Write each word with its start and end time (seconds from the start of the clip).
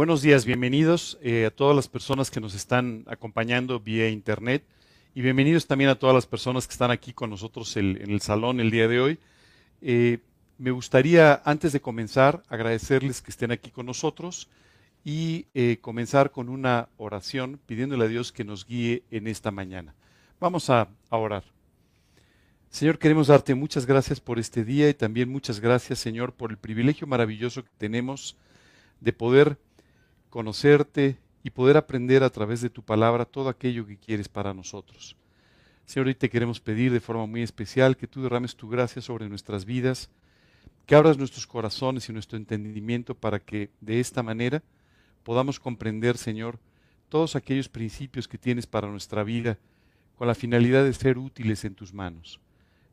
Buenos 0.00 0.22
días, 0.22 0.46
bienvenidos 0.46 1.18
eh, 1.20 1.44
a 1.44 1.50
todas 1.50 1.76
las 1.76 1.86
personas 1.86 2.30
que 2.30 2.40
nos 2.40 2.54
están 2.54 3.04
acompañando 3.06 3.80
vía 3.80 4.08
internet 4.08 4.64
y 5.14 5.20
bienvenidos 5.20 5.66
también 5.66 5.90
a 5.90 5.98
todas 5.98 6.14
las 6.14 6.24
personas 6.24 6.66
que 6.66 6.72
están 6.72 6.90
aquí 6.90 7.12
con 7.12 7.28
nosotros 7.28 7.76
en 7.76 8.10
el 8.10 8.22
salón 8.22 8.60
el 8.60 8.70
día 8.70 8.88
de 8.88 8.98
hoy. 8.98 9.18
Eh, 9.82 10.20
me 10.56 10.70
gustaría, 10.70 11.42
antes 11.44 11.74
de 11.74 11.82
comenzar, 11.82 12.42
agradecerles 12.48 13.20
que 13.20 13.30
estén 13.30 13.52
aquí 13.52 13.70
con 13.70 13.84
nosotros 13.84 14.48
y 15.04 15.44
eh, 15.52 15.76
comenzar 15.82 16.30
con 16.30 16.48
una 16.48 16.88
oración 16.96 17.60
pidiéndole 17.66 18.06
a 18.06 18.08
Dios 18.08 18.32
que 18.32 18.42
nos 18.42 18.66
guíe 18.66 19.02
en 19.10 19.26
esta 19.26 19.50
mañana. 19.50 19.94
Vamos 20.40 20.70
a, 20.70 20.88
a 21.10 21.16
orar. 21.18 21.44
Señor, 22.70 22.98
queremos 22.98 23.26
darte 23.26 23.54
muchas 23.54 23.84
gracias 23.84 24.18
por 24.18 24.38
este 24.38 24.64
día 24.64 24.88
y 24.88 24.94
también 24.94 25.28
muchas 25.28 25.60
gracias, 25.60 25.98
Señor, 25.98 26.32
por 26.32 26.52
el 26.52 26.56
privilegio 26.56 27.06
maravilloso 27.06 27.64
que 27.64 27.70
tenemos 27.76 28.38
de 29.00 29.12
poder 29.12 29.58
conocerte 30.30 31.18
y 31.42 31.50
poder 31.50 31.76
aprender 31.76 32.22
a 32.22 32.30
través 32.30 32.60
de 32.60 32.70
tu 32.70 32.82
palabra 32.82 33.24
todo 33.24 33.48
aquello 33.48 33.86
que 33.86 33.98
quieres 33.98 34.28
para 34.28 34.54
nosotros. 34.54 35.16
Señor, 35.86 36.06
hoy 36.06 36.14
te 36.14 36.30
queremos 36.30 36.60
pedir 36.60 36.92
de 36.92 37.00
forma 37.00 37.26
muy 37.26 37.42
especial 37.42 37.96
que 37.96 38.06
tú 38.06 38.22
derrames 38.22 38.54
tu 38.54 38.68
gracia 38.68 39.02
sobre 39.02 39.28
nuestras 39.28 39.64
vidas, 39.64 40.08
que 40.86 40.94
abras 40.94 41.18
nuestros 41.18 41.46
corazones 41.46 42.08
y 42.08 42.12
nuestro 42.12 42.36
entendimiento 42.36 43.14
para 43.14 43.40
que 43.40 43.70
de 43.80 44.00
esta 44.00 44.22
manera 44.22 44.62
podamos 45.24 45.58
comprender, 45.58 46.16
Señor, 46.16 46.58
todos 47.08 47.34
aquellos 47.34 47.68
principios 47.68 48.28
que 48.28 48.38
tienes 48.38 48.66
para 48.66 48.88
nuestra 48.88 49.24
vida 49.24 49.58
con 50.16 50.28
la 50.28 50.34
finalidad 50.34 50.84
de 50.84 50.92
ser 50.92 51.18
útiles 51.18 51.64
en 51.64 51.74
tus 51.74 51.92
manos. 51.92 52.40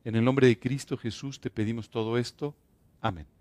En 0.03 0.15
el 0.15 0.23
nombre 0.23 0.47
de 0.47 0.57
Cristo 0.57 0.97
Jesús 0.97 1.39
te 1.39 1.49
pedimos 1.49 1.89
todo 1.89 2.17
esto. 2.17 2.55
Amén. 3.01 3.36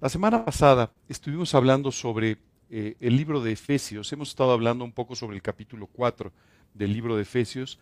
La 0.00 0.08
semana 0.08 0.44
pasada 0.44 0.92
estuvimos 1.08 1.56
hablando 1.56 1.90
sobre 1.90 2.38
eh, 2.70 2.94
el 3.00 3.16
libro 3.16 3.40
de 3.42 3.50
Efesios. 3.50 4.12
Hemos 4.12 4.28
estado 4.28 4.52
hablando 4.52 4.84
un 4.84 4.92
poco 4.92 5.16
sobre 5.16 5.34
el 5.34 5.42
capítulo 5.42 5.88
4 5.88 6.32
del 6.72 6.92
libro 6.92 7.16
de 7.16 7.22
Efesios. 7.22 7.80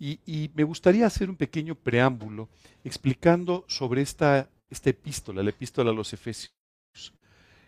Y, 0.00 0.50
me 0.56 0.64
gustaría 0.64 1.06
hacer 1.06 1.30
un 1.30 1.36
pequeño 1.36 1.76
preámbulo 1.76 2.48
explicando 2.82 3.64
sobre 3.68 4.02
esta, 4.02 4.50
esta 4.68 4.90
epístola, 4.90 5.40
la 5.40 5.50
epístola 5.50 5.90
a 5.90 5.94
los 5.94 6.12
Efesios. 6.12 6.52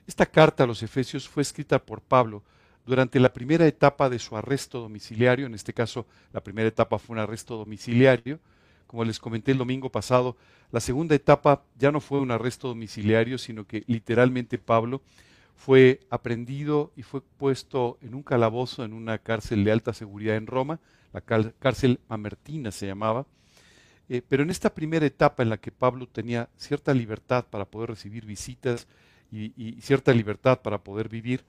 Esta 0.08 0.27
carta 0.27 0.64
a 0.64 0.66
los 0.66 0.83
Efesios 0.83 1.28
fue 1.28 1.42
escrita 1.42 1.78
por 1.78 2.03
Pablo 2.03 2.42
durante 2.84 3.20
la 3.20 3.33
primera 3.33 3.64
etapa 3.64 4.10
de 4.10 4.19
su 4.19 4.36
arresto 4.36 4.81
domiciliario. 4.81 5.47
En 5.47 5.55
este 5.55 5.72
caso, 5.72 6.05
la 6.33 6.42
primera 6.42 6.69
etapa 6.69 6.98
fue 6.98 7.14
un 7.14 7.20
arresto 7.20 7.56
domiciliario 7.56 8.41
como 8.89 9.05
les 9.05 9.20
comenté 9.20 9.53
el 9.53 9.58
domingo 9.58 9.91
pasado, 9.91 10.36
la 10.72 10.81
segunda 10.81 11.14
etapa 11.14 11.62
ya 11.78 11.92
no 11.92 12.00
fue 12.00 12.19
un 12.19 12.33
arresto 12.33 12.69
domiciliario, 12.69 13.39
sino 13.39 13.67
que 13.67 13.84
literalmente 13.86 14.58
Pablo 14.58 15.03
fue 15.56 16.00
aprendido 16.11 16.91
y 16.97 17.03
fue 17.03 17.20
puesto 17.20 17.98
en 18.00 18.14
un 18.14 18.22
calabozo 18.22 18.84
en 18.84 18.94
una 18.94 19.19
cárcel 19.19 19.62
de 19.62 19.72
alta 19.72 19.92
seguridad 19.92 20.36
en 20.36 20.47
Roma, 20.47 20.81
la 21.12 21.20
cárcel 21.20 22.00
Mamertina 22.09 22.72
se 22.72 22.86
llamaba. 22.86 23.27
Eh, 24.09 24.22
pero 24.27 24.42
en 24.42 24.50
esta 24.50 24.75
primera 24.75 25.05
etapa 25.05 25.42
en 25.42 25.50
la 25.50 25.59
que 25.59 25.70
Pablo 25.70 26.09
tenía 26.09 26.48
cierta 26.56 26.94
libertad 26.94 27.44
para 27.50 27.66
poder 27.66 27.91
recibir 27.91 28.25
visitas 28.25 28.86
y, 29.31 29.77
cierta 29.83 30.14
libertad 30.14 30.61
para 30.62 30.78
poder 30.78 31.11
vivir, 31.11 31.44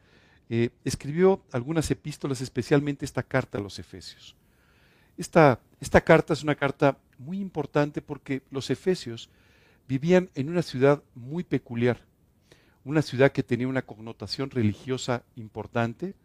eh, 0.49 0.71
escribió 0.83 1.41
algunas 1.53 1.89
epístolas, 1.89 2.41
especialmente 2.41 3.05
esta 3.05 3.23
carta 3.23 3.57
a 3.57 3.61
los 3.61 3.79
Efesios. 3.79 4.35
Esta, 5.19 5.59
carta 6.05 6.31
es 6.31 6.43
una 6.43 6.55
carta 6.55 6.97
muy 7.17 7.41
importante 7.41 8.01
porque 8.01 8.41
los 8.51 8.69
efesios 8.69 9.29
vivían 9.85 10.29
en 10.33 10.49
una 10.49 10.61
ciudad 10.61 11.03
muy 11.13 11.43
peculiar, 11.43 11.99
una 12.85 13.01
ciudad 13.01 13.33
que 13.33 13.43
tenía 13.43 13.67
una 13.67 13.81
connotación 13.81 14.49
religiosa 14.49 15.23
importante. 15.35 16.15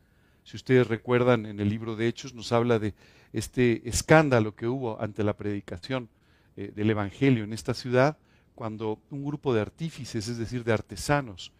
Si 0.44 0.56
ustedes 0.56 0.86
recuerdan, 0.86 1.44
en 1.44 1.58
el 1.58 1.70
libro 1.70 1.96
de 1.96 2.06
Hechos 2.06 2.34
nos 2.34 2.52
habla 2.52 2.78
de 2.78 2.94
este 3.32 3.82
escándalo 3.88 4.54
que 4.54 4.68
hubo 4.68 5.02
ante 5.02 5.24
la 5.24 5.36
predicación 5.36 6.08
eh, 6.56 6.70
del 6.72 6.90
Evangelio 6.90 7.42
en 7.42 7.52
esta 7.52 7.74
ciudad, 7.74 8.16
cuando 8.54 9.00
un 9.10 9.24
grupo 9.24 9.52
de 9.52 9.60
artífices, 9.60 10.28
es 10.28 10.38
decir, 10.38 10.62
de 10.62 10.72
artesanos, 10.72 11.50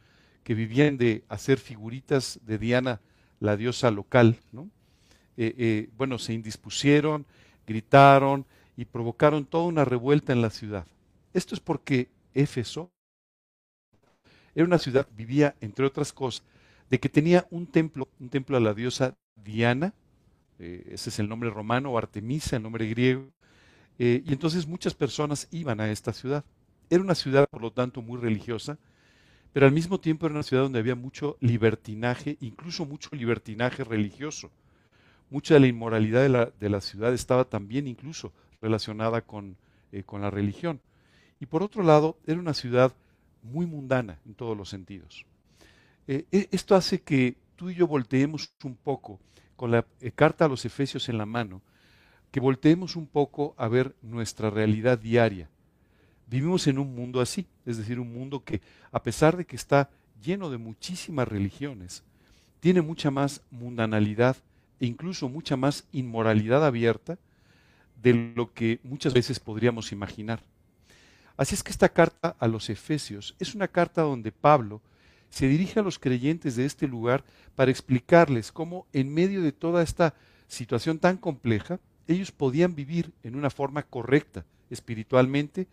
que 0.45 0.55
vivían 0.55 0.99
de 0.99 1.25
hacer 1.29 1.59
figuritas 1.59 2.39
de 2.47 2.59
Diana, 2.59 3.01
la 3.41 3.57
diosa 3.57 3.91
local, 3.91 4.39
¿no? 4.53 4.71
Eh, 5.37 5.55
eh, 5.59 5.91
bueno, 5.97 6.19
se 6.19 6.33
indispusieron, 6.33 7.27
gritaron 7.67 8.47
y 8.77 8.85
provocaron 8.85 9.45
toda 9.45 9.65
una 9.65 9.85
revuelta 9.85 10.33
en 10.33 10.43
la 10.43 10.51
ciudad. 10.51 10.87
Esto 11.33 11.55
es 11.55 11.61
porque 11.61 12.09
Éfeso 12.35 12.91
era 14.55 14.65
una 14.65 14.79
ciudad, 14.79 15.09
vivía, 15.17 15.57
entre 15.61 15.85
otras 15.85 16.13
cosas, 16.13 16.45
de 16.89 17.01
que 17.01 17.09
tenía 17.09 17.47
un 17.51 17.67
templo, 17.67 18.09
un 18.21 18.29
templo 18.29 18.57
a 18.57 18.61
la 18.61 18.75
diosa 18.75 19.17
Diana, 19.35 19.93
eh, 20.61 20.85
ese 20.93 21.11
es 21.11 21.19
el 21.19 21.29
nombre 21.29 21.51
romano, 21.51 21.91
o 21.91 21.99
Artemisa, 21.99 22.57
el 22.57 22.63
nombre 22.63 22.87
griego, 22.87 23.31
y 23.97 24.33
entonces 24.33 24.67
muchas 24.67 24.93
personas 24.93 25.47
iban 25.53 25.81
a 25.81 25.89
esta 25.89 26.13
ciudad. 26.13 26.45
Era 26.91 27.01
una 27.01 27.15
ciudad, 27.15 27.47
por 27.49 27.63
lo 27.63 27.73
tanto, 27.73 28.03
muy 28.03 28.21
religiosa, 28.21 28.77
pero 29.53 29.67
al 29.67 29.73
mismo 29.73 30.01
tiempo 30.01 30.27
era 30.27 30.35
una 30.35 30.43
ciudad 30.43 30.65
donde 30.65 30.81
había 30.81 30.97
mucho 30.97 31.37
libertinaje, 31.41 32.37
incluso 32.41 32.85
mucho 32.87 33.11
libertinaje 33.13 33.85
religioso 33.85 34.51
mucha 35.31 35.55
de 35.55 35.61
la 35.61 35.67
inmoralidad 35.67 36.23
de 36.23 36.29
la, 36.29 36.53
de 36.59 36.69
la 36.69 36.81
ciudad 36.81 37.13
estaba 37.13 37.45
también 37.45 37.87
incluso 37.87 38.33
relacionada 38.61 39.23
con, 39.23 39.57
eh, 39.93 40.03
con 40.05 40.23
la 40.23 40.31
religión. 40.31 40.81
Y 41.41 41.47
por 41.47 41.63
otro 41.63 41.83
lado, 41.83 42.17
era 42.27 42.39
una 42.39 42.55
ciudad 42.55 42.93
muy 43.43 43.67
mundana 43.67 44.19
en 44.27 44.35
todos 44.35 44.57
los 44.57 44.69
sentidos. 44.69 45.27
Eh, 46.07 46.25
e, 46.33 46.49
esto 46.51 46.75
hace 46.75 47.03
que 47.03 47.37
tú 47.57 47.71
y 47.71 47.75
yo 47.75 47.87
volteemos 47.87 48.53
un 48.65 48.77
poco, 48.77 49.21
con 49.57 49.71
la 49.71 49.85
eh, 50.01 50.11
carta 50.11 50.45
a 50.45 50.49
los 50.49 50.65
Efesios 50.65 51.09
en 51.09 51.19
la 51.19 51.27
mano, 51.27 51.63
que 52.31 52.41
volteemos 52.41 52.97
un 52.97 53.07
poco 53.07 53.55
a 53.57 53.69
ver 53.69 53.95
nuestra 54.03 54.51
realidad 54.51 54.99
diaria. 54.99 55.49
Vivimos 56.27 56.67
en 56.67 56.79
un 56.79 56.95
mundo 56.95 57.21
así, 57.21 57.47
es 57.67 57.77
decir, 57.77 58.01
un 58.01 58.13
mundo 58.13 58.43
que 58.43 58.61
a 58.91 59.03
pesar 59.03 59.37
de 59.37 59.45
que 59.45 59.57
está 59.57 59.91
lleno 60.23 60.51
de 60.51 60.59
muchísimas 60.59 61.29
religiones, 61.29 62.03
tiene 62.61 62.81
mucha 62.81 63.11
más 63.11 63.43
mundanalidad 63.51 64.37
incluso 64.81 65.29
mucha 65.29 65.57
más 65.57 65.85
inmoralidad 65.93 66.65
abierta 66.65 67.19
de 68.03 68.33
lo 68.35 68.53
que 68.53 68.81
muchas 68.83 69.15
veces 69.15 69.41
podríamos 69.41 69.93
imaginar. 69.93 70.43
Así 71.37 71.55
es 71.55 71.63
que 71.63 71.73
esta 71.73 71.89
carta 71.89 72.37
a 72.39 72.47
los 72.47 72.71
Efesios 72.71 73.35
es 73.39 73.55
una 73.55 73.69
carta 73.69 74.03
donde 74.03 74.31
Pablo 74.31 74.81
se 75.31 75.49
dirige 75.49 75.81
a 75.81 75.83
los 75.83 75.99
creyentes 75.99 76.55
de 76.55 76.65
este 76.65 76.87
lugar 76.87 77.25
para 77.57 77.71
explicarles 77.71 78.53
cómo 78.53 78.87
en 78.93 79.13
medio 79.13 79.43
de 79.43 79.51
toda 79.51 79.83
esta 79.83 80.15
situación 80.47 80.99
tan 80.99 81.17
compleja, 81.17 81.81
ellos 82.07 82.31
podían 82.31 82.75
vivir 82.75 83.13
en 83.23 83.35
una 83.35 83.51
forma 83.51 83.83
correcta 83.83 84.45
espiritualmente 84.71 85.67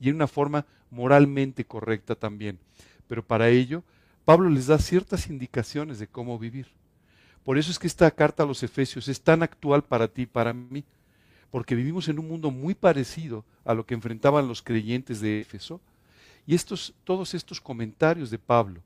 y 0.00 0.10
en 0.10 0.16
una 0.16 0.26
forma 0.26 0.66
moralmente 0.90 1.64
correcta 1.64 2.14
también. 2.14 2.58
Pero 3.08 3.24
para 3.26 3.48
ello, 3.48 3.82
Pablo 4.24 4.50
les 4.50 4.66
da 4.66 4.78
ciertas 4.78 5.28
indicaciones 5.28 5.98
de 5.98 6.08
cómo 6.08 6.38
vivir. 6.38 6.66
Por 7.46 7.58
eso 7.58 7.70
es 7.70 7.78
que 7.78 7.86
esta 7.86 8.10
carta 8.10 8.42
a 8.42 8.46
los 8.46 8.64
Efesios 8.64 9.06
es 9.06 9.20
tan 9.20 9.40
actual 9.40 9.84
para 9.84 10.08
ti 10.08 10.22
y 10.22 10.26
para 10.26 10.52
mí, 10.52 10.82
porque 11.52 11.76
vivimos 11.76 12.08
en 12.08 12.18
un 12.18 12.26
mundo 12.26 12.50
muy 12.50 12.74
parecido 12.74 13.44
a 13.64 13.72
lo 13.72 13.86
que 13.86 13.94
enfrentaban 13.94 14.48
los 14.48 14.62
creyentes 14.62 15.20
de 15.20 15.42
Éfeso. 15.42 15.80
Y 16.44 16.56
estos, 16.56 16.92
todos 17.04 17.34
estos 17.34 17.60
comentarios 17.60 18.30
de 18.30 18.40
Pablo 18.40 18.80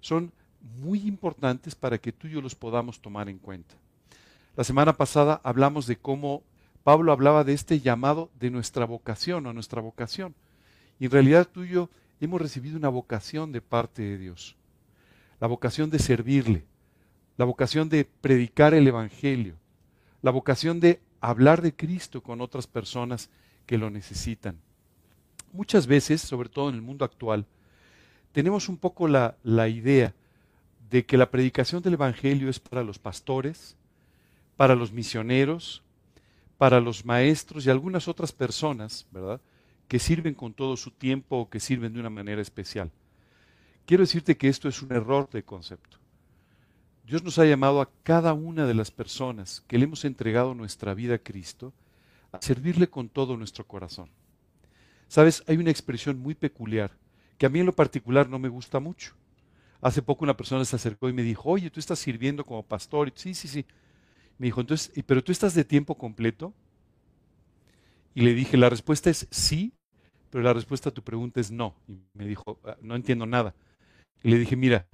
son 0.00 0.32
muy 0.80 1.06
importantes 1.06 1.76
para 1.76 1.98
que 1.98 2.10
tú 2.10 2.26
y 2.26 2.32
yo 2.32 2.40
los 2.40 2.56
podamos 2.56 3.00
tomar 3.00 3.28
en 3.28 3.38
cuenta. 3.38 3.76
La 4.56 4.64
semana 4.64 4.96
pasada 4.96 5.40
hablamos 5.44 5.86
de 5.86 5.94
cómo 5.94 6.42
Pablo 6.82 7.12
hablaba 7.12 7.44
de 7.44 7.52
este 7.52 7.78
llamado 7.78 8.28
de 8.40 8.50
nuestra 8.50 8.86
vocación 8.86 9.46
o 9.46 9.52
nuestra 9.52 9.80
vocación. 9.80 10.34
Y 10.98 11.04
en 11.04 11.12
realidad 11.12 11.46
tú 11.46 11.62
y 11.62 11.68
yo 11.68 11.88
hemos 12.20 12.42
recibido 12.42 12.76
una 12.76 12.88
vocación 12.88 13.52
de 13.52 13.60
parte 13.60 14.02
de 14.02 14.18
Dios. 14.18 14.56
La 15.38 15.46
vocación 15.46 15.90
de 15.90 16.00
servirle, 16.00 16.64
la 17.40 17.46
vocación 17.46 17.88
de 17.88 18.04
predicar 18.04 18.74
el 18.74 18.86
Evangelio, 18.86 19.54
la 20.20 20.30
vocación 20.30 20.78
de 20.78 21.00
hablar 21.22 21.62
de 21.62 21.74
Cristo 21.74 22.22
con 22.22 22.42
otras 22.42 22.66
personas 22.66 23.30
que 23.64 23.78
lo 23.78 23.88
necesitan. 23.88 24.58
Muchas 25.50 25.86
veces, 25.86 26.20
sobre 26.20 26.50
todo 26.50 26.68
en 26.68 26.74
el 26.74 26.82
mundo 26.82 27.02
actual, 27.02 27.46
tenemos 28.32 28.68
un 28.68 28.76
poco 28.76 29.08
la, 29.08 29.38
la 29.42 29.68
idea 29.68 30.12
de 30.90 31.06
que 31.06 31.16
la 31.16 31.30
predicación 31.30 31.80
del 31.82 31.94
Evangelio 31.94 32.50
es 32.50 32.60
para 32.60 32.84
los 32.84 32.98
pastores, 32.98 33.74
para 34.58 34.74
los 34.74 34.92
misioneros, 34.92 35.82
para 36.58 36.78
los 36.78 37.06
maestros 37.06 37.64
y 37.64 37.70
algunas 37.70 38.06
otras 38.06 38.32
personas, 38.32 39.06
¿verdad? 39.12 39.40
Que 39.88 39.98
sirven 39.98 40.34
con 40.34 40.52
todo 40.52 40.76
su 40.76 40.90
tiempo 40.90 41.38
o 41.38 41.48
que 41.48 41.58
sirven 41.58 41.94
de 41.94 42.00
una 42.00 42.10
manera 42.10 42.42
especial. 42.42 42.90
Quiero 43.86 44.02
decirte 44.02 44.36
que 44.36 44.48
esto 44.48 44.68
es 44.68 44.82
un 44.82 44.92
error 44.92 45.30
de 45.30 45.42
concepto. 45.42 46.00
Dios 47.10 47.24
nos 47.24 47.40
ha 47.40 47.44
llamado 47.44 47.80
a 47.80 47.90
cada 48.04 48.34
una 48.34 48.66
de 48.68 48.74
las 48.74 48.92
personas 48.92 49.64
que 49.66 49.78
le 49.78 49.84
hemos 49.84 50.04
entregado 50.04 50.54
nuestra 50.54 50.94
vida 50.94 51.16
a 51.16 51.18
Cristo 51.18 51.72
a 52.30 52.40
servirle 52.40 52.88
con 52.88 53.08
todo 53.08 53.36
nuestro 53.36 53.66
corazón. 53.66 54.08
Sabes, 55.08 55.42
hay 55.48 55.56
una 55.56 55.72
expresión 55.72 56.20
muy 56.20 56.36
peculiar 56.36 56.92
que 57.36 57.46
a 57.46 57.48
mí 57.48 57.58
en 57.58 57.66
lo 57.66 57.74
particular 57.74 58.28
no 58.28 58.38
me 58.38 58.48
gusta 58.48 58.78
mucho. 58.78 59.16
Hace 59.80 60.02
poco 60.02 60.24
una 60.24 60.36
persona 60.36 60.64
se 60.64 60.76
acercó 60.76 61.08
y 61.08 61.12
me 61.12 61.24
dijo, 61.24 61.50
oye, 61.50 61.68
tú 61.68 61.80
estás 61.80 61.98
sirviendo 61.98 62.44
como 62.44 62.62
pastor. 62.62 63.08
Y, 63.08 63.12
sí, 63.16 63.34
sí, 63.34 63.48
sí. 63.48 63.66
Me 64.38 64.46
dijo, 64.46 64.60
entonces, 64.60 64.92
¿pero 65.04 65.24
tú 65.24 65.32
estás 65.32 65.54
de 65.54 65.64
tiempo 65.64 65.96
completo? 65.98 66.54
Y 68.14 68.22
le 68.22 68.34
dije, 68.34 68.56
la 68.56 68.70
respuesta 68.70 69.10
es 69.10 69.26
sí, 69.30 69.72
pero 70.30 70.44
la 70.44 70.52
respuesta 70.52 70.90
a 70.90 70.94
tu 70.94 71.02
pregunta 71.02 71.40
es 71.40 71.50
no. 71.50 71.74
Y 71.88 71.98
me 72.14 72.26
dijo, 72.26 72.60
"Ah, 72.64 72.76
no 72.82 72.96
entiendo 72.96 73.26
nada. 73.26 73.54
Y 74.22 74.30
le 74.30 74.38
dije, 74.38 74.56
mira, 74.56 74.86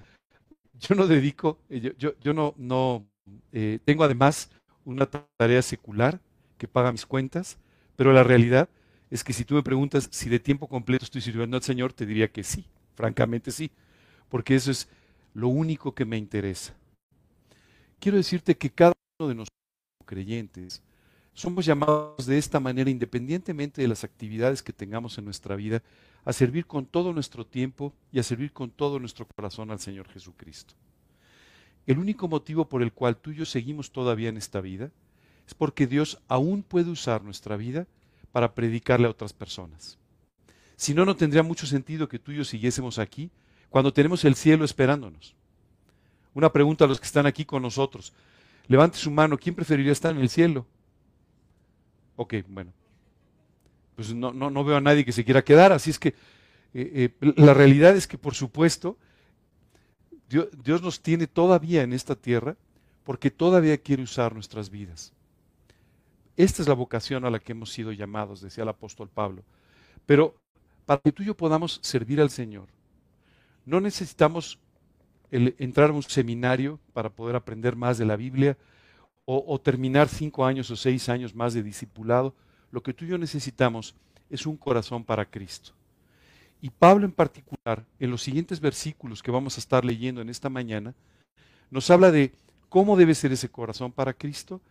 yo 0.79 0.95
no 0.95 1.07
dedico, 1.07 1.59
eh, 1.69 1.93
yo, 1.97 2.33
no, 2.33 2.53
no 2.57 3.05
eh, 3.51 3.79
tengo 3.83 4.03
además 4.03 4.49
una 4.85 5.05
tarea 5.05 5.61
secular 5.61 6.19
que 6.57 6.67
paga 6.67 6.91
mis 6.91 7.05
cuentas, 7.05 7.57
pero 7.95 8.13
la 8.13 8.23
realidad 8.23 8.69
es 9.09 9.23
que 9.23 9.33
si 9.33 9.45
tú 9.45 9.55
me 9.55 9.63
preguntas 9.63 10.07
si 10.11 10.29
de 10.29 10.39
tiempo 10.39 10.67
completo 10.67 11.05
estoy 11.05 11.21
sirviendo 11.21 11.57
al 11.57 11.63
Señor, 11.63 11.93
te 11.93 12.05
diría 12.05 12.31
que 12.31 12.43
sí, 12.43 12.65
francamente 12.95 13.51
sí, 13.51 13.71
porque 14.29 14.55
eso 14.55 14.71
es 14.71 14.87
lo 15.33 15.47
único 15.47 15.93
que 15.93 16.05
me 16.05 16.17
interesa. 16.17 16.73
Quiero 17.99 18.17
decirte 18.17 18.57
que 18.57 18.69
cada 18.69 18.93
uno 19.19 19.29
de 19.29 19.35
nosotros 19.35 19.57
creyentes 20.05 20.81
somos 21.33 21.65
llamados 21.65 22.25
de 22.25 22.37
esta 22.37 22.59
manera, 22.59 22.89
independientemente 22.89 23.81
de 23.81 23.87
las 23.87 24.03
actividades 24.03 24.63
que 24.63 24.73
tengamos 24.73 25.17
en 25.17 25.25
nuestra 25.25 25.55
vida, 25.55 25.83
a 26.27 26.33
servir 26.33 26.65
con 26.65 26.85
todo 26.85 27.13
nuestro 27.13 27.45
tiempo 27.45 27.93
y 28.11 28.19
a 28.19 28.23
servir 28.23 28.51
con 28.51 28.69
todo 28.69 28.99
nuestro 28.99 29.25
corazón 29.25 29.71
al 29.71 29.79
Señor 29.79 30.09
Jesucristo. 30.09 30.73
El 31.85 31.99
único 31.99 32.27
motivo 32.27 32.67
por 32.67 32.83
el 32.83 32.91
cual 32.91 33.15
tú 33.15 33.31
y 33.31 33.35
yo 33.35 33.45
seguimos 33.45 33.91
todavía 33.91 34.27
en 34.27 34.35
esta 34.35 34.59
vida 34.59 34.91
es 35.47 35.53
porque 35.53 35.87
Dios 35.87 36.19
aún 36.27 36.63
puede 36.63 36.89
usar 36.89 37.23
nuestra 37.23 37.55
vida 37.55 37.87
para 38.33 38.53
predicarle 38.53 39.07
a 39.07 39.11
otras 39.11 39.31
personas. 39.31 39.97
Si 40.75 40.93
no, 40.93 41.05
no 41.05 41.15
tendría 41.15 41.43
mucho 41.43 41.65
sentido 41.65 42.09
que 42.09 42.19
tú 42.19 42.33
y 42.33 42.35
yo 42.35 42.43
siguiésemos 42.43 42.99
aquí 42.99 43.31
cuando 43.69 43.93
tenemos 43.93 44.25
el 44.25 44.35
cielo 44.35 44.65
esperándonos. 44.65 45.33
Una 46.33 46.51
pregunta 46.51 46.83
a 46.83 46.89
los 46.89 46.99
que 46.99 47.05
están 47.05 47.25
aquí 47.25 47.45
con 47.45 47.61
nosotros. 47.61 48.11
Levante 48.67 48.97
su 48.97 49.11
mano, 49.11 49.37
¿quién 49.37 49.55
preferiría 49.55 49.93
estar 49.93 50.13
en 50.13 50.19
el 50.19 50.27
cielo? 50.27 50.65
Ok, 52.17 52.33
bueno. 52.49 52.73
Pues 53.97 54.13
no, 54.13 54.31
no, 54.31 54.49
no 54.49 54.63
veo 54.63 54.77
a 54.77 54.81
nadie 54.81 55.03
que 55.03 55.11
se 55.11 55.25
quiera 55.25 55.43
quedar, 55.43 55.73
así 55.73 55.89
es 55.89 55.99
que 55.99 56.09
eh, 56.73 57.11
eh, 57.21 57.33
la 57.35 57.53
realidad 57.53 57.97
es 57.97 58.07
que, 58.07 58.17
por 58.17 58.33
supuesto, 58.33 58.97
Dios, 60.29 60.47
Dios 60.63 60.81
nos 60.81 61.01
tiene 61.01 61.27
todavía 61.27 61.83
en 61.83 61.91
esta 61.91 62.15
tierra 62.15 62.55
porque 63.03 63.31
todavía 63.31 63.77
quiere 63.77 64.03
usar 64.03 64.33
nuestras 64.33 64.69
vidas. 64.69 65.11
Esta 66.37 66.61
es 66.61 66.67
la 66.67 66.75
vocación 66.75 67.25
a 67.25 67.29
la 67.29 67.39
que 67.39 67.53
hemos 67.53 67.71
sido 67.71 67.91
llamados, 67.91 68.39
decía 68.39 68.63
el 68.63 68.69
apóstol 68.69 69.09
Pablo. 69.09 69.43
Pero 70.05 70.35
para 70.85 71.01
que 71.01 71.11
tú 71.11 71.23
y 71.23 71.25
yo 71.25 71.35
podamos 71.35 71.79
servir 71.81 72.21
al 72.21 72.29
Señor, 72.29 72.67
no 73.65 73.81
necesitamos 73.81 74.59
entrar 75.31 75.89
a 75.89 75.93
un 75.93 76.03
seminario 76.03 76.79
para 76.93 77.09
poder 77.09 77.35
aprender 77.35 77.75
más 77.75 77.97
de 77.97 78.05
la 78.05 78.15
Biblia 78.15 78.57
o, 79.25 79.59
terminar 79.59 80.07
cinco 80.07 80.45
años 80.45 80.71
o 80.71 80.77
seis 80.77 81.09
años 81.09 81.35
más 81.35 81.53
de 81.53 81.61
discipulado. 81.61 82.33
Lo 82.71 82.81
que 82.81 82.93
tú 82.93 83.05
y 83.05 83.09
yo 83.09 83.17
necesitamos 83.17 83.95
es 84.29 84.45
un 84.45 84.57
corazón 84.57 85.03
para 85.03 85.25
Cristo. 85.25 85.73
Y 86.61 86.69
Pablo 86.69 87.05
en 87.05 87.11
particular, 87.11 87.85
en 87.99 88.11
los 88.11 88.21
siguientes 88.21 88.59
versículos 88.59 89.21
que 89.21 89.31
vamos 89.31 89.57
a 89.57 89.59
estar 89.59 89.85
leyendo 89.85 90.21
en 90.21 90.29
esta 90.29 90.49
mañana, 90.49 90.93
nos 91.69 91.89
habla 91.89 92.11
de 92.11 92.33
cómo 92.69 92.97
debe 92.97 93.15
ser 93.15 93.31
ese 93.31 93.49
corazón 93.49 93.91
para 93.91 94.13
Cristo 94.13 94.61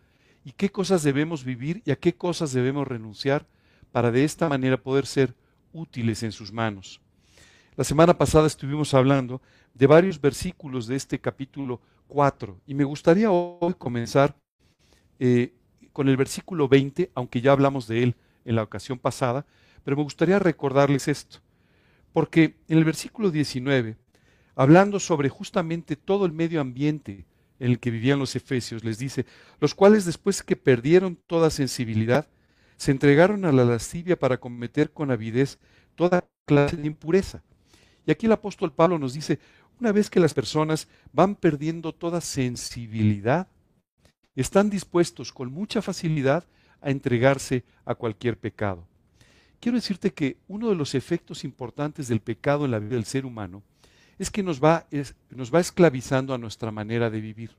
y 0.43 0.51
qué 0.51 0.69
cosas 0.69 1.03
debemos 1.03 1.43
vivir 1.43 1.81
y 1.85 1.91
a 1.91 1.95
qué 1.95 2.13
cosas 2.13 2.51
debemos 2.51 2.87
renunciar 2.87 3.45
para 3.91 4.11
de 4.11 4.23
esta 4.23 4.49
manera 4.49 4.77
poder 4.77 5.05
ser 5.05 5.33
útiles 5.73 6.23
en 6.23 6.31
sus 6.31 6.51
manos. 6.51 7.01
La 7.75 7.83
semana 7.83 8.17
pasada 8.17 8.47
estuvimos 8.47 8.93
hablando 8.93 9.41
de 9.73 9.87
varios 9.87 10.19
versículos 10.19 10.87
de 10.87 10.95
este 10.95 11.19
capítulo 11.19 11.79
4 12.07 12.59
y 12.65 12.73
me 12.73 12.83
gustaría 12.83 13.29
hoy 13.31 13.73
comenzar 13.75 14.35
eh, 15.19 15.53
con 15.97 16.09
el 16.09 16.15
versículo 16.15 16.67
20, 16.67 17.09
aunque 17.15 17.41
ya 17.41 17.53
hablamos 17.53 17.87
de 17.87 18.03
él 18.03 18.15
en 18.45 18.55
la 18.55 18.61
ocasión 18.61 18.99
pasada, 18.99 19.47
pero 19.83 19.97
me 19.97 20.03
gustaría 20.03 20.37
recordarles 20.37 21.07
esto, 21.07 21.39
porque 22.13 22.55
en 22.67 22.77
el 22.77 22.85
versículo 22.85 23.31
19, 23.31 23.97
hablando 24.53 24.99
sobre 24.99 25.29
justamente 25.29 25.95
todo 25.95 26.27
el 26.27 26.33
medio 26.33 26.61
ambiente 26.61 27.25
en 27.59 27.71
el 27.71 27.79
que 27.79 27.89
vivían 27.89 28.19
los 28.19 28.35
efesios, 28.35 28.83
les 28.83 28.99
dice, 28.99 29.25
los 29.59 29.73
cuales 29.73 30.05
después 30.05 30.43
que 30.43 30.55
perdieron 30.55 31.15
toda 31.25 31.49
sensibilidad, 31.49 32.27
se 32.75 32.91
entregaron 32.91 33.43
a 33.45 33.51
la 33.51 33.65
lascivia 33.65 34.19
para 34.19 34.37
cometer 34.37 34.91
con 34.91 35.09
avidez 35.09 35.57
toda 35.95 36.29
clase 36.45 36.77
de 36.77 36.85
impureza. 36.85 37.41
Y 38.05 38.11
aquí 38.11 38.27
el 38.27 38.33
apóstol 38.33 38.71
Pablo 38.71 38.99
nos 38.99 39.15
dice, 39.15 39.39
una 39.79 39.91
vez 39.91 40.11
que 40.11 40.19
las 40.19 40.35
personas 40.35 40.89
van 41.11 41.33
perdiendo 41.33 41.91
toda 41.91 42.21
sensibilidad, 42.21 43.47
están 44.41 44.69
dispuestos 44.69 45.33
con 45.33 45.51
mucha 45.51 45.81
facilidad 45.81 46.45
a 46.81 46.91
entregarse 46.91 47.63
a 47.85 47.95
cualquier 47.95 48.37
pecado. 48.37 48.85
Quiero 49.59 49.77
decirte 49.77 50.13
que 50.13 50.37
uno 50.47 50.69
de 50.69 50.75
los 50.75 50.93
efectos 50.93 51.43
importantes 51.43 52.07
del 52.07 52.19
pecado 52.19 52.65
en 52.65 52.71
la 52.71 52.79
vida 52.79 52.95
del 52.95 53.05
ser 53.05 53.25
humano 53.25 53.63
es 54.19 54.29
que 54.29 54.43
nos 54.43 54.63
va, 54.63 54.85
es, 54.91 55.15
nos 55.31 55.53
va 55.53 55.59
esclavizando 55.59 56.33
a 56.33 56.37
nuestra 56.37 56.71
manera 56.71 57.09
de 57.09 57.19
vivir. 57.19 57.51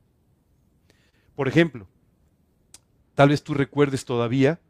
Por 1.34 1.48
ejemplo, 1.48 1.86
tal 3.14 3.30
vez 3.30 3.42
tú 3.42 3.54
recuerdes 3.54 4.04
todavía, 4.04 4.60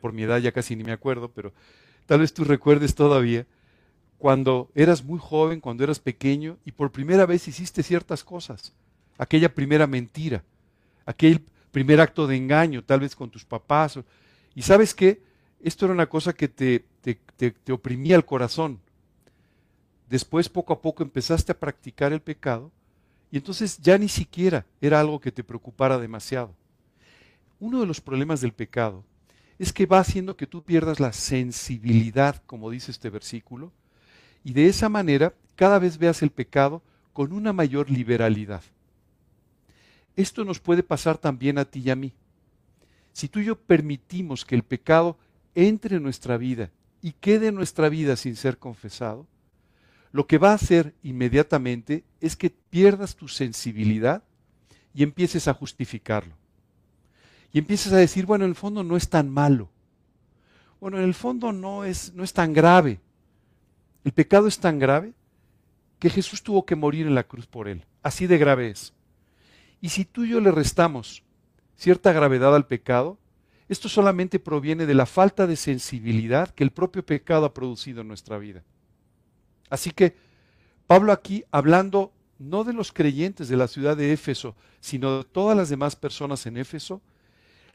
por 0.00 0.12
mi 0.12 0.22
edad 0.22 0.38
ya 0.38 0.52
casi 0.52 0.76
ni 0.76 0.84
me 0.84 0.92
acuerdo, 0.92 1.30
pero 1.32 1.52
tal 2.06 2.20
vez 2.20 2.32
tú 2.32 2.44
recuerdes 2.44 2.94
todavía 2.94 3.46
cuando 4.18 4.70
eras 4.74 5.04
muy 5.04 5.18
joven, 5.18 5.60
cuando 5.60 5.84
eras 5.84 5.98
pequeño 5.98 6.58
y 6.64 6.72
por 6.72 6.92
primera 6.92 7.26
vez 7.26 7.48
hiciste 7.48 7.82
ciertas 7.82 8.22
cosas, 8.22 8.72
aquella 9.18 9.54
primera 9.54 9.86
mentira, 9.86 10.44
aquel 11.06 11.42
primer 11.70 12.00
acto 12.00 12.26
de 12.26 12.36
engaño, 12.36 12.84
tal 12.84 13.00
vez 13.00 13.16
con 13.16 13.30
tus 13.30 13.44
papás. 13.44 13.98
Y 14.54 14.62
sabes 14.62 14.94
qué, 14.94 15.22
esto 15.62 15.86
era 15.86 15.94
una 15.94 16.08
cosa 16.08 16.32
que 16.32 16.48
te, 16.48 16.84
te, 17.00 17.18
te, 17.36 17.52
te 17.52 17.72
oprimía 17.72 18.16
el 18.16 18.24
corazón. 18.24 18.80
Después, 20.10 20.48
poco 20.48 20.72
a 20.72 20.82
poco, 20.82 21.02
empezaste 21.02 21.52
a 21.52 21.58
practicar 21.58 22.12
el 22.12 22.20
pecado 22.20 22.70
y 23.30 23.38
entonces 23.38 23.78
ya 23.78 23.98
ni 23.98 24.08
siquiera 24.08 24.66
era 24.80 25.00
algo 25.00 25.20
que 25.20 25.32
te 25.32 25.42
preocupara 25.44 25.98
demasiado. 25.98 26.54
Uno 27.58 27.80
de 27.80 27.86
los 27.86 28.00
problemas 28.00 28.40
del 28.40 28.52
pecado 28.52 29.04
es 29.58 29.72
que 29.72 29.86
va 29.86 29.98
haciendo 29.98 30.36
que 30.36 30.46
tú 30.46 30.62
pierdas 30.62 31.00
la 31.00 31.12
sensibilidad, 31.12 32.42
como 32.46 32.70
dice 32.70 32.90
este 32.90 33.10
versículo, 33.10 33.72
y 34.44 34.52
de 34.52 34.68
esa 34.68 34.88
manera 34.88 35.34
cada 35.54 35.78
vez 35.78 35.98
veas 35.98 36.22
el 36.22 36.30
pecado 36.30 36.82
con 37.12 37.32
una 37.32 37.52
mayor 37.52 37.90
liberalidad. 37.90 38.62
Esto 40.16 40.44
nos 40.44 40.58
puede 40.58 40.82
pasar 40.82 41.18
también 41.18 41.58
a 41.58 41.64
ti 41.66 41.82
y 41.84 41.90
a 41.90 41.96
mí. 41.96 42.12
Si 43.12 43.28
tú 43.28 43.40
y 43.40 43.44
yo 43.44 43.56
permitimos 43.56 44.44
que 44.44 44.54
el 44.54 44.62
pecado 44.62 45.18
entre 45.54 45.96
en 45.96 46.02
nuestra 46.02 46.36
vida 46.36 46.70
y 47.02 47.12
quede 47.12 47.48
en 47.48 47.54
nuestra 47.54 47.88
vida 47.88 48.16
sin 48.16 48.36
ser 48.36 48.58
confesado, 48.58 49.26
lo 50.12 50.26
que 50.26 50.38
va 50.38 50.52
a 50.52 50.54
hacer 50.54 50.94
inmediatamente 51.02 52.04
es 52.20 52.36
que 52.36 52.50
pierdas 52.50 53.16
tu 53.16 53.28
sensibilidad 53.28 54.22
y 54.94 55.02
empieces 55.02 55.46
a 55.48 55.54
justificarlo. 55.54 56.34
Y 57.52 57.58
empieces 57.58 57.92
a 57.92 57.98
decir, 57.98 58.24
bueno, 58.26 58.44
en 58.44 58.50
el 58.50 58.56
fondo 58.56 58.82
no 58.82 58.96
es 58.96 59.08
tan 59.08 59.28
malo. 59.28 59.68
Bueno, 60.80 60.98
en 60.98 61.04
el 61.04 61.14
fondo 61.14 61.52
no 61.52 61.84
es, 61.84 62.14
no 62.14 62.24
es 62.24 62.32
tan 62.32 62.52
grave. 62.52 63.00
El 64.04 64.12
pecado 64.12 64.46
es 64.46 64.58
tan 64.58 64.78
grave 64.78 65.12
que 65.98 66.10
Jesús 66.10 66.42
tuvo 66.42 66.64
que 66.64 66.76
morir 66.76 67.06
en 67.06 67.14
la 67.14 67.24
cruz 67.24 67.46
por 67.46 67.68
él. 67.68 67.84
Así 68.02 68.26
de 68.26 68.38
grave 68.38 68.70
es. 68.70 68.92
Y 69.80 69.90
si 69.90 70.04
tú 70.04 70.24
y 70.24 70.30
yo 70.30 70.40
le 70.40 70.50
restamos 70.50 71.22
cierta 71.76 72.12
gravedad 72.12 72.54
al 72.54 72.66
pecado, 72.66 73.18
esto 73.68 73.88
solamente 73.88 74.38
proviene 74.38 74.86
de 74.86 74.94
la 74.94 75.06
falta 75.06 75.46
de 75.46 75.56
sensibilidad 75.56 76.50
que 76.50 76.64
el 76.64 76.70
propio 76.70 77.04
pecado 77.04 77.46
ha 77.46 77.54
producido 77.54 78.00
en 78.00 78.08
nuestra 78.08 78.38
vida. 78.38 78.62
Así 79.68 79.90
que 79.90 80.14
Pablo 80.86 81.12
aquí, 81.12 81.44
hablando 81.50 82.12
no 82.38 82.64
de 82.64 82.72
los 82.72 82.92
creyentes 82.92 83.48
de 83.48 83.56
la 83.56 83.66
ciudad 83.66 83.96
de 83.96 84.12
Éfeso, 84.12 84.54
sino 84.80 85.18
de 85.18 85.24
todas 85.24 85.56
las 85.56 85.68
demás 85.68 85.96
personas 85.96 86.46
en 86.46 86.56
Éfeso, 86.56 87.00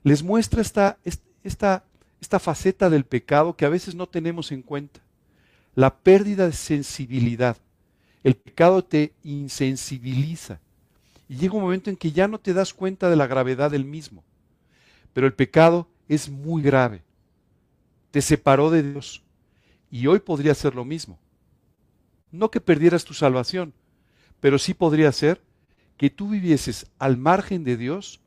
les 0.03 0.23
muestra 0.23 0.61
esta, 0.61 0.97
esta, 1.43 1.83
esta 2.21 2.39
faceta 2.39 2.89
del 2.89 3.03
pecado 3.03 3.55
que 3.55 3.65
a 3.65 3.69
veces 3.69 3.95
no 3.95 4.07
tenemos 4.07 4.51
en 4.51 4.61
cuenta. 4.61 5.01
La 5.75 5.95
pérdida 5.95 6.47
de 6.47 6.53
sensibilidad. 6.53 7.57
El 8.23 8.35
pecado 8.35 8.83
te 8.83 9.13
insensibiliza. 9.23 10.59
Y 11.31 11.37
llega 11.37 11.53
un 11.53 11.61
momento 11.61 11.89
en 11.89 11.95
que 11.95 12.11
ya 12.11 12.27
no 12.27 12.41
te 12.41 12.53
das 12.53 12.73
cuenta 12.73 13.09
de 13.09 13.15
la 13.15 13.25
gravedad 13.25 13.71
del 13.71 13.85
mismo. 13.85 14.21
Pero 15.13 15.27
el 15.27 15.33
pecado 15.33 15.87
es 16.09 16.29
muy 16.29 16.61
grave. 16.61 17.03
Te 18.11 18.21
separó 18.21 18.69
de 18.69 18.83
Dios. 18.83 19.23
Y 19.89 20.07
hoy 20.07 20.19
podría 20.19 20.53
ser 20.53 20.75
lo 20.75 20.83
mismo. 20.83 21.17
No 22.33 22.51
que 22.51 22.59
perdieras 22.59 23.05
tu 23.05 23.13
salvación, 23.13 23.71
pero 24.41 24.59
sí 24.59 24.73
podría 24.73 25.09
ser 25.13 25.41
que 25.95 26.09
tú 26.09 26.27
vivieses 26.27 26.87
al 26.99 27.15
margen 27.15 27.63
de 27.63 27.77
Dios, 27.77 28.19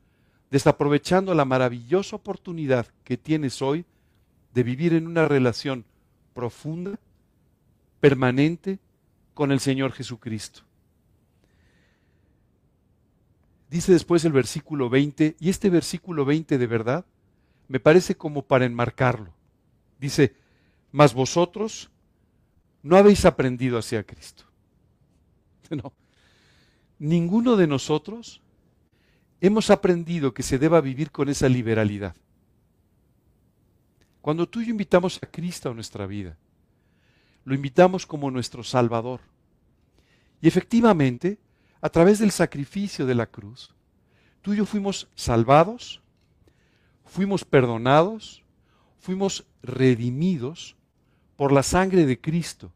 desaprovechando 0.49 1.35
la 1.35 1.45
maravillosa 1.45 2.15
oportunidad 2.15 2.87
que 3.03 3.17
tienes 3.17 3.61
hoy 3.61 3.85
de 4.55 4.63
vivir 4.63 4.93
en 4.93 5.05
una 5.05 5.27
relación 5.27 5.85
profunda, 6.33 6.97
permanente 7.99 8.79
con 9.35 9.51
el 9.51 9.59
Señor 9.59 9.91
Jesucristo. 9.91 10.63
Dice 13.69 13.91
después 13.91 14.23
el 14.25 14.33
versículo 14.33 14.89
20, 14.89 15.35
y 15.39 15.49
este 15.49 15.69
versículo 15.69 16.25
20 16.25 16.57
de 16.57 16.67
verdad 16.67 17.05
me 17.67 17.79
parece 17.79 18.15
como 18.15 18.43
para 18.43 18.65
enmarcarlo. 18.65 19.33
Dice, 19.99 20.35
mas 20.91 21.13
vosotros 21.13 21.89
no 22.83 22.97
habéis 22.97 23.25
aprendido 23.25 23.77
hacia 23.77 24.03
Cristo. 24.03 24.43
No. 25.71 25.93
Ninguno 26.99 27.55
de 27.55 27.65
nosotros 27.65 28.39
hemos 29.41 29.71
aprendido 29.71 30.33
que 30.33 30.43
se 30.43 30.59
deba 30.59 30.79
vivir 30.79 31.11
con 31.11 31.27
esa 31.27 31.49
liberalidad. 31.49 32.15
Cuando 34.21 34.47
tú 34.47 34.61
y 34.61 34.65
yo 34.65 34.71
invitamos 34.71 35.19
a 35.21 35.27
Cristo 35.27 35.69
a 35.69 35.73
nuestra 35.73 36.05
vida, 36.05 36.37
lo 37.43 37.53
invitamos 37.53 38.05
como 38.05 38.31
nuestro 38.31 38.63
Salvador. 38.63 39.21
Y 40.41 40.47
efectivamente, 40.47 41.39
a 41.85 41.89
través 41.89 42.17
del 42.17 42.31
sacrificio 42.31 43.05
de 43.05 43.13
la 43.13 43.27
cruz, 43.27 43.69
tú 44.41 44.55
y 44.55 44.57
yo 44.57 44.65
fuimos 44.65 45.07
salvados, 45.13 46.01
fuimos 47.05 47.45
perdonados, 47.45 48.41
fuimos 48.99 49.45
redimidos 49.61 50.75
por 51.35 51.51
la 51.51 51.61
sangre 51.61 52.07
de 52.07 52.19
Cristo. 52.19 52.71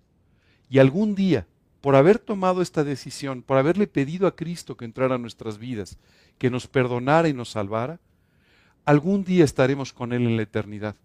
Y 0.69 0.77
algún 0.77 1.15
día, 1.15 1.47
por 1.81 1.95
haber 1.95 2.19
tomado 2.19 2.61
esta 2.61 2.83
decisión, 2.83 3.41
por 3.41 3.57
haberle 3.57 3.87
pedido 3.87 4.27
a 4.27 4.35
Cristo 4.35 4.77
que 4.77 4.85
entrara 4.85 5.15
a 5.15 5.17
nuestras 5.17 5.57
vidas, 5.57 5.97
que 6.37 6.51
nos 6.51 6.67
perdonara 6.67 7.27
y 7.29 7.33
nos 7.33 7.49
salvara, 7.49 7.99
algún 8.85 9.23
día 9.23 9.43
estaremos 9.43 9.91
con 9.91 10.13
Él 10.13 10.27
en 10.27 10.37
la 10.37 10.43
eternidad. 10.43 10.95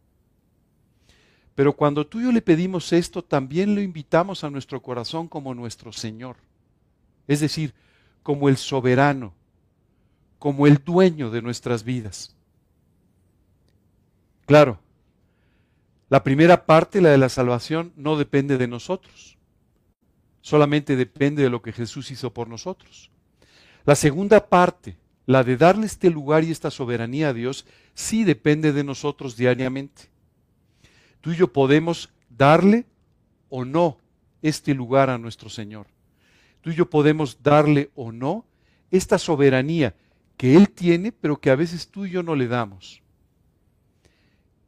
Pero 1.54 1.72
cuando 1.72 2.06
tú 2.06 2.20
y 2.20 2.24
yo 2.24 2.32
le 2.32 2.42
pedimos 2.42 2.92
esto, 2.92 3.24
también 3.24 3.74
lo 3.74 3.80
invitamos 3.80 4.44
a 4.44 4.50
nuestro 4.50 4.82
corazón 4.82 5.26
como 5.26 5.54
nuestro 5.54 5.90
Señor. 5.90 6.36
Es 7.26 7.40
decir, 7.40 7.72
como 8.24 8.48
el 8.48 8.56
soberano, 8.56 9.34
como 10.40 10.66
el 10.66 10.82
dueño 10.82 11.30
de 11.30 11.42
nuestras 11.42 11.84
vidas. 11.84 12.34
Claro, 14.46 14.80
la 16.08 16.24
primera 16.24 16.66
parte, 16.66 17.00
la 17.00 17.10
de 17.10 17.18
la 17.18 17.28
salvación, 17.28 17.92
no 17.96 18.16
depende 18.16 18.58
de 18.58 18.66
nosotros. 18.66 19.38
Solamente 20.40 20.96
depende 20.96 21.42
de 21.42 21.50
lo 21.50 21.62
que 21.62 21.72
Jesús 21.72 22.10
hizo 22.10 22.32
por 22.32 22.48
nosotros. 22.48 23.10
La 23.84 23.94
segunda 23.94 24.48
parte, 24.48 24.96
la 25.26 25.44
de 25.44 25.56
darle 25.56 25.86
este 25.86 26.10
lugar 26.10 26.44
y 26.44 26.50
esta 26.50 26.70
soberanía 26.70 27.28
a 27.28 27.34
Dios, 27.34 27.66
sí 27.94 28.24
depende 28.24 28.72
de 28.72 28.84
nosotros 28.84 29.36
diariamente. 29.36 30.08
Tú 31.20 31.32
y 31.32 31.36
yo 31.36 31.52
podemos 31.52 32.10
darle 32.30 32.86
o 33.50 33.64
no 33.64 33.98
este 34.40 34.74
lugar 34.74 35.10
a 35.10 35.18
nuestro 35.18 35.50
Señor. 35.50 35.93
Tú 36.64 36.70
y 36.70 36.76
yo 36.76 36.88
podemos 36.88 37.42
darle 37.42 37.90
o 37.94 38.10
no 38.10 38.46
esta 38.90 39.18
soberanía 39.18 39.94
que 40.38 40.56
Él 40.56 40.70
tiene, 40.70 41.12
pero 41.12 41.38
que 41.38 41.50
a 41.50 41.56
veces 41.56 41.88
tú 41.88 42.06
y 42.06 42.10
yo 42.10 42.22
no 42.22 42.34
le 42.34 42.48
damos. 42.48 43.02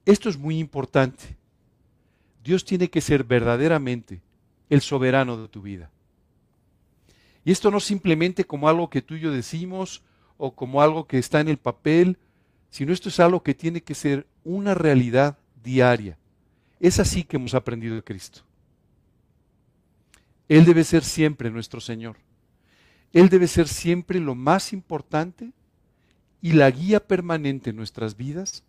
Esto 0.04 0.28
es 0.28 0.36
muy 0.36 0.58
importante. 0.58 1.38
Dios 2.44 2.66
tiene 2.66 2.90
que 2.90 3.00
ser 3.00 3.24
verdaderamente 3.24 4.20
el 4.68 4.82
soberano 4.82 5.38
de 5.38 5.48
tu 5.48 5.62
vida. 5.62 5.90
Y 7.46 7.50
esto 7.50 7.70
no 7.70 7.80
simplemente 7.80 8.44
como 8.44 8.68
algo 8.68 8.90
que 8.90 9.00
tú 9.00 9.14
y 9.14 9.20
yo 9.20 9.32
decimos 9.32 10.02
o 10.36 10.54
como 10.54 10.82
algo 10.82 11.06
que 11.06 11.16
está 11.16 11.40
en 11.40 11.48
el 11.48 11.56
papel, 11.56 12.18
sino 12.68 12.92
esto 12.92 13.08
es 13.08 13.18
algo 13.20 13.42
que 13.42 13.54
tiene 13.54 13.80
que 13.80 13.94
ser 13.94 14.26
una 14.44 14.74
realidad 14.74 15.38
diaria. 15.64 16.18
Es 16.78 17.00
así 17.00 17.24
que 17.24 17.36
hemos 17.38 17.54
aprendido 17.54 17.94
de 17.94 18.02
Cristo. 18.02 18.42
Él 20.48 20.64
debe 20.64 20.84
ser 20.84 21.02
siempre 21.04 21.50
nuestro 21.50 21.80
Señor. 21.80 22.16
Él 23.12 23.28
debe 23.28 23.48
ser 23.48 23.68
siempre 23.68 24.20
lo 24.20 24.34
más 24.34 24.72
importante 24.72 25.52
y 26.40 26.52
la 26.52 26.70
guía 26.70 27.00
permanente 27.00 27.70
en 27.70 27.76
nuestras 27.76 28.16
vidas 28.16 28.64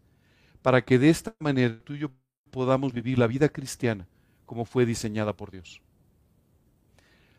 para 0.62 0.84
que 0.84 0.98
de 0.98 1.10
esta 1.10 1.36
manera 1.40 1.80
tú 1.84 1.94
y 1.94 2.00
yo 2.00 2.12
podamos 2.50 2.94
vivir 2.94 3.20
la 3.20 3.28
vida 3.28 3.50
cristiana 3.50 4.08
como 4.46 4.66
fue 4.66 4.86
diseñada 4.86 5.34
por 5.34 5.52
Dios. 5.52 5.82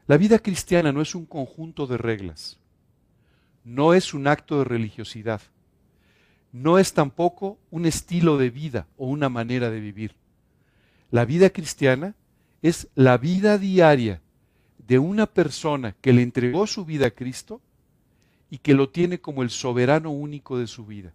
La 0.06 0.16
vida 0.16 0.38
cristiana 0.38 0.92
no 0.92 1.02
es 1.02 1.14
un 1.14 1.26
conjunto 1.26 1.86
de 1.86 1.98
reglas, 1.98 2.58
no 3.64 3.94
es 3.94 4.14
un 4.14 4.26
acto 4.26 4.58
de 4.58 4.64
religiosidad, 4.64 5.40
no 6.52 6.78
es 6.78 6.94
tampoco 6.94 7.58
un 7.70 7.86
estilo 7.86 8.38
de 8.38 8.50
vida 8.50 8.86
o 8.96 9.06
una 9.06 9.28
manera 9.28 9.70
de 9.70 9.80
vivir. 9.80 10.14
La 11.10 11.24
vida 11.24 11.50
cristiana 11.50 12.14
es 12.62 12.88
la 12.94 13.18
vida 13.18 13.58
diaria 13.58 14.22
de 14.88 14.98
una 14.98 15.26
persona 15.26 15.94
que 16.00 16.14
le 16.14 16.22
entregó 16.22 16.66
su 16.66 16.86
vida 16.86 17.08
a 17.08 17.10
Cristo 17.10 17.60
y 18.50 18.56
que 18.56 18.72
lo 18.72 18.88
tiene 18.88 19.20
como 19.20 19.42
el 19.42 19.50
soberano 19.50 20.10
único 20.10 20.58
de 20.58 20.66
su 20.66 20.86
vida. 20.86 21.12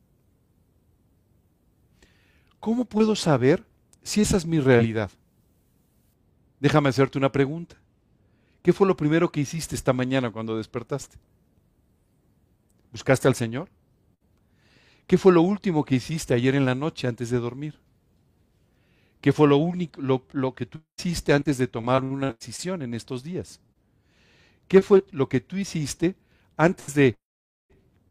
¿Cómo 2.59 2.85
puedo 2.85 3.15
saber 3.15 3.65
si 4.03 4.21
esa 4.21 4.37
es 4.37 4.45
mi 4.45 4.59
realidad? 4.59 5.09
Déjame 6.59 6.89
hacerte 6.89 7.17
una 7.17 7.31
pregunta. 7.31 7.75
¿Qué 8.61 8.71
fue 8.71 8.87
lo 8.87 8.95
primero 8.95 9.31
que 9.31 9.41
hiciste 9.41 9.75
esta 9.75 9.91
mañana 9.91 10.31
cuando 10.31 10.55
despertaste? 10.55 11.17
¿Buscaste 12.91 13.27
al 13.27 13.35
Señor? 13.35 13.69
¿Qué 15.07 15.17
fue 15.17 15.33
lo 15.33 15.41
último 15.41 15.83
que 15.83 15.95
hiciste 15.95 16.35
ayer 16.35 16.53
en 16.53 16.65
la 16.65 16.75
noche 16.75 17.07
antes 17.07 17.31
de 17.31 17.39
dormir? 17.39 17.79
¿Qué 19.23 19.31
fue 19.31 19.47
lo 19.47 19.55
único, 19.55 20.01
lo, 20.01 20.53
que 20.53 20.65
tú 20.65 20.81
hiciste 20.97 21.31
antes 21.31 21.57
de 21.57 21.65
tomar 21.65 22.03
una 22.03 22.33
decisión 22.33 22.81
en 22.81 22.93
estos 22.93 23.23
días? 23.23 23.61
¿Qué 24.67 24.81
fue 24.81 25.05
lo 25.11 25.29
que 25.29 25.39
tú 25.39 25.55
hiciste 25.55 26.17
antes 26.57 26.93
de 26.93 27.15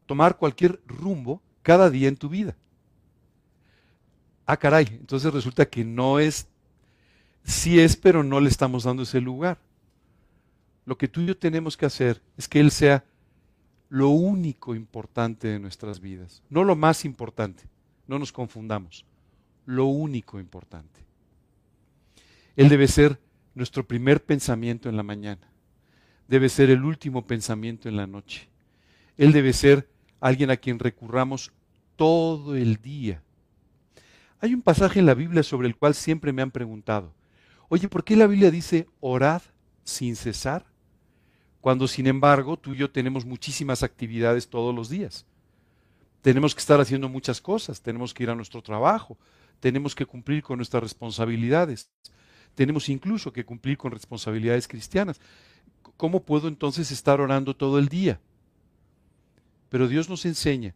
tomar 0.07 0.39
cualquier 0.39 0.81
rumbo 0.87 1.43
cada 1.61 1.91
día 1.91 2.09
en 2.09 2.17
tu 2.17 2.31
vida? 2.31 2.57
Ah, 4.47 4.57
caray, 4.57 4.87
entonces 4.89 5.31
resulta 5.35 5.69
que 5.69 5.85
no 5.85 6.19
es, 6.19 6.49
sí 7.45 7.79
es, 7.79 7.95
pero 7.95 8.23
no 8.23 8.41
le 8.41 8.49
estamos 8.49 8.85
dando 8.85 9.03
ese 9.03 9.21
lugar. 9.21 9.59
Lo 10.87 10.97
que 10.97 11.09
tú 11.09 11.21
y 11.21 11.27
yo 11.27 11.37
tenemos 11.37 11.77
que 11.77 11.85
hacer 11.85 12.23
es 12.39 12.49
que 12.49 12.59
Él 12.59 12.71
sea 12.71 13.05
lo 13.91 14.09
único 14.09 14.75
importante 14.75 15.49
de 15.49 15.59
nuestras 15.59 16.01
vidas, 16.01 16.43
no 16.49 16.65
lo 16.65 16.75
más 16.75 17.05
importante, 17.05 17.65
no 18.07 18.19
nos 18.19 18.33
confundamos, 18.33 19.05
lo 19.67 19.87
único 19.87 20.39
importante. 20.41 21.01
Él 22.57 22.69
debe 22.69 22.89
ser 22.89 23.19
nuestro 23.55 23.87
primer 23.87 24.23
pensamiento 24.25 24.89
en 24.89 24.97
la 24.97 25.03
mañana. 25.03 25.49
Debe 26.29 26.49
ser 26.49 26.71
el 26.71 26.85
último 26.85 27.27
pensamiento 27.27 27.89
en 27.89 27.97
la 27.97 28.07
noche. 28.07 28.49
Él 29.17 29.33
debe 29.33 29.53
ser 29.53 29.89
alguien 30.21 30.51
a 30.51 30.57
quien 30.57 30.79
recurramos 30.79 31.53
todo 31.97 32.57
el 32.57 32.77
día. 32.77 33.23
Hay 34.41 34.55
un 34.55 34.63
pasaje 34.63 34.99
en 34.99 35.07
la 35.07 35.15
Biblia 35.15 35.43
sobre 35.43 35.69
el 35.69 35.77
cual 35.77 35.95
siempre 35.95 36.33
me 36.33 36.43
han 36.43 36.51
preguntado, 36.51 37.13
oye, 37.69 37.89
¿por 37.89 38.03
qué 38.03 38.17
la 38.17 38.27
Biblia 38.27 38.51
dice 38.51 38.89
orad 39.01 39.43
sin 39.85 40.17
cesar? 40.17 40.65
Cuando 41.61 41.87
sin 41.87 42.07
embargo 42.07 42.57
tú 42.57 42.75
y 42.75 42.79
yo 42.79 42.91
tenemos 42.91 43.25
muchísimas 43.25 43.83
actividades 43.83 44.49
todos 44.49 44.75
los 44.75 44.89
días. 44.89 45.27
Tenemos 46.23 46.55
que 46.55 46.61
estar 46.61 46.81
haciendo 46.81 47.09
muchas 47.09 47.41
cosas, 47.41 47.81
tenemos 47.81 48.13
que 48.13 48.25
ir 48.25 48.31
a 48.31 48.35
nuestro 48.35 48.63
trabajo, 48.63 49.17
tenemos 49.63 49.95
que 49.95 50.07
cumplir 50.07 50.43
con 50.43 50.57
nuestras 50.59 50.83
responsabilidades, 50.83 51.89
tenemos 52.57 52.89
incluso 52.89 53.33
que 53.33 53.45
cumplir 53.45 53.79
con 53.79 53.93
responsabilidades 53.93 54.67
cristianas. 54.67 55.21
¿Cómo 55.97 56.25
puedo 56.25 56.49
entonces 56.49 56.91
estar 56.91 57.21
orando 57.21 57.55
todo 57.55 57.79
el 57.79 57.89
día? 57.89 58.21
Pero 59.69 59.87
Dios 59.87 60.11
nos 60.11 60.27
enseña 60.27 60.75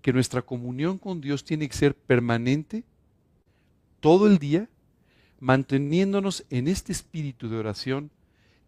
que 0.00 0.12
nuestra 0.12 0.42
comunión 0.42 0.96
con 0.96 1.20
Dios 1.20 1.44
tiene 1.44 1.68
que 1.68 1.76
ser 1.76 1.96
permanente 1.96 2.84
todo 3.98 4.28
el 4.28 4.38
día, 4.38 4.68
manteniéndonos 5.40 6.44
en 6.50 6.68
este 6.68 6.92
espíritu 6.92 7.48
de 7.48 7.56
oración 7.56 8.12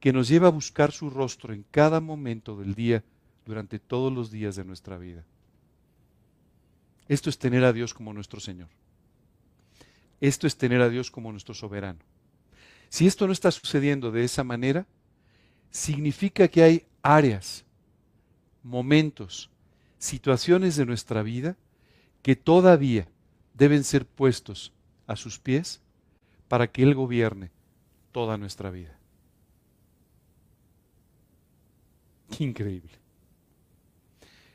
que 0.00 0.12
nos 0.12 0.26
lleva 0.26 0.49
a 0.49 0.50
buscar 0.50 0.90
su 0.90 1.09
rostro 1.09 1.54
en 1.54 1.64
cada 1.71 2.00
momento 2.00 2.57
del 2.57 2.75
día 2.75 3.04
durante 3.47 3.78
todos 3.78 4.12
los 4.12 4.33
días 4.33 4.57
de 4.57 4.64
nuestra 4.64 4.99
vida. 4.99 5.25
Esto 7.07 7.31
es 7.31 7.38
tener 7.38 7.62
a 7.62 7.73
Dios 7.73 7.95
como 7.95 8.12
nuestro 8.12 8.40
Señor. 8.40 8.69
Esto 10.22 10.46
es 10.46 10.56
tener 10.56 10.80
a 10.80 10.88
Dios 10.88 11.10
como 11.10 11.32
nuestro 11.32 11.52
soberano. 11.52 11.98
Si 12.88 13.08
esto 13.08 13.26
no 13.26 13.32
está 13.32 13.50
sucediendo 13.50 14.12
de 14.12 14.22
esa 14.22 14.44
manera, 14.44 14.86
significa 15.72 16.46
que 16.46 16.62
hay 16.62 16.86
áreas, 17.02 17.64
momentos, 18.62 19.50
situaciones 19.98 20.76
de 20.76 20.86
nuestra 20.86 21.24
vida 21.24 21.56
que 22.22 22.36
todavía 22.36 23.08
deben 23.54 23.82
ser 23.82 24.06
puestos 24.06 24.72
a 25.08 25.16
sus 25.16 25.40
pies 25.40 25.80
para 26.46 26.68
que 26.68 26.84
Él 26.84 26.94
gobierne 26.94 27.50
toda 28.12 28.38
nuestra 28.38 28.70
vida. 28.70 28.96
Qué 32.30 32.44
increíble. 32.44 32.92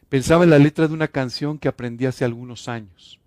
Pensaba 0.07 0.45
en 0.45 0.49
la 0.49 0.59
letra 0.59 0.87
de 0.87 0.93
una 0.93 1.09
canción 1.09 1.59
que 1.59 1.67
aprendí 1.67 2.05
hace 2.05 2.23
algunos 2.23 2.69
años, 2.69 3.19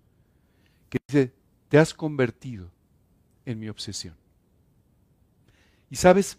que 0.89 0.97
dice, 1.07 1.40
te 1.71 1.79
has 1.79 1.93
convertido 1.93 2.69
en 3.45 3.57
mi 3.57 3.69
obsesión. 3.69 4.13
Y 5.89 5.95
sabes, 5.95 6.37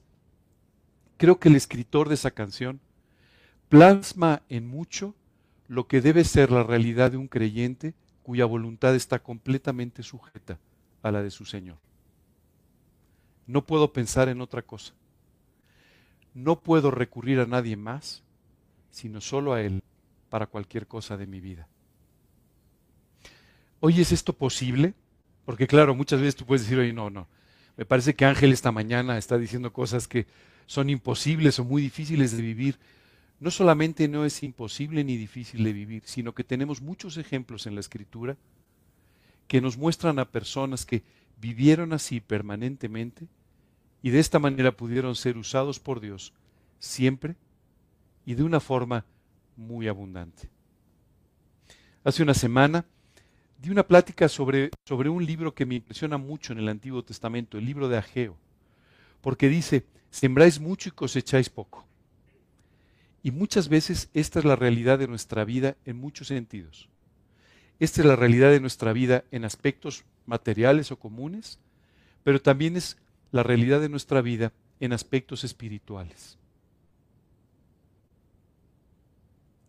creo 1.16 1.40
que 1.40 1.48
el 1.48 1.56
escritor 1.56 2.10
de 2.10 2.16
esa 2.16 2.32
canción 2.32 2.80
plasma 3.70 4.42
en 4.50 4.66
mucho 4.66 5.14
lo 5.68 5.88
que 5.88 6.02
debe 6.02 6.24
ser 6.24 6.50
la 6.50 6.64
realidad 6.64 7.12
de 7.12 7.16
un 7.16 7.28
creyente 7.28 7.94
cuya 8.22 8.44
voluntad 8.44 8.94
está 8.94 9.22
completamente 9.22 10.02
sujeta 10.02 10.58
a 11.02 11.10
la 11.10 11.22
de 11.22 11.30
su 11.30 11.46
Señor. 11.46 11.78
No 13.46 13.64
puedo 13.64 13.94
pensar 13.94 14.28
en 14.28 14.42
otra 14.42 14.60
cosa. 14.60 14.92
No 16.34 16.60
puedo 16.60 16.90
recurrir 16.90 17.40
a 17.40 17.46
nadie 17.46 17.78
más, 17.78 18.22
sino 18.90 19.22
solo 19.22 19.54
a 19.54 19.62
Él 19.62 19.82
para 20.28 20.46
cualquier 20.46 20.86
cosa 20.86 21.16
de 21.16 21.26
mi 21.26 21.40
vida. 21.40 21.68
Oye, 23.80 24.02
¿es 24.02 24.12
esto 24.12 24.34
posible? 24.34 24.92
Porque 25.44 25.66
claro, 25.66 25.94
muchas 25.94 26.20
veces 26.20 26.36
tú 26.36 26.46
puedes 26.46 26.62
decir, 26.62 26.78
oye, 26.78 26.92
no, 26.92 27.10
no. 27.10 27.28
Me 27.76 27.84
parece 27.84 28.14
que 28.14 28.24
Ángel 28.24 28.52
esta 28.52 28.72
mañana 28.72 29.18
está 29.18 29.38
diciendo 29.38 29.72
cosas 29.72 30.06
que 30.06 30.26
son 30.66 30.90
imposibles 30.90 31.58
o 31.58 31.64
muy 31.64 31.82
difíciles 31.82 32.36
de 32.36 32.42
vivir. 32.42 32.78
No 33.40 33.50
solamente 33.50 34.06
no 34.08 34.24
es 34.24 34.42
imposible 34.42 35.02
ni 35.04 35.16
difícil 35.16 35.64
de 35.64 35.72
vivir, 35.72 36.02
sino 36.06 36.32
que 36.34 36.44
tenemos 36.44 36.80
muchos 36.80 37.16
ejemplos 37.16 37.66
en 37.66 37.74
la 37.74 37.80
Escritura 37.80 38.36
que 39.48 39.60
nos 39.60 39.76
muestran 39.76 40.18
a 40.18 40.30
personas 40.30 40.86
que 40.86 41.02
vivieron 41.40 41.92
así 41.92 42.20
permanentemente 42.20 43.26
y 44.00 44.10
de 44.10 44.20
esta 44.20 44.38
manera 44.38 44.76
pudieron 44.76 45.16
ser 45.16 45.36
usados 45.36 45.80
por 45.80 46.00
Dios 46.00 46.32
siempre 46.78 47.36
y 48.24 48.34
de 48.34 48.44
una 48.44 48.60
forma 48.60 49.04
muy 49.56 49.88
abundante. 49.88 50.48
Hace 52.04 52.22
una 52.22 52.34
semana 52.34 52.84
di 53.62 53.70
una 53.70 53.86
plática 53.86 54.28
sobre, 54.28 54.70
sobre 54.84 55.08
un 55.08 55.24
libro 55.24 55.54
que 55.54 55.64
me 55.64 55.76
impresiona 55.76 56.18
mucho 56.18 56.52
en 56.52 56.58
el 56.58 56.68
Antiguo 56.68 57.04
Testamento, 57.04 57.58
el 57.58 57.64
libro 57.64 57.88
de 57.88 57.96
Ageo, 57.96 58.36
porque 59.20 59.48
dice, 59.48 59.86
sembráis 60.10 60.58
mucho 60.58 60.88
y 60.88 60.92
cosecháis 60.92 61.48
poco. 61.48 61.86
Y 63.22 63.30
muchas 63.30 63.68
veces 63.68 64.10
esta 64.14 64.40
es 64.40 64.44
la 64.44 64.56
realidad 64.56 64.98
de 64.98 65.06
nuestra 65.06 65.44
vida 65.44 65.76
en 65.84 65.96
muchos 65.96 66.26
sentidos. 66.26 66.88
Esta 67.78 68.00
es 68.00 68.06
la 68.06 68.16
realidad 68.16 68.50
de 68.50 68.58
nuestra 68.58 68.92
vida 68.92 69.22
en 69.30 69.44
aspectos 69.44 70.04
materiales 70.26 70.90
o 70.90 70.98
comunes, 70.98 71.60
pero 72.24 72.42
también 72.42 72.76
es 72.76 72.96
la 73.30 73.44
realidad 73.44 73.80
de 73.80 73.88
nuestra 73.88 74.22
vida 74.22 74.52
en 74.80 74.92
aspectos 74.92 75.44
espirituales. 75.44 76.36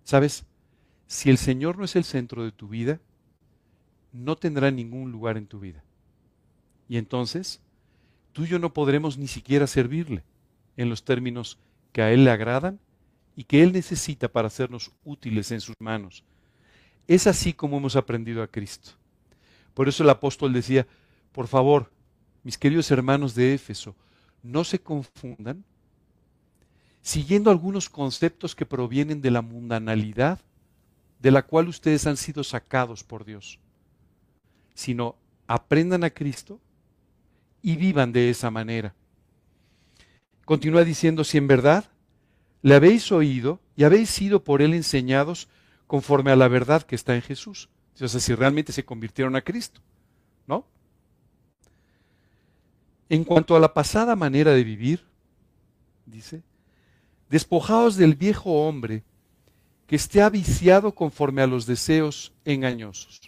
¿Sabes? 0.03 0.45
Si 1.05 1.29
el 1.29 1.37
Señor 1.37 1.77
no 1.77 1.85
es 1.85 1.95
el 1.95 2.05
centro 2.05 2.43
de 2.43 2.51
tu 2.51 2.67
vida, 2.67 2.99
no 4.13 4.35
tendrá 4.35 4.71
ningún 4.71 5.11
lugar 5.11 5.37
en 5.37 5.47
tu 5.47 5.59
vida. 5.59 5.83
Y 6.87 6.97
entonces, 6.97 7.59
tú 8.31 8.45
y 8.45 8.47
yo 8.47 8.59
no 8.59 8.71
podremos 8.71 9.17
ni 9.17 9.27
siquiera 9.27 9.67
servirle 9.67 10.23
en 10.77 10.89
los 10.89 11.03
términos 11.03 11.57
que 11.91 12.03
a 12.03 12.11
Él 12.11 12.23
le 12.23 12.31
agradan 12.31 12.79
y 13.35 13.43
que 13.43 13.63
Él 13.63 13.73
necesita 13.73 14.27
para 14.27 14.47
hacernos 14.47 14.91
útiles 15.03 15.51
en 15.51 15.59
sus 15.59 15.75
manos. 15.79 16.23
Es 17.07 17.27
así 17.27 17.53
como 17.53 17.77
hemos 17.77 17.95
aprendido 17.95 18.43
a 18.43 18.47
Cristo. 18.47 18.91
Por 19.73 19.89
eso 19.89 20.03
el 20.03 20.09
apóstol 20.09 20.53
decía, 20.53 20.87
por 21.31 21.47
favor, 21.47 21.91
mis 22.43 22.57
queridos 22.57 22.91
hermanos 22.91 23.33
de 23.33 23.55
Éfeso, 23.55 23.95
no 24.43 24.63
se 24.63 24.79
confundan 24.79 25.63
siguiendo 27.01 27.49
algunos 27.49 27.89
conceptos 27.89 28.55
que 28.55 28.65
provienen 28.65 29.21
de 29.21 29.31
la 29.31 29.41
mundanalidad 29.41 30.39
de 31.19 31.31
la 31.31 31.41
cual 31.41 31.67
ustedes 31.67 32.05
han 32.05 32.17
sido 32.17 32.43
sacados 32.43 33.03
por 33.03 33.25
Dios 33.25 33.59
sino 34.73 35.15
aprendan 35.47 36.03
a 36.03 36.09
Cristo 36.09 36.59
y 37.61 37.75
vivan 37.75 38.11
de 38.11 38.29
esa 38.29 38.51
manera. 38.51 38.93
Continúa 40.45 40.83
diciendo, 40.83 41.23
si 41.23 41.37
en 41.37 41.47
verdad 41.47 41.85
le 42.61 42.75
habéis 42.75 43.11
oído 43.11 43.59
y 43.75 43.83
habéis 43.83 44.09
sido 44.09 44.43
por 44.43 44.61
él 44.61 44.73
enseñados 44.73 45.47
conforme 45.87 46.31
a 46.31 46.35
la 46.35 46.47
verdad 46.47 46.83
que 46.83 46.95
está 46.95 47.15
en 47.15 47.21
Jesús. 47.21 47.69
O 47.99 48.07
sea, 48.07 48.19
si 48.19 48.33
realmente 48.33 48.73
se 48.73 48.83
convirtieron 48.83 49.35
a 49.35 49.41
Cristo, 49.41 49.81
¿no? 50.47 50.65
En 53.09 53.23
cuanto 53.23 53.55
a 53.55 53.59
la 53.59 53.73
pasada 53.73 54.15
manera 54.15 54.51
de 54.51 54.63
vivir, 54.63 55.05
dice, 56.05 56.41
despojaos 57.29 57.95
del 57.95 58.15
viejo 58.15 58.67
hombre 58.67 59.03
que 59.85 59.95
esté 59.95 60.21
aviciado 60.21 60.95
conforme 60.95 61.41
a 61.41 61.47
los 61.47 61.65
deseos 61.65 62.33
engañosos 62.43 63.21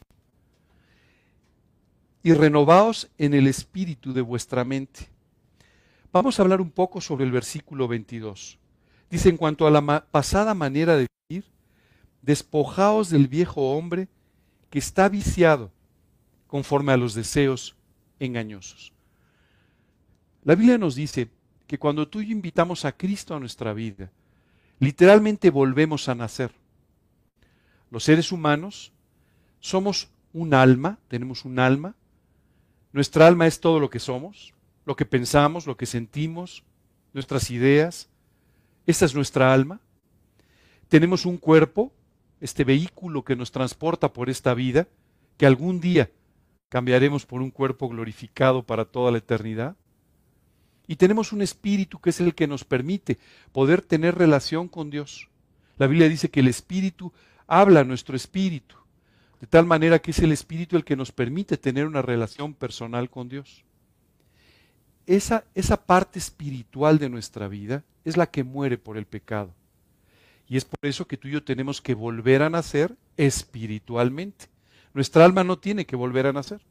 y 2.26 2.34
renovaos 2.34 3.08
en 3.20 3.36
el 3.36 3.46
espíritu 3.46 4.12
de 4.12 4.22
vuestra 4.22 4.66
mente. 4.66 5.10
Vamos 6.12 6.40
a 6.40 6.42
hablar 6.42 6.60
un 6.60 6.72
poco 6.72 7.00
sobre 7.00 7.24
el 7.24 7.32
versículo 7.32 7.88
22. 7.88 8.58
Dice, 9.12 9.30
en 9.30 9.38
cuanto 9.38 9.68
a 9.68 9.70
la 9.70 10.10
pasada 10.10 10.56
manera 10.56 10.98
de 10.98 11.06
vivir, 11.30 11.46
despojaos 12.24 13.12
del 13.12 13.28
viejo 13.28 13.78
hombre 13.78 14.08
que 14.72 14.80
está 14.80 15.08
viciado 15.08 15.72
conforme 16.48 16.94
a 16.94 16.98
los 16.98 17.14
deseos 17.14 17.76
engañosos. 18.20 18.92
La 20.44 20.56
Biblia 20.56 20.80
nos 20.80 20.96
dice 20.96 21.30
que 21.68 21.78
cuando 21.78 22.08
tú 22.08 22.22
y 22.22 22.30
yo 22.30 22.32
invitamos 22.32 22.86
a 22.86 22.98
Cristo 22.98 23.36
a 23.36 23.40
nuestra 23.40 23.72
vida, 23.72 24.10
literalmente 24.80 25.52
volvemos 25.52 26.10
a 26.10 26.16
nacer. 26.16 26.50
Los 27.92 28.04
seres 28.04 28.32
humanos 28.32 28.94
somos 29.60 30.10
un 30.34 30.56
alma, 30.56 30.98
tenemos 31.08 31.46
un 31.46 31.60
alma, 31.60 31.94
nuestra 32.96 33.28
alma 33.28 33.46
es 33.46 33.60
todo 33.60 33.82
lo 33.82 33.90
que 33.90 34.00
somos, 34.00 34.54
lo 34.86 34.96
que 34.96 35.06
pensamos, 35.06 35.68
lo 35.68 35.76
que 35.76 35.86
sentimos, 35.86 36.64
nuestras 37.12 37.52
ideas. 37.52 38.08
Esta 38.88 39.04
es 39.04 39.14
nuestra 39.14 39.54
alma. 39.54 39.82
Tenemos 40.88 41.26
un 41.26 41.36
cuerpo, 41.36 41.92
este 42.40 42.64
vehículo 42.64 43.26
que 43.26 43.36
nos 43.36 43.52
transporta 43.52 44.14
por 44.14 44.30
esta 44.30 44.54
vida, 44.54 44.88
que 45.36 45.46
algún 45.46 45.82
día 45.82 46.10
cambiaremos 46.70 47.26
por 47.26 47.42
un 47.42 47.52
cuerpo 47.52 47.90
glorificado 47.90 48.64
para 48.64 48.86
toda 48.86 49.12
la 49.12 49.18
eternidad. 49.18 49.76
Y 50.88 50.96
tenemos 50.96 51.34
un 51.34 51.42
espíritu 51.42 52.00
que 52.00 52.12
es 52.12 52.22
el 52.22 52.34
que 52.34 52.48
nos 52.48 52.64
permite 52.64 53.18
poder 53.52 53.82
tener 53.82 54.16
relación 54.16 54.70
con 54.70 54.90
Dios. 54.90 55.28
La 55.76 55.88
Biblia 55.88 56.08
dice 56.08 56.30
que 56.30 56.40
el 56.40 56.48
espíritu 56.48 57.12
habla 57.46 57.82
a 57.82 57.84
nuestro 57.84 58.16
espíritu 58.16 58.78
de 59.46 59.50
tal 59.50 59.68
manera 59.68 60.00
que 60.00 60.10
es 60.10 60.18
el 60.18 60.32
Espíritu 60.32 60.76
el 60.76 60.84
que 60.84 60.96
nos 60.96 61.12
permite 61.12 61.56
tener 61.56 61.86
una 61.86 62.02
relación 62.02 62.56
personal 62.56 63.12
con 63.12 63.30
Dios. 63.30 63.64
Esa, 65.06 65.44
esa 65.54 65.86
parte 65.86 66.18
espiritual 66.18 66.98
de 66.98 67.10
nuestra 67.10 67.48
vida 67.48 67.84
es 68.06 68.18
la 68.18 68.26
que 68.26 68.44
muere 68.44 68.80
por 68.80 68.98
el 68.98 69.06
pecado. 69.06 69.54
Y 70.50 70.58
es 70.58 70.66
por 70.66 70.80
eso 70.82 71.08
que 71.08 71.16
tú 71.16 71.28
y 71.28 71.34
yo 71.34 71.44
tenemos 71.44 71.80
que 71.80 71.94
volver 71.94 72.42
a 72.42 72.50
nacer 72.50 72.96
espiritualmente. 73.18 74.48
Nuestra 74.96 75.24
alma 75.24 75.44
no 75.44 75.60
tiene 75.60 75.86
que 75.86 75.96
volver 75.96 76.26
a 76.26 76.34
nacer. 76.34 76.62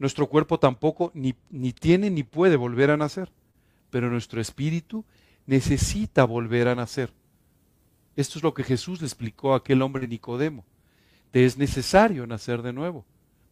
Nuestro 0.00 0.28
cuerpo 0.28 0.58
tampoco 0.58 1.12
ni, 1.14 1.36
ni 1.48 1.72
tiene 1.72 2.10
ni 2.10 2.24
puede 2.24 2.56
volver 2.56 2.90
a 2.90 2.96
nacer. 2.96 3.30
Pero 3.90 4.10
nuestro 4.10 4.40
espíritu 4.40 5.04
necesita 5.46 6.24
volver 6.24 6.66
a 6.66 6.74
nacer. 6.74 7.12
Esto 8.16 8.40
es 8.40 8.42
lo 8.42 8.52
que 8.52 8.64
Jesús 8.64 9.00
le 9.00 9.06
explicó 9.06 9.54
a 9.54 9.58
aquel 9.58 9.80
hombre 9.80 10.08
Nicodemo 10.08 10.64
te 11.34 11.44
es 11.44 11.58
necesario 11.58 12.28
nacer 12.28 12.62
de 12.62 12.72
nuevo, 12.72 13.04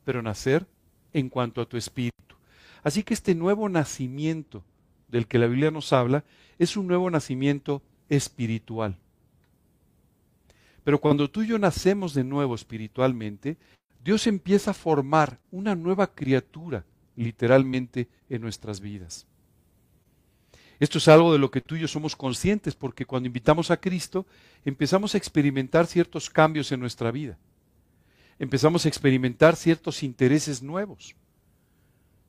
pero 0.04 0.22
nacer 0.22 0.68
en 1.12 1.28
cuanto 1.28 1.60
a 1.60 1.66
tu 1.66 1.76
espíritu. 1.76 2.36
Así 2.84 3.02
que 3.02 3.12
este 3.12 3.34
nuevo 3.34 3.68
nacimiento 3.68 4.62
del 5.08 5.26
que 5.26 5.36
la 5.36 5.48
Biblia 5.48 5.72
nos 5.72 5.92
habla 5.92 6.22
es 6.60 6.76
un 6.76 6.86
nuevo 6.86 7.10
nacimiento 7.10 7.82
espiritual. 8.08 8.96
Pero 10.84 11.00
cuando 11.00 11.28
tú 11.28 11.42
y 11.42 11.48
yo 11.48 11.58
nacemos 11.58 12.14
de 12.14 12.22
nuevo 12.22 12.54
espiritualmente, 12.54 13.56
Dios 14.04 14.28
empieza 14.28 14.70
a 14.70 14.74
formar 14.74 15.40
una 15.50 15.74
nueva 15.74 16.14
criatura 16.14 16.84
literalmente 17.16 18.06
en 18.28 18.42
nuestras 18.42 18.80
vidas. 18.80 19.26
Esto 20.78 20.98
es 20.98 21.08
algo 21.08 21.32
de 21.32 21.40
lo 21.40 21.50
que 21.50 21.60
tú 21.60 21.74
y 21.74 21.80
yo 21.80 21.88
somos 21.88 22.14
conscientes 22.14 22.76
porque 22.76 23.06
cuando 23.06 23.26
invitamos 23.26 23.72
a 23.72 23.78
Cristo 23.78 24.24
empezamos 24.64 25.16
a 25.16 25.18
experimentar 25.18 25.88
ciertos 25.88 26.30
cambios 26.30 26.70
en 26.70 26.78
nuestra 26.78 27.10
vida 27.10 27.36
empezamos 28.42 28.84
a 28.84 28.88
experimentar 28.88 29.54
ciertos 29.54 30.02
intereses 30.02 30.64
nuevos. 30.64 31.14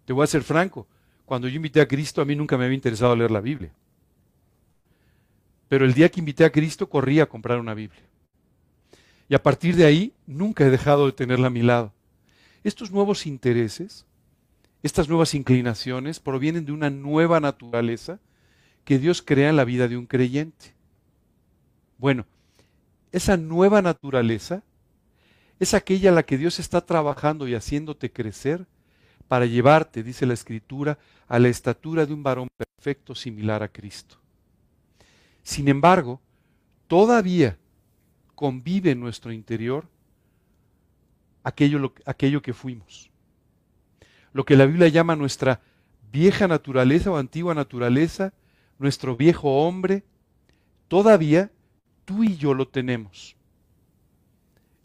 Te 0.05 0.13
voy 0.13 0.23
a 0.23 0.27
ser 0.27 0.43
franco, 0.43 0.85
cuando 1.25 1.47
yo 1.47 1.55
invité 1.55 1.81
a 1.81 1.87
Cristo 1.87 2.21
a 2.21 2.25
mí 2.25 2.35
nunca 2.35 2.55
me 2.55 2.65
había 2.65 2.75
interesado 2.75 3.15
leer 3.15 3.31
la 3.31 3.41
Biblia. 3.41 3.73
Pero 5.67 5.85
el 5.85 5.95
día 5.95 6.09
que 6.09 6.19
invité 6.19 6.45
a 6.45 6.51
Cristo 6.51 6.87
corrí 6.87 7.19
a 7.19 7.25
comprar 7.25 7.59
una 7.59 7.73
Biblia. 7.73 8.03
Y 9.27 9.33
a 9.33 9.41
partir 9.41 9.75
de 9.75 9.85
ahí 9.85 10.13
nunca 10.27 10.63
he 10.63 10.69
dejado 10.69 11.07
de 11.07 11.13
tenerla 11.13 11.47
a 11.47 11.49
mi 11.49 11.63
lado. 11.63 11.91
Estos 12.63 12.91
nuevos 12.91 13.25
intereses, 13.25 14.05
estas 14.83 15.09
nuevas 15.09 15.33
inclinaciones 15.33 16.19
provienen 16.19 16.63
de 16.63 16.73
una 16.73 16.91
nueva 16.91 17.39
naturaleza 17.39 18.19
que 18.85 18.99
Dios 18.99 19.23
crea 19.23 19.49
en 19.49 19.55
la 19.55 19.65
vida 19.65 19.87
de 19.87 19.97
un 19.97 20.05
creyente. 20.05 20.75
Bueno, 21.97 22.27
esa 23.11 23.35
nueva 23.35 23.81
naturaleza 23.81 24.61
es 25.63 25.73
aquella 25.73 26.11
la 26.11 26.23
que 26.23 26.37
Dios 26.37 26.59
está 26.59 26.85
trabajando 26.85 27.47
y 27.47 27.55
haciéndote 27.55 28.11
crecer 28.11 28.67
para 29.27 29.45
llevarte, 29.45 30.03
dice 30.03 30.25
la 30.25 30.33
Escritura, 30.33 30.99
a 31.27 31.39
la 31.39 31.47
estatura 31.47 32.05
de 32.05 32.13
un 32.13 32.21
varón 32.21 32.49
perfecto 32.55 33.15
similar 33.15 33.63
a 33.63 33.67
Cristo. 33.67 34.17
Sin 35.41 35.67
embargo, 35.67 36.21
todavía 36.87 37.57
convive 38.35 38.91
en 38.91 38.99
nuestro 38.99 39.31
interior 39.31 39.87
aquello, 41.43 41.93
aquello 42.05 42.41
que 42.41 42.53
fuimos. 42.53 43.09
Lo 44.33 44.45
que 44.45 44.55
la 44.55 44.65
Biblia 44.65 44.87
llama 44.87 45.15
nuestra 45.15 45.61
vieja 46.11 46.47
naturaleza 46.47 47.11
o 47.11 47.17
antigua 47.17 47.53
naturaleza, 47.53 48.33
nuestro 48.79 49.15
viejo 49.15 49.65
hombre, 49.65 50.03
todavía 50.87 51.51
tú 52.05 52.23
y 52.23 52.37
yo 52.37 52.53
lo 52.53 52.67
tenemos. 52.67 53.35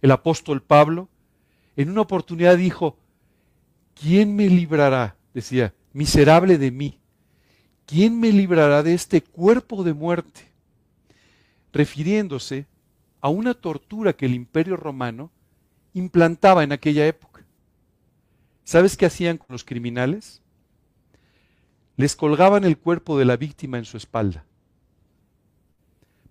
El 0.01 0.11
apóstol 0.11 0.63
Pablo 0.63 1.09
en 1.77 1.91
una 1.91 2.01
oportunidad 2.01 2.57
dijo, 2.57 2.97
¿quién 3.95 4.35
me 4.35 4.49
librará? 4.49 5.17
Decía, 5.35 5.75
miserable 5.93 6.59
de 6.59 6.71
mí. 6.71 6.99
¿Quién 7.87 8.19
me 8.21 8.33
librará 8.33 8.83
de 8.83 8.95
este 8.95 9.23
cuerpo 9.23 9.85
de 9.85 9.95
muerte? 9.95 10.51
Refiriéndose 11.73 12.67
a 13.21 13.29
una 13.29 13.55
tortura 13.55 14.13
que 14.13 14.27
el 14.27 14.35
imperio 14.35 14.77
romano 14.77 15.31
implantaba 15.95 16.65
en 16.65 16.73
aquella 16.73 17.07
época. 17.07 17.45
¿Sabes 18.65 18.97
qué 18.97 19.07
hacían 19.07 19.39
con 19.39 19.47
los 19.51 19.65
criminales? 19.65 20.43
Les 21.97 22.15
colgaban 22.15 22.65
el 22.65 22.79
cuerpo 22.79 23.19
de 23.19 23.25
la 23.25 23.37
víctima 23.37 23.79
en 23.79 23.85
su 23.85 23.97
espalda, 23.97 24.45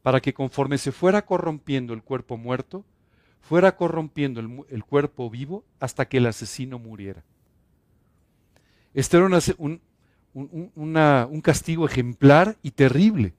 para 0.02 0.22
que 0.22 0.34
conforme 0.34 0.78
se 0.78 0.92
fuera 0.92 1.26
corrompiendo 1.26 1.94
el 1.94 2.04
cuerpo 2.04 2.38
muerto, 2.38 2.86
fuera 3.48 3.78
corrompiendo 3.78 4.66
el, 4.70 4.84
cuerpo 4.84 5.30
vivo 5.30 5.64
hasta 5.80 6.06
que 6.06 6.18
el 6.18 6.26
asesino 6.26 6.80
muriera. 6.80 7.24
Este 8.94 9.16
era 9.16 9.30
un, 9.58 9.82
un 10.34 11.42
castigo 11.42 11.86
ejemplar 11.86 12.58
y 12.62 12.72
terrible. 12.72 13.34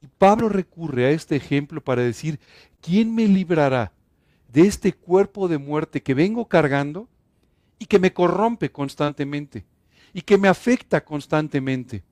Y 0.00 0.06
Pablo 0.06 0.48
recurre 0.48 1.06
a 1.06 1.10
este 1.10 1.36
ejemplo 1.36 1.82
para 1.82 2.00
decir, 2.00 2.40
¿quién 2.80 3.14
me 3.14 3.28
librará 3.28 3.92
de 4.50 4.62
este 4.62 4.94
cuerpo 4.94 5.46
de 5.46 5.58
muerte 5.58 6.02
que 6.02 6.14
vengo 6.14 6.48
cargando 6.48 7.06
y 7.78 7.84
que 7.84 7.98
me 7.98 8.14
corrompe 8.14 8.72
constantemente 8.72 9.66
y 10.14 10.22
que 10.22 10.38
me 10.38 10.48
afecta 10.48 11.04
constantemente? 11.04 12.02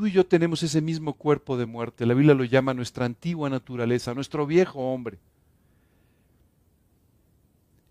Tú 0.00 0.06
y 0.06 0.12
yo 0.12 0.24
tenemos 0.24 0.62
ese 0.62 0.80
mismo 0.80 1.12
cuerpo 1.12 1.58
de 1.58 1.66
muerte. 1.66 2.06
La 2.06 2.14
Biblia 2.14 2.32
lo 2.32 2.44
llama 2.44 2.72
nuestra 2.72 3.04
antigua 3.04 3.50
naturaleza, 3.50 4.14
nuestro 4.14 4.46
viejo 4.46 4.78
hombre. 4.80 5.18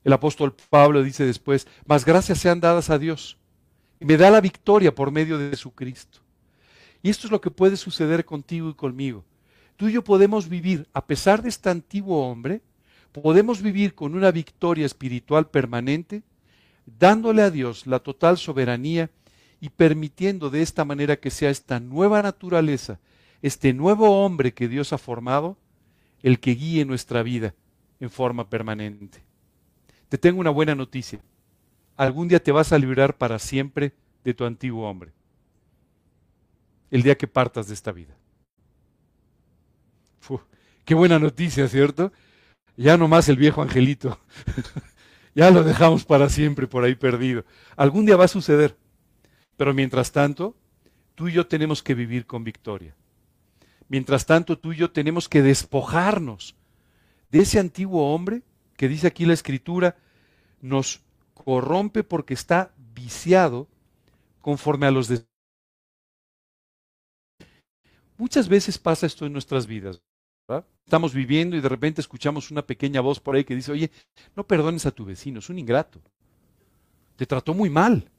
El 0.03 0.13
apóstol 0.13 0.55
Pablo 0.71 1.03
dice 1.03 1.23
después, 1.23 1.67
más 1.85 2.05
gracias 2.05 2.39
sean 2.39 2.61
dadas 2.61 2.89
a 2.89 2.97
Dios 2.97 3.37
y 3.99 4.05
me 4.05 4.17
da 4.17 4.31
la 4.31 4.41
victoria 4.41 4.95
por 4.95 5.11
medio 5.11 5.37
de 5.37 5.51
Jesucristo. 5.51 6.17
Y 7.03 7.11
esto 7.11 7.27
es 7.27 7.31
lo 7.31 7.41
que 7.41 7.51
puede 7.51 7.77
suceder 7.77 8.25
contigo 8.25 8.71
y 8.71 8.73
conmigo. 8.73 9.23
Tú 9.77 9.87
y 9.87 9.91
yo 9.91 10.03
podemos 10.03 10.49
vivir, 10.49 10.87
a 10.93 11.05
pesar 11.05 11.43
de 11.43 11.49
este 11.49 11.69
antiguo 11.69 12.27
hombre, 12.27 12.63
podemos 13.11 13.61
vivir 13.61 13.93
con 13.93 14.15
una 14.15 14.31
victoria 14.31 14.87
espiritual 14.87 15.47
permanente, 15.47 16.23
dándole 16.87 17.43
a 17.43 17.51
Dios 17.51 17.85
la 17.85 17.99
total 17.99 18.39
soberanía 18.39 19.11
y 19.59 19.69
permitiendo 19.69 20.49
de 20.49 20.61
esta 20.61 20.85
manera 20.85 21.17
que 21.17 21.31
sea 21.31 21.49
esta 21.49 21.79
nueva 21.79 22.21
naturaleza, 22.21 22.99
este 23.41 23.73
nuevo 23.73 24.23
hombre 24.23 24.53
que 24.53 24.67
Dios 24.67 24.93
ha 24.93 24.97
formado, 24.97 25.57
el 26.23 26.39
que 26.39 26.51
guíe 26.51 26.85
nuestra 26.85 27.23
vida 27.23 27.55
en 27.99 28.09
forma 28.09 28.49
permanente. 28.49 29.23
Te 30.07 30.17
tengo 30.17 30.39
una 30.39 30.49
buena 30.49 30.75
noticia. 30.75 31.19
Algún 31.95 32.27
día 32.27 32.41
te 32.41 32.51
vas 32.51 32.71
a 32.71 32.77
librar 32.77 33.17
para 33.17 33.39
siempre 33.39 33.93
de 34.23 34.33
tu 34.33 34.45
antiguo 34.45 34.89
hombre 34.89 35.11
el 36.91 37.03
día 37.03 37.17
que 37.17 37.27
partas 37.27 37.67
de 37.67 37.73
esta 37.73 37.91
vida. 37.91 38.15
qué 40.85 40.95
buena 40.95 41.19
noticia, 41.19 41.67
¿cierto? 41.67 42.11
Ya 42.75 42.97
no 42.97 43.07
más 43.07 43.29
el 43.29 43.37
viejo 43.37 43.61
angelito. 43.61 44.19
ya 45.35 45.51
lo 45.51 45.63
dejamos 45.63 46.03
para 46.03 46.29
siempre 46.29 46.65
por 46.65 46.83
ahí 46.83 46.95
perdido. 46.95 47.45
Algún 47.75 48.07
día 48.07 48.15
va 48.15 48.25
a 48.25 48.29
suceder. 48.29 48.75
Pero 49.59 49.73
mientras 49.73 50.13
tanto, 50.13 50.55
tú 51.15 51.27
y 51.27 51.33
yo 51.33 51.45
tenemos 51.45 51.83
que 51.83 51.93
vivir 51.93 52.25
con 52.25 52.45
victoria. 52.45 52.95
Mientras 53.89 54.25
tanto, 54.25 54.57
tú 54.57 54.71
y 54.71 54.77
yo 54.77 54.89
tenemos 54.91 55.27
que 55.27 55.41
despojarnos 55.41 56.55
de 57.29 57.39
ese 57.39 57.59
antiguo 57.59 58.13
hombre 58.15 58.41
que 58.77 58.87
dice 58.87 59.07
aquí 59.07 59.25
la 59.25 59.33
escritura, 59.33 59.97
nos 60.61 61.01
corrompe 61.33 62.05
porque 62.05 62.33
está 62.33 62.73
viciado 62.77 63.67
conforme 64.39 64.85
a 64.85 64.91
los 64.91 65.11
Muchas 68.17 68.47
veces 68.47 68.77
pasa 68.77 69.07
esto 69.07 69.25
en 69.25 69.33
nuestras 69.33 69.67
vidas. 69.67 70.01
Estamos 70.85 71.13
viviendo 71.13 71.57
y 71.57 71.59
de 71.59 71.67
repente 71.67 71.99
escuchamos 71.99 72.49
una 72.49 72.65
pequeña 72.65 73.01
voz 73.01 73.19
por 73.19 73.35
ahí 73.35 73.43
que 73.43 73.55
dice, 73.55 73.73
oye, 73.73 73.91
no 74.37 74.47
perdones 74.47 74.85
a 74.85 74.91
tu 74.91 75.03
vecino, 75.03 75.39
es 75.39 75.49
un 75.49 75.59
ingrato. 75.59 76.01
Te 77.17 77.25
trató 77.25 77.53
muy 77.53 77.69
mal. 77.69 78.09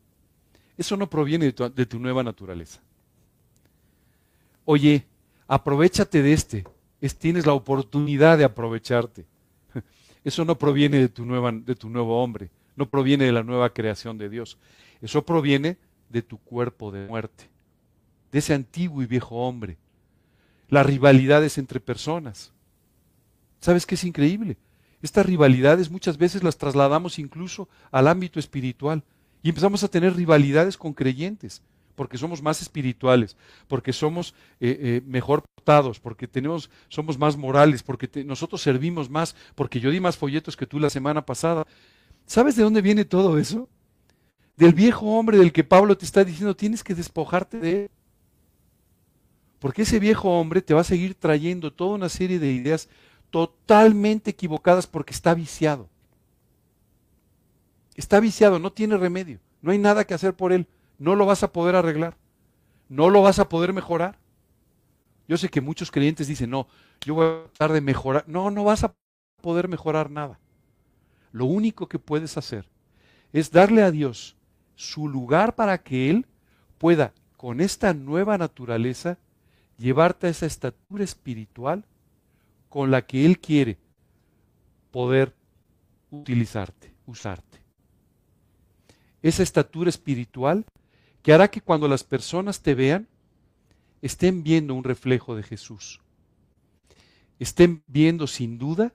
Eso 0.81 0.97
no 0.97 1.11
proviene 1.11 1.53
de 1.53 1.87
tu, 1.87 1.99
nueva 1.99 2.23
naturaleza. 2.23 2.81
Oye, 4.65 5.05
aprovechate 5.47 6.23
de 6.23 6.33
este. 6.33 6.65
Es, 7.03 7.15
tienes 7.15 7.45
la 7.45 7.53
oportunidad 7.53 8.39
de 8.39 8.45
aprovecharte. 8.45 9.27
Eso 10.25 10.43
no 10.47 10.57
proviene 10.57 10.97
de 10.97 11.11
tu, 11.11 11.27
de 11.27 11.75
tu 11.75 11.91
nuevo 11.91 12.23
hombre, 12.23 12.49
no 12.77 12.89
proviene 12.89 13.27
de 13.27 13.33
la 13.33 13.43
nueva 13.43 13.75
creación 13.75 14.17
de 14.17 14.31
Dios. 14.31 14.57
Eso 15.03 15.21
proviene 15.23 15.77
de 16.09 16.23
tu 16.23 16.39
cuerpo 16.39 16.91
de 16.91 17.07
muerte, 17.07 17.51
de 18.33 18.39
ese 18.39 18.55
antiguo 18.55 19.03
y 19.03 19.07
viejo 19.07 19.37
hombre 19.37 19.77
las 20.71 20.87
rivalidades 20.87 21.59
entre 21.59 21.79
personas. 21.79 22.53
¿Sabes 23.61 23.85
qué 23.85 23.97
es 23.97 24.05
increíble? 24.05 24.57
Estas 25.03 25.27
rivalidades 25.27 25.91
muchas 25.91 26.17
veces 26.17 26.43
las 26.43 26.57
trasladamos 26.57 27.19
incluso 27.19 27.69
al 27.91 28.09
ámbito 28.09 28.41
espiritual 28.41 29.03
y 29.43 29.49
empezamos 29.49 29.83
a 29.85 29.89
tener 29.89 30.15
rivalidades 30.15 30.77
con 30.77 30.93
creyentes 30.93 31.63
porque 32.01 32.17
somos 32.17 32.41
más 32.41 32.63
espirituales, 32.63 33.37
porque 33.69 33.93
somos 33.93 34.35
eh, 34.59 34.79
eh, 34.81 35.03
mejor 35.05 35.43
portados, 35.43 36.01
porque 36.01 36.27
tenemos, 36.27 36.71
somos 36.89 37.19
más 37.19 37.37
morales, 37.37 37.83
porque 37.83 38.25
nosotros 38.25 38.63
servimos 38.63 39.11
más, 39.11 39.37
porque 39.55 39.81
yo 39.81 39.91
di 39.91 40.01
más 40.01 40.17
folletos 40.17 40.57
que 40.57 40.67
tú 40.67 40.81
la 40.81 40.89
semana 40.89 41.27
pasada. 41.27 41.67
¿Sabes 42.25 42.57
de 42.57 42.63
dónde 42.63 42.81
viene 42.81 43.05
todo 43.05 43.37
eso? 43.37 43.69
Del 44.57 44.73
viejo 44.73 45.19
hombre 45.19 45.37
del 45.37 45.53
que 45.53 45.63
Pablo 45.63 45.95
te 45.95 46.07
está 46.07 46.25
diciendo, 46.25 46.57
tienes 46.57 46.83
que 46.83 46.95
despojarte 46.95 47.59
de 47.59 47.83
él. 47.83 47.91
Porque 49.59 49.83
ese 49.83 49.99
viejo 49.99 50.31
hombre 50.31 50.63
te 50.63 50.73
va 50.73 50.81
a 50.81 50.85
seguir 50.85 51.15
trayendo 51.15 51.71
toda 51.71 51.97
una 51.97 52.09
serie 52.09 52.39
de 52.39 52.51
ideas 52.51 52.89
totalmente 53.29 54.31
equivocadas 54.31 54.87
porque 54.87 55.13
está 55.13 55.35
viciado. 55.35 55.87
Está 57.95 58.21
viciado, 58.21 58.59
no 58.59 58.73
tiene 58.73 58.97
remedio, 58.97 59.41
no 59.63 59.73
hay 59.73 59.79
nada 59.79 60.05
que 60.05 60.15
hacer 60.15 60.35
por 60.35 60.53
él, 60.53 60.67
no 60.99 61.17
lo 61.17 61.27
vas 61.27 61.43
a 61.43 61.53
poder 61.53 61.77
arreglar, 61.77 62.17
no 62.89 63.11
lo 63.11 63.23
vas 63.23 63.39
a 63.39 63.49
poder 63.49 63.73
mejorar. 63.73 64.19
Yo 65.29 65.37
sé 65.37 65.49
que 65.49 65.61
muchos 65.61 65.91
creyentes 65.91 66.27
dicen, 66.27 66.51
no, 66.51 66.67
yo 67.03 67.15
voy 67.15 67.27
a 67.27 67.45
tratar 67.45 67.73
de 67.73 67.81
mejorar. 67.81 68.25
No, 68.27 68.51
no 68.51 68.65
vas 68.65 68.85
a 68.85 68.95
poder 69.41 69.69
mejorar 69.69 70.11
nada. 70.11 70.39
Lo 71.33 71.45
único 71.45 71.89
que 71.89 71.99
puedes 71.99 72.37
hacer 72.37 72.69
es 73.33 73.51
darle 73.51 73.83
a 73.83 73.91
Dios 73.91 74.37
su 74.75 75.09
lugar 75.09 75.55
para 75.55 75.79
que 75.79 76.11
Él 76.11 76.27
pueda, 76.79 77.13
con 77.37 77.61
esta 77.61 77.95
nueva 77.95 78.39
naturaleza, 78.39 79.19
llevarte 79.79 80.27
a 80.27 80.31
esa 80.31 80.47
estatura 80.47 81.05
espiritual 81.05 81.85
con 82.69 82.91
la 82.91 83.03
que 83.03 83.25
Él 83.25 83.39
quiere 83.39 83.79
poder 84.91 85.35
utilizarte, 86.11 86.93
usarte. 87.07 87.60
Esa 89.23 89.43
estatura 89.43 89.91
espiritual 89.91 90.65
que 91.23 91.33
hará 91.33 91.49
que 91.49 91.61
cuando 91.61 91.89
las 91.89 92.05
personas 92.05 92.61
te 92.63 92.75
vean, 92.75 93.07
estén 94.03 94.43
viendo 94.43 94.75
un 94.75 94.85
reflejo 94.85 95.37
de 95.37 95.43
Jesús. 95.43 96.01
Estén 97.39 97.83
viendo 97.87 98.27
sin 98.27 98.59
duda 98.59 98.93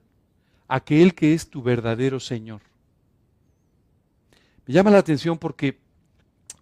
aquel 0.68 1.14
que 1.14 1.34
es 1.34 1.48
tu 1.48 1.62
verdadero 1.62 2.18
Señor. 2.20 2.60
Me 4.66 4.74
llama 4.74 4.90
la 4.90 4.98
atención 4.98 5.38
porque 5.38 5.78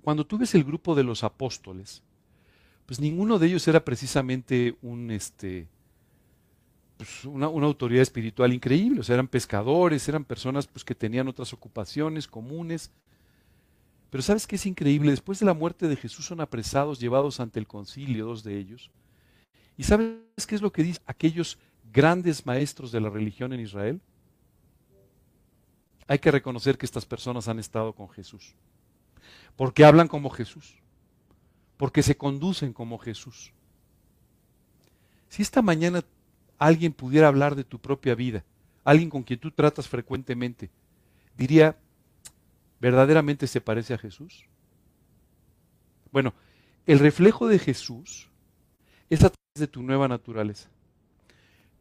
cuando 0.02 0.26
tú 0.26 0.36
ves 0.36 0.54
el 0.54 0.64
grupo 0.64 0.94
de 0.94 1.04
los 1.04 1.24
apóstoles, 1.24 2.02
pues 2.84 3.00
ninguno 3.00 3.38
de 3.38 3.46
ellos 3.46 3.66
era 3.66 3.82
precisamente 3.82 4.76
un, 4.82 5.10
este, 5.10 5.66
pues 6.98 7.24
una, 7.24 7.46
autoridad 7.46 8.02
espiritual 8.02 8.52
increíble. 8.52 9.00
O 9.00 9.02
sea, 9.02 9.14
eran 9.14 9.28
pescadores, 9.28 10.06
eran 10.08 10.24
personas 10.24 10.66
pues, 10.66 10.84
que 10.84 10.94
tenían 10.94 11.28
otras 11.28 11.52
ocupaciones 11.54 12.28
comunes. 12.28 12.90
Pero 14.14 14.22
¿sabes 14.22 14.46
qué 14.46 14.54
es 14.54 14.64
increíble? 14.64 15.10
Después 15.10 15.40
de 15.40 15.46
la 15.46 15.54
muerte 15.54 15.88
de 15.88 15.96
Jesús 15.96 16.24
son 16.24 16.40
apresados, 16.40 17.00
llevados 17.00 17.40
ante 17.40 17.58
el 17.58 17.66
concilio, 17.66 18.26
dos 18.26 18.44
de 18.44 18.56
ellos. 18.56 18.92
¿Y 19.76 19.82
sabes 19.82 20.20
qué 20.46 20.54
es 20.54 20.62
lo 20.62 20.70
que 20.70 20.84
dicen 20.84 21.02
aquellos 21.04 21.58
grandes 21.92 22.46
maestros 22.46 22.92
de 22.92 23.00
la 23.00 23.10
religión 23.10 23.52
en 23.52 23.58
Israel? 23.58 24.00
Hay 26.06 26.20
que 26.20 26.30
reconocer 26.30 26.78
que 26.78 26.86
estas 26.86 27.04
personas 27.04 27.48
han 27.48 27.58
estado 27.58 27.92
con 27.92 28.08
Jesús. 28.08 28.54
Porque 29.56 29.84
hablan 29.84 30.06
como 30.06 30.30
Jesús 30.30 30.76
porque 31.76 32.04
se 32.04 32.16
conducen 32.16 32.72
como 32.72 32.98
Jesús. 32.98 33.52
Si 35.28 35.42
esta 35.42 35.60
mañana 35.60 36.04
alguien 36.56 36.92
pudiera 36.92 37.28
hablar 37.28 37.56
de 37.56 37.64
tu 37.64 37.80
propia 37.80 38.14
vida, 38.14 38.44
alguien 38.84 39.10
con 39.10 39.24
quien 39.24 39.40
tú 39.40 39.50
tratas 39.50 39.88
frecuentemente, 39.88 40.70
diría, 41.36 41.76
¿verdaderamente 42.84 43.46
se 43.46 43.62
parece 43.62 43.94
a 43.94 43.98
Jesús? 43.98 44.44
Bueno, 46.12 46.34
el 46.84 46.98
reflejo 46.98 47.48
de 47.48 47.58
Jesús 47.58 48.28
es 49.08 49.20
a 49.20 49.30
través 49.30 49.58
de 49.58 49.68
tu 49.68 49.82
nueva 49.82 50.06
naturaleza. 50.06 50.68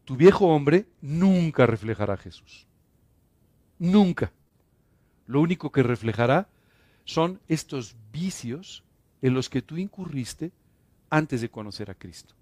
Tu 0.06 0.16
viejo 0.16 0.46
hombre 0.46 0.86
nunca 1.02 1.66
reflejará 1.66 2.14
a 2.14 2.16
Jesús. 2.16 2.66
Nunca. 3.78 4.32
Lo 5.26 5.42
único 5.42 5.70
que 5.70 5.82
reflejará 5.82 6.48
son 7.04 7.38
estos 7.48 7.96
vicios 8.10 8.82
en 9.20 9.34
los 9.34 9.50
que 9.50 9.60
tú 9.60 9.76
incurriste 9.76 10.52
antes 11.10 11.42
de 11.42 11.50
conocer 11.50 11.90
a 11.90 11.94
Cristo. 11.94 12.34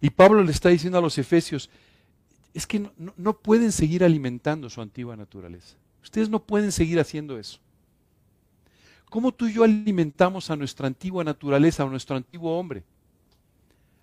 Y 0.00 0.10
Pablo 0.10 0.42
le 0.42 0.50
está 0.50 0.70
diciendo 0.70 0.98
a 0.98 1.02
los 1.02 1.18
efesios, 1.18 1.70
es 2.52 2.66
que 2.66 2.80
no, 2.80 3.14
no, 3.16 3.38
pueden 3.38 3.70
seguir 3.70 4.02
alimentando 4.02 4.68
su 4.68 4.80
antigua 4.80 5.14
naturaleza. 5.14 5.76
Ustedes 6.02 6.28
no 6.28 6.42
pueden 6.42 6.72
seguir 6.72 6.98
haciendo 6.98 7.38
eso. 7.38 7.58
¿Cómo 9.08 9.32
tú 9.32 9.48
y 9.48 9.52
yo 9.54 9.64
alimentamos 9.64 10.50
a 10.50 10.56
nuestra 10.56 10.86
antigua 10.86 11.24
naturaleza, 11.24 11.82
a 11.82 11.86
nuestro 11.86 12.16
antiguo 12.16 12.56
hombre? 12.58 12.84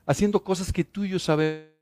Haciendo 0.05 0.43
cosas 0.43 0.71
que 0.71 0.83
tú 0.83 1.05
y 1.05 1.09
yo 1.09 1.19
sabemos. 1.19 1.77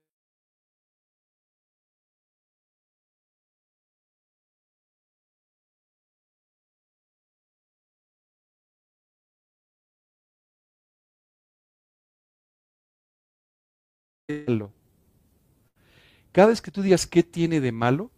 Cada 16.32 16.48
vez 16.48 16.62
que 16.62 16.72
tú 16.72 16.82
digas 16.82 17.06
qué 17.06 17.24
tiene 17.24 17.62
de 17.62 17.72
malo, 17.72 18.12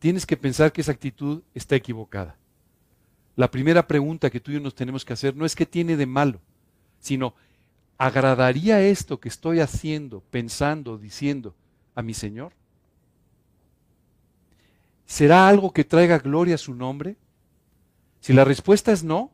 tienes 0.00 0.26
que 0.26 0.36
pensar 0.36 0.72
que 0.72 0.80
esa 0.80 0.90
actitud 0.90 1.42
está 1.54 1.76
equivocada. 1.76 2.36
La 3.36 3.50
primera 3.50 3.86
pregunta 3.86 4.30
que 4.30 4.40
tú 4.40 4.50
y 4.50 4.54
yo 4.54 4.60
nos 4.60 4.74
tenemos 4.74 5.04
que 5.04 5.12
hacer 5.12 5.36
no 5.36 5.46
es 5.46 5.54
qué 5.54 5.66
tiene 5.66 5.96
de 5.96 6.06
malo, 6.06 6.40
sino 6.98 7.34
¿agradaría 7.96 8.80
esto 8.80 9.20
que 9.20 9.28
estoy 9.28 9.60
haciendo, 9.60 10.24
pensando, 10.30 10.98
diciendo 10.98 11.54
a 11.94 12.02
mi 12.02 12.14
Señor? 12.14 12.52
¿Será 15.04 15.48
algo 15.48 15.72
que 15.72 15.84
traiga 15.84 16.18
gloria 16.18 16.54
a 16.54 16.58
su 16.58 16.74
nombre? 16.74 17.16
Si 18.20 18.32
la 18.32 18.44
respuesta 18.44 18.92
es 18.92 19.04
no, 19.04 19.30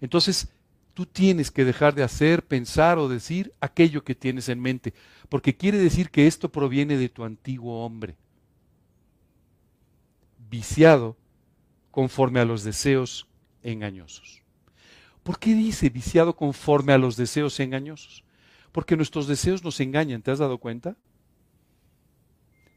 entonces 0.00 0.48
tú 0.94 1.04
tienes 1.04 1.50
que 1.50 1.64
dejar 1.64 1.94
de 1.94 2.02
hacer, 2.02 2.42
pensar 2.46 2.98
o 2.98 3.08
decir 3.08 3.52
aquello 3.60 4.02
que 4.02 4.14
tienes 4.14 4.48
en 4.48 4.60
mente, 4.60 4.94
porque 5.28 5.56
quiere 5.56 5.76
decir 5.76 6.10
que 6.10 6.26
esto 6.26 6.50
proviene 6.50 6.96
de 6.96 7.08
tu 7.10 7.24
antiguo 7.24 7.84
hombre, 7.84 8.16
viciado 10.54 11.16
conforme 11.90 12.38
a 12.38 12.44
los 12.44 12.62
deseos 12.62 13.26
engañosos. 13.64 14.42
¿Por 15.24 15.40
qué 15.40 15.52
dice 15.52 15.90
viciado 15.90 16.36
conforme 16.36 16.92
a 16.92 16.98
los 16.98 17.16
deseos 17.16 17.58
engañosos? 17.58 18.22
Porque 18.70 18.96
nuestros 18.96 19.26
deseos 19.26 19.64
nos 19.64 19.80
engañan, 19.80 20.22
¿te 20.22 20.30
has 20.30 20.38
dado 20.38 20.58
cuenta? 20.58 20.96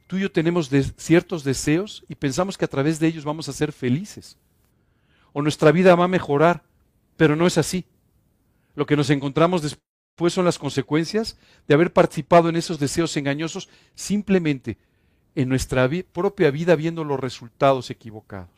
Tú 0.08 0.18
y 0.18 0.22
yo 0.22 0.32
tenemos 0.32 0.72
ciertos 0.98 1.44
deseos 1.44 2.04
y 2.10 2.16
pensamos 2.16 2.58
que 2.58 2.66
a 2.66 2.70
través 2.70 3.00
de 3.00 3.08
ellos 3.08 3.26
vamos 3.26 3.48
a 3.48 3.54
ser 3.54 3.72
felices. 3.72 4.38
O 5.34 5.44
nuestra 5.44 5.72
vida 5.72 5.94
va 5.94 6.06
a 6.06 6.16
mejorar, 6.18 6.64
pero 7.16 7.36
no 7.36 7.46
es 7.46 7.60
así. 7.60 7.86
Lo 8.74 8.88
que 8.88 8.98
nos 8.98 9.12
encontramos 9.12 9.62
después 9.62 10.34
son 10.34 10.46
las 10.46 10.58
consecuencias 10.58 11.38
de 11.68 11.76
haber 11.76 11.94
participado 11.94 12.50
en 12.50 12.56
esos 12.56 12.80
deseos 12.80 13.16
engañosos 13.18 13.70
simplemente 13.94 14.80
en 15.38 15.50
nuestra 15.50 15.88
propia 16.12 16.50
vida 16.50 16.76
viendo 16.76 17.04
los 17.04 17.20
resultados 17.20 17.92
equivocados. 17.92 18.50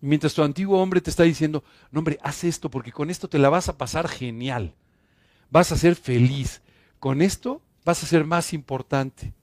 mientras 0.00 0.32
tu 0.32 0.42
antiguo 0.42 0.80
hombre 0.80 1.02
te 1.02 1.10
está 1.10 1.24
diciendo, 1.24 1.62
no 1.90 1.98
hombre, 1.98 2.18
haz 2.22 2.44
esto 2.44 2.70
porque 2.70 2.90
con 2.90 3.10
esto 3.10 3.28
te 3.28 3.38
la 3.38 3.50
vas 3.50 3.68
a 3.68 3.76
pasar 3.76 4.08
genial. 4.08 4.74
Vas 5.50 5.72
a 5.72 5.76
ser 5.76 5.94
feliz. 5.94 6.62
Con 6.98 7.20
esto 7.20 7.60
vas 7.84 8.02
a 8.02 8.06
ser 8.06 8.24
más 8.24 8.54
importante. 8.54 9.34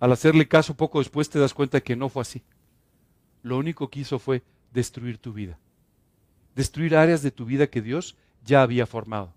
Al 0.00 0.10
hacerle 0.10 0.48
caso 0.48 0.76
poco 0.76 0.98
después 0.98 1.30
te 1.30 1.38
das 1.38 1.54
cuenta 1.54 1.80
que 1.80 1.94
no 1.94 2.08
fue 2.08 2.22
así. 2.22 2.42
Lo 3.44 3.56
único 3.56 3.88
que 3.88 4.00
hizo 4.00 4.18
fue 4.18 4.42
destruir 4.72 5.18
tu 5.18 5.32
vida. 5.32 5.60
Destruir 6.56 6.96
áreas 6.96 7.22
de 7.22 7.30
tu 7.30 7.44
vida 7.44 7.68
que 7.68 7.82
Dios 7.82 8.16
ya 8.44 8.62
había 8.62 8.86
formado. 8.86 9.32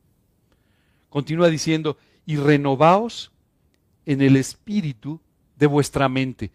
Continúa 1.09 1.49
diciendo, 1.49 1.97
y 2.25 2.38
renovaos 2.38 3.31
en 4.05 4.21
el 4.21 4.35
espíritu 4.35 5.19
de 5.57 5.67
vuestra 5.67 6.09
mente. 6.09 6.51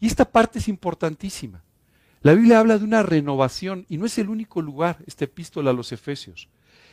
Y 0.00 0.06
esta 0.06 0.24
parte 0.24 0.58
es 0.58 0.68
importantísima. 0.68 1.62
La 2.20 2.34
Biblia 2.34 2.58
habla 2.58 2.78
de 2.78 2.84
una 2.84 3.02
renovación 3.02 3.86
y 3.88 3.96
no 3.96 4.06
es 4.06 4.18
el 4.18 4.28
único 4.28 4.60
lugar, 4.62 4.98
esta 5.06 5.24
epístola 5.24 5.70
a 5.70 5.74
los 5.74 5.92
Efesios. 5.92 6.48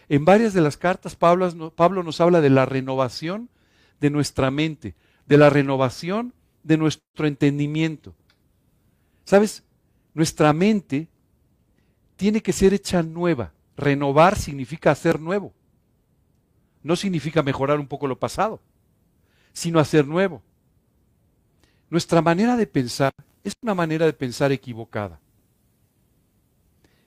En 0.07 0.23
varias 0.23 0.53
de 0.53 0.61
las 0.61 0.77
cartas 0.77 1.15
Pablo, 1.15 2.03
nos 2.03 2.21
habla 2.21 2.41
de 2.41 2.49
la 2.49 2.65
renovación 2.65 3.49
de 3.99 4.09
nuestra 4.11 4.51
mente, 4.51 4.95
de 5.25 5.37
la 5.37 5.49
renovación 5.49 6.33
de 6.63 6.77
nuestro 6.77 7.25
entendimiento. 7.25 8.13
¿Sabes? 9.23 9.63
Nuestra 10.13 10.53
mente 10.53 11.07
tiene 12.15 12.41
que 12.41 12.53
ser 12.53 12.73
hecha 12.73 13.01
nueva. 13.01 13.53
Renovar 13.75 14.37
significa 14.37 14.91
hacer 14.91 15.19
nuevo. 15.19 15.53
No 16.85 16.95
significa 16.95 17.41
mejorar 17.41 17.79
un 17.79 17.87
poco 17.87 18.05
lo 18.05 18.19
pasado, 18.19 18.61
sino 19.53 19.79
hacer 19.79 20.05
nuevo. 20.05 20.43
Nuestra 21.89 22.21
manera 22.21 22.55
de 22.57 22.67
pensar 22.67 23.11
es 23.43 23.53
una 23.63 23.73
manera 23.73 24.05
de 24.05 24.13
pensar 24.13 24.51
equivocada. 24.51 25.19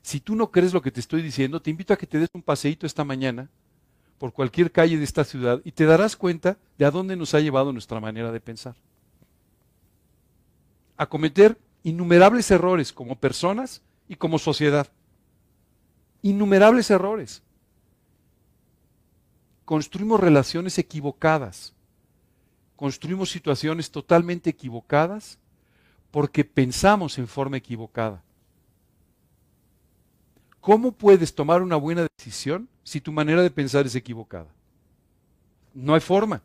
Si 0.02 0.18
tú 0.18 0.34
no 0.34 0.50
crees 0.50 0.72
lo 0.72 0.82
que 0.82 0.90
te 0.90 0.98
estoy 0.98 1.22
diciendo, 1.22 1.62
te 1.62 1.70
invito 1.70 1.94
a 1.94 1.96
que 1.96 2.08
te 2.08 2.18
des 2.18 2.28
un 2.32 2.42
paseíto 2.42 2.86
esta 2.86 3.04
mañana 3.04 3.50
por 4.18 4.32
cualquier 4.32 4.72
calle 4.72 4.98
de 4.98 5.04
esta 5.04 5.22
ciudad 5.22 5.60
y 5.62 5.70
te 5.70 5.84
darás 5.84 6.16
cuenta 6.16 6.58
de 6.76 6.84
a 6.84 6.90
dónde 6.90 7.14
nos 7.14 7.34
ha 7.34 7.40
llevado 7.40 7.72
nuestra 7.72 8.00
manera 8.00 8.32
de 8.32 8.40
pensar. 8.40 8.74
A 10.96 11.06
cometer 11.06 11.56
innumerables 11.84 12.50
errores 12.50 12.92
como 12.92 13.14
personas 13.14 13.80
y 14.08 14.16
como 14.16 14.40
sociedad. 14.40 14.88
Innumerables 16.22 16.90
errores. 16.90 17.44
Construimos 19.68 20.18
relaciones 20.18 20.78
equivocadas. 20.78 21.74
Construimos 22.74 23.28
situaciones 23.28 23.90
totalmente 23.90 24.48
equivocadas 24.48 25.38
porque 26.10 26.42
pensamos 26.42 27.18
en 27.18 27.28
forma 27.28 27.58
equivocada. 27.58 28.24
¿Cómo 30.62 30.92
puedes 30.92 31.34
tomar 31.34 31.60
una 31.60 31.76
buena 31.76 32.06
decisión 32.16 32.66
si 32.82 33.02
tu 33.02 33.12
manera 33.12 33.42
de 33.42 33.50
pensar 33.50 33.84
es 33.84 33.94
equivocada? 33.94 34.48
No 35.74 35.92
hay 35.92 36.00
forma. 36.00 36.40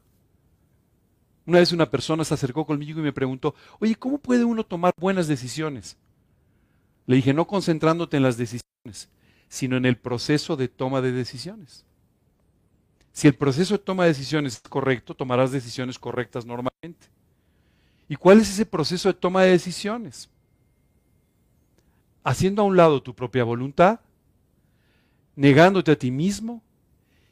Una 1.46 1.60
vez 1.60 1.72
una 1.72 1.90
persona 1.90 2.26
se 2.26 2.34
acercó 2.34 2.66
conmigo 2.66 3.00
y 3.00 3.04
me 3.04 3.14
preguntó, 3.14 3.56
oye, 3.80 3.96
¿cómo 3.96 4.18
puede 4.18 4.44
uno 4.44 4.66
tomar 4.66 4.92
buenas 5.00 5.30
decisiones? 5.30 5.96
Le 7.06 7.16
dije, 7.16 7.34
no 7.34 7.48
concentrándote 7.48 8.18
en 8.18 8.24
las 8.24 8.36
decisiones, 8.36 9.08
sino 9.48 9.78
en 9.78 9.86
el 9.86 9.96
proceso 9.96 10.58
de 10.58 10.68
toma 10.68 11.00
de 11.00 11.14
decisiones. 11.14 11.86
Si 13.14 13.28
el 13.28 13.36
proceso 13.36 13.76
de 13.76 13.84
toma 13.84 14.04
de 14.04 14.10
decisiones 14.10 14.56
es 14.56 14.62
correcto, 14.62 15.14
tomarás 15.14 15.52
decisiones 15.52 16.00
correctas 16.00 16.46
normalmente. 16.46 17.08
¿Y 18.10 18.16
cuál 18.16 18.42
es 18.42 18.50
ese 18.50 18.66
proceso 18.66 19.08
de 19.08 19.14
toma 19.14 19.44
de 19.44 19.52
decisiones? 19.52 20.30
Haciendo 22.24 22.64
a 22.64 22.66
un 22.66 22.76
lado 22.76 23.04
tu 23.04 23.14
propia 23.14 23.44
voluntad, 23.44 24.00
negándote 25.36 25.92
a 25.92 25.96
ti 25.98 26.10
mismo 26.10 26.64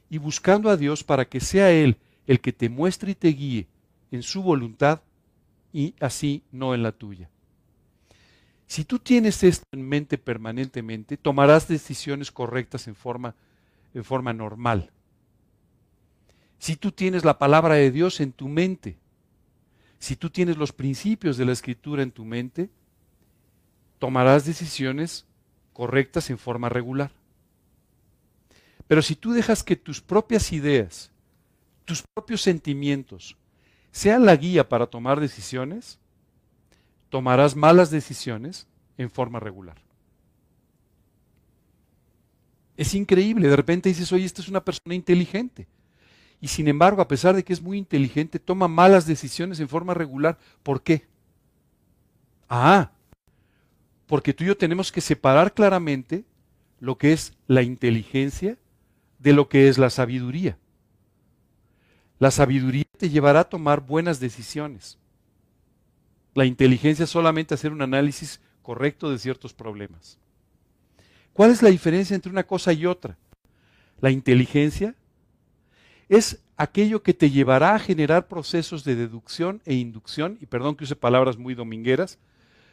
y 0.09 0.19
buscando 0.19 0.69
a 0.69 0.77
Dios 0.77 1.03
para 1.03 1.25
que 1.25 1.39
sea 1.39 1.71
Él 1.71 1.97
el 2.27 2.39
que 2.39 2.53
te 2.53 2.69
muestre 2.69 3.11
y 3.11 3.15
te 3.15 3.29
guíe 3.29 3.67
en 4.11 4.21
su 4.21 4.43
voluntad 4.43 5.01
y 5.73 5.95
así 5.99 6.43
no 6.51 6.75
en 6.75 6.83
la 6.83 6.91
tuya. 6.91 7.27
Si 8.67 8.85
tú 8.85 8.99
tienes 8.99 9.43
esto 9.43 9.65
en 9.71 9.81
mente 9.81 10.17
permanentemente, 10.17 11.17
tomarás 11.17 11.67
decisiones 11.67 12.31
correctas 12.31 12.87
en 12.87 12.95
forma, 12.95 13.35
en 13.95 14.03
forma 14.03 14.31
normal. 14.31 14.91
Si 16.61 16.75
tú 16.75 16.91
tienes 16.91 17.25
la 17.25 17.39
palabra 17.39 17.73
de 17.73 17.89
Dios 17.89 18.19
en 18.19 18.33
tu 18.33 18.47
mente, 18.47 18.95
si 19.97 20.15
tú 20.15 20.29
tienes 20.29 20.57
los 20.57 20.71
principios 20.71 21.35
de 21.35 21.45
la 21.45 21.53
escritura 21.53 22.03
en 22.03 22.11
tu 22.11 22.23
mente, 22.23 22.69
tomarás 23.97 24.45
decisiones 24.45 25.25
correctas 25.73 26.29
en 26.29 26.37
forma 26.37 26.69
regular. 26.69 27.09
Pero 28.87 29.01
si 29.01 29.15
tú 29.15 29.31
dejas 29.31 29.63
que 29.63 29.75
tus 29.75 30.01
propias 30.01 30.53
ideas, 30.53 31.09
tus 31.83 32.03
propios 32.13 32.43
sentimientos, 32.43 33.35
sean 33.91 34.27
la 34.27 34.35
guía 34.35 34.69
para 34.69 34.85
tomar 34.85 35.19
decisiones, 35.19 35.97
tomarás 37.09 37.55
malas 37.55 37.89
decisiones 37.89 38.67
en 38.99 39.09
forma 39.09 39.39
regular. 39.39 39.77
Es 42.77 42.93
increíble, 42.93 43.49
de 43.49 43.55
repente 43.55 43.89
dices, 43.89 44.11
oye, 44.11 44.25
esta 44.25 44.43
es 44.43 44.47
una 44.47 44.63
persona 44.63 44.93
inteligente. 44.93 45.67
Y 46.41 46.47
sin 46.47 46.67
embargo, 46.67 47.01
a 47.01 47.07
pesar 47.07 47.35
de 47.35 47.43
que 47.43 47.53
es 47.53 47.61
muy 47.61 47.77
inteligente, 47.77 48.39
toma 48.39 48.67
malas 48.67 49.05
decisiones 49.05 49.59
en 49.59 49.69
forma 49.69 49.93
regular. 49.93 50.39
¿Por 50.63 50.81
qué? 50.81 51.05
Ah, 52.49 52.91
porque 54.07 54.33
tú 54.33 54.43
y 54.43 54.47
yo 54.47 54.57
tenemos 54.57 54.91
que 54.91 54.99
separar 54.99 55.53
claramente 55.53 56.25
lo 56.79 56.97
que 56.97 57.13
es 57.13 57.33
la 57.47 57.61
inteligencia 57.61 58.57
de 59.19 59.33
lo 59.33 59.47
que 59.47 59.69
es 59.69 59.77
la 59.77 59.91
sabiduría. 59.91 60.57
La 62.19 62.31
sabiduría 62.31 62.85
te 62.97 63.09
llevará 63.09 63.41
a 63.41 63.49
tomar 63.49 63.81
buenas 63.81 64.19
decisiones. 64.19 64.97
La 66.33 66.45
inteligencia 66.45 67.05
solamente 67.05 67.53
hacer 67.53 67.71
un 67.71 67.83
análisis 67.83 68.41
correcto 68.63 69.11
de 69.11 69.19
ciertos 69.19 69.53
problemas. 69.53 70.17
¿Cuál 71.33 71.51
es 71.51 71.61
la 71.61 71.69
diferencia 71.69 72.15
entre 72.15 72.31
una 72.31 72.43
cosa 72.43 72.73
y 72.73 72.85
otra? 72.85 73.17
La 73.99 74.09
inteligencia 74.09 74.95
es 76.11 76.39
aquello 76.57 77.03
que 77.03 77.13
te 77.13 77.31
llevará 77.31 77.73
a 77.73 77.79
generar 77.79 78.27
procesos 78.27 78.83
de 78.83 78.97
deducción 78.97 79.61
e 79.63 79.75
inducción, 79.75 80.37
y 80.41 80.45
perdón 80.45 80.75
que 80.75 80.83
use 80.83 80.97
palabras 80.97 81.37
muy 81.37 81.55
domingueras, 81.55 82.19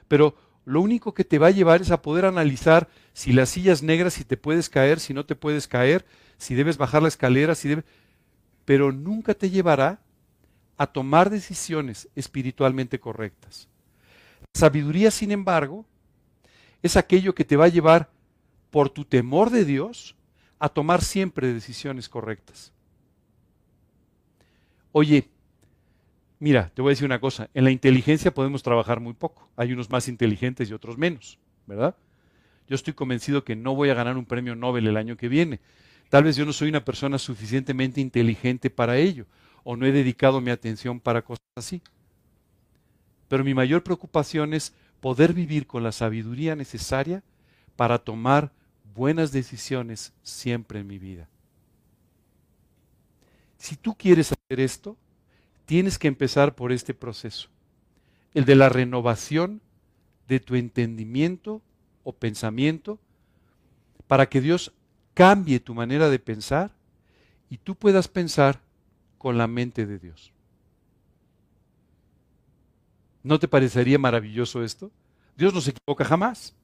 pero 0.09 0.35
lo 0.65 0.81
único 0.81 1.15
que 1.15 1.25
te 1.25 1.39
va 1.39 1.47
a 1.47 1.53
llevar 1.53 1.81
es 1.81 1.93
a 1.93 2.03
poder 2.03 2.25
analizar 2.25 2.89
si 3.13 3.33
la 3.33 3.47
silla 3.47 3.73
es 3.73 3.81
negra, 3.81 4.11
si 4.11 4.25
te 4.25 4.37
puedes 4.37 4.69
caer, 4.69 4.99
si 4.99 5.15
no 5.15 5.25
te 5.25 5.37
puedes 5.37 5.69
caer, 5.69 6.05
si 6.37 6.57
debes 6.57 6.79
bajar 6.79 7.01
la 7.01 7.09
escalera, 7.09 7.55
si 7.55 7.69
debes... 7.69 7.85
Pero 8.65 8.91
nunca 8.91 9.35
te 9.35 9.51
llevará 9.51 10.01
a 10.77 10.89
tomar 10.89 11.31
decisiones 11.31 12.09
espiritualmente 12.17 12.99
correctas. 12.99 13.69
sabiduría, 14.53 15.13
sin 15.13 15.31
embargo, 15.31 15.87
es 16.83 16.97
aquello 16.97 17.37
que 17.37 17.45
te 17.45 17.57
va 17.57 17.67
a 17.67 17.69
llevar 17.69 18.11
por 18.71 18.91
tu 18.91 19.05
temor 19.05 19.51
de 19.51 19.65
Dios 19.65 20.17
a 20.59 20.69
tomar 20.69 21.03
siempre 21.03 21.53
decisiones 21.53 22.09
correctas. 22.09 22.73
Oye, 24.93 25.29
mira, 26.39 26.71
te 26.75 26.83
voy 26.83 26.91
a 26.91 26.93
decir 26.93 27.07
una 27.07 27.21
cosa, 27.21 27.51
en 27.55 27.65
la 27.65 27.71
inteligencia 27.71 28.33
podemos 28.33 28.63
trabajar 28.63 29.01
muy 29.01 29.13
poco, 29.13 29.49
hay 29.57 29.73
unos 29.73 29.91
más 29.91 30.09
inteligentes 30.09 30.71
y 30.71 30.73
otros 30.73 30.97
menos, 30.97 31.39
¿verdad? 31.67 31.97
Yo 32.69 32.75
estoy 32.75 32.95
convencido 32.95 33.45
que 33.45 33.57
no 33.57 33.75
voy 33.75 33.91
a 33.91 33.95
ganar 33.95 34.17
un 34.17 34.27
premio 34.27 34.55
Nobel 34.55 34.87
el 34.87 34.97
año 34.97 35.17
que 35.17 35.29
viene. 35.29 35.61
Tal 36.11 36.25
vez 36.25 36.37
yo 36.37 36.45
no 36.45 36.53
soy 36.53 36.69
una 36.69 36.85
persona 36.85 37.19
suficientemente 37.19 38.01
inteligente 38.01 38.71
para 38.71 38.97
ello, 38.97 39.27
o 39.65 39.77
no 39.77 39.87
he 39.87 39.93
dedicado 39.93 40.41
mi 40.41 40.51
atención 40.51 41.01
para 41.01 41.23
cosas 41.23 41.45
así. 41.57 41.83
Pero 43.29 43.45
mi 43.45 43.55
mayor 43.55 43.83
preocupación 43.83 44.55
es 44.55 44.75
poder 45.01 45.33
vivir 45.33 45.67
con 45.67 45.83
la 45.83 45.93
sabiduría 45.93 46.57
necesaria 46.57 47.23
para 47.77 47.99
tomar 47.99 48.53
buenas 48.95 49.33
decisiones 49.33 50.13
siempre 50.23 50.81
en 50.81 50.87
mi 50.87 50.99
vida. 50.99 51.29
Si 53.59 53.77
tú 53.77 53.95
quieres 53.95 54.33
hacer 54.49 54.61
esto, 54.61 54.97
tienes 55.67 55.99
que 55.99 56.09
empezar 56.09 56.55
por 56.55 56.73
este 56.73 56.95
proceso, 56.95 57.51
el 58.33 58.47
de 58.47 58.55
la 58.55 58.71
renovación 58.71 59.61
de 60.27 60.41
tu 60.41 60.55
entendimiento 60.55 61.61
o 62.03 62.15
pensamiento, 62.15 62.99
para 64.07 64.27
que 64.27 64.41
Dios 64.41 64.73
cambie 65.13 65.61
tu 65.61 65.75
manera 65.75 66.09
de 66.09 66.19
pensar 66.19 66.71
y 67.51 67.59
tú 67.59 67.75
puedas 67.75 68.09
pensar 68.09 68.63
con 69.19 69.37
la 69.37 69.47
mente 69.47 69.85
de 69.85 69.99
Dios. 69.99 70.33
¿No 73.23 73.39
te 73.39 73.49
parecería 73.49 73.99
maravilloso 73.99 74.65
esto? 74.65 74.91
Dios 75.37 75.53
no 75.53 75.61
se 75.61 75.73
equivoca 75.73 76.07
jamás. 76.07 76.55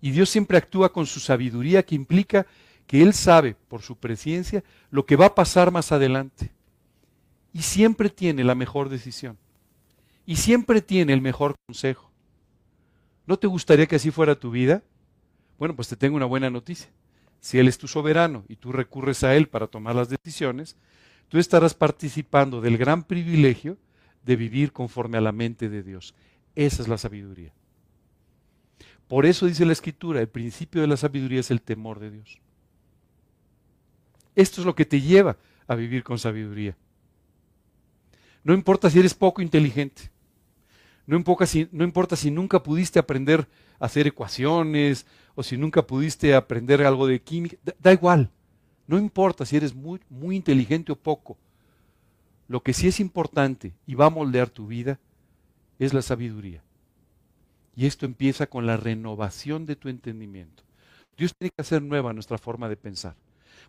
Y 0.00 0.12
Dios 0.12 0.30
siempre 0.30 0.58
actúa 0.58 0.92
con 0.92 1.06
su 1.06 1.18
sabiduría 1.18 1.82
que 1.82 1.96
implica 1.96 2.46
que 2.86 3.02
Él 3.02 3.14
sabe 3.14 3.56
por 3.68 3.82
su 3.82 3.96
presencia 3.96 4.62
lo 4.90 5.06
que 5.06 5.16
va 5.16 5.26
a 5.26 5.34
pasar 5.34 5.70
más 5.70 5.92
adelante. 5.92 6.52
Y 7.52 7.62
siempre 7.62 8.10
tiene 8.10 8.44
la 8.44 8.54
mejor 8.54 8.88
decisión. 8.88 9.38
Y 10.24 10.36
siempre 10.36 10.80
tiene 10.80 11.12
el 11.12 11.20
mejor 11.20 11.54
consejo. 11.66 12.10
¿No 13.26 13.38
te 13.38 13.46
gustaría 13.46 13.86
que 13.86 13.96
así 13.96 14.10
fuera 14.10 14.38
tu 14.38 14.50
vida? 14.50 14.82
Bueno, 15.58 15.76
pues 15.76 15.88
te 15.88 15.96
tengo 15.96 16.16
una 16.16 16.26
buena 16.26 16.50
noticia. 16.50 16.90
Si 17.40 17.58
Él 17.58 17.68
es 17.68 17.78
tu 17.78 17.88
soberano 17.88 18.44
y 18.48 18.56
tú 18.56 18.72
recurres 18.72 19.24
a 19.24 19.34
Él 19.34 19.48
para 19.48 19.66
tomar 19.66 19.94
las 19.94 20.08
decisiones, 20.08 20.76
tú 21.28 21.38
estarás 21.38 21.74
participando 21.74 22.60
del 22.60 22.78
gran 22.78 23.04
privilegio 23.04 23.78
de 24.24 24.36
vivir 24.36 24.72
conforme 24.72 25.18
a 25.18 25.22
la 25.22 25.32
mente 25.32 25.68
de 25.68 25.82
Dios. 25.82 26.14
Esa 26.54 26.82
es 26.82 26.88
la 26.88 26.98
sabiduría. 26.98 27.52
Por 29.08 29.26
eso 29.26 29.46
dice 29.46 29.66
la 29.66 29.72
Escritura, 29.72 30.20
el 30.20 30.28
principio 30.28 30.80
de 30.80 30.86
la 30.86 30.96
sabiduría 30.96 31.40
es 31.40 31.50
el 31.50 31.62
temor 31.62 32.00
de 32.00 32.10
Dios. 32.10 32.40
Esto 34.34 34.60
es 34.60 34.66
lo 34.66 34.74
que 34.74 34.84
te 34.84 35.00
lleva 35.00 35.36
a 35.66 35.74
vivir 35.74 36.02
con 36.02 36.18
sabiduría. 36.18 36.76
No 38.44 38.54
importa 38.54 38.90
si 38.90 38.98
eres 38.98 39.14
poco 39.14 39.42
inteligente. 39.42 40.10
No 41.06 41.16
importa 41.16 41.46
si, 41.46 41.68
no 41.72 41.84
importa 41.84 42.16
si 42.16 42.30
nunca 42.30 42.62
pudiste 42.62 42.98
aprender 42.98 43.48
a 43.78 43.86
hacer 43.86 44.06
ecuaciones 44.06 45.06
o 45.34 45.42
si 45.42 45.56
nunca 45.56 45.86
pudiste 45.86 46.34
aprender 46.34 46.82
algo 46.82 47.06
de 47.06 47.20
química. 47.20 47.56
da 47.80 47.92
igual. 47.92 48.30
No 48.86 48.98
importa 48.98 49.44
si 49.44 49.56
eres 49.56 49.74
muy, 49.74 50.00
muy 50.08 50.36
inteligente 50.36 50.92
o 50.92 50.96
poco. 50.96 51.38
Lo 52.48 52.62
que 52.62 52.72
sí 52.72 52.88
es 52.88 53.00
importante 53.00 53.72
y 53.86 53.94
va 53.94 54.06
a 54.06 54.10
moldear 54.10 54.50
tu 54.50 54.66
vida 54.66 55.00
es 55.78 55.94
la 55.94 56.02
sabiduría. 56.02 56.62
Y 57.74 57.86
esto 57.86 58.04
empieza 58.04 58.46
con 58.46 58.66
la 58.66 58.76
renovación 58.76 59.66
de 59.66 59.76
tu 59.76 59.88
entendimiento. 59.88 60.62
Dios 61.16 61.34
tiene 61.36 61.50
que 61.50 61.62
hacer 61.62 61.82
nueva 61.82 62.12
nuestra 62.12 62.38
forma 62.38 62.68
de 62.68 62.76
pensar, 62.76 63.16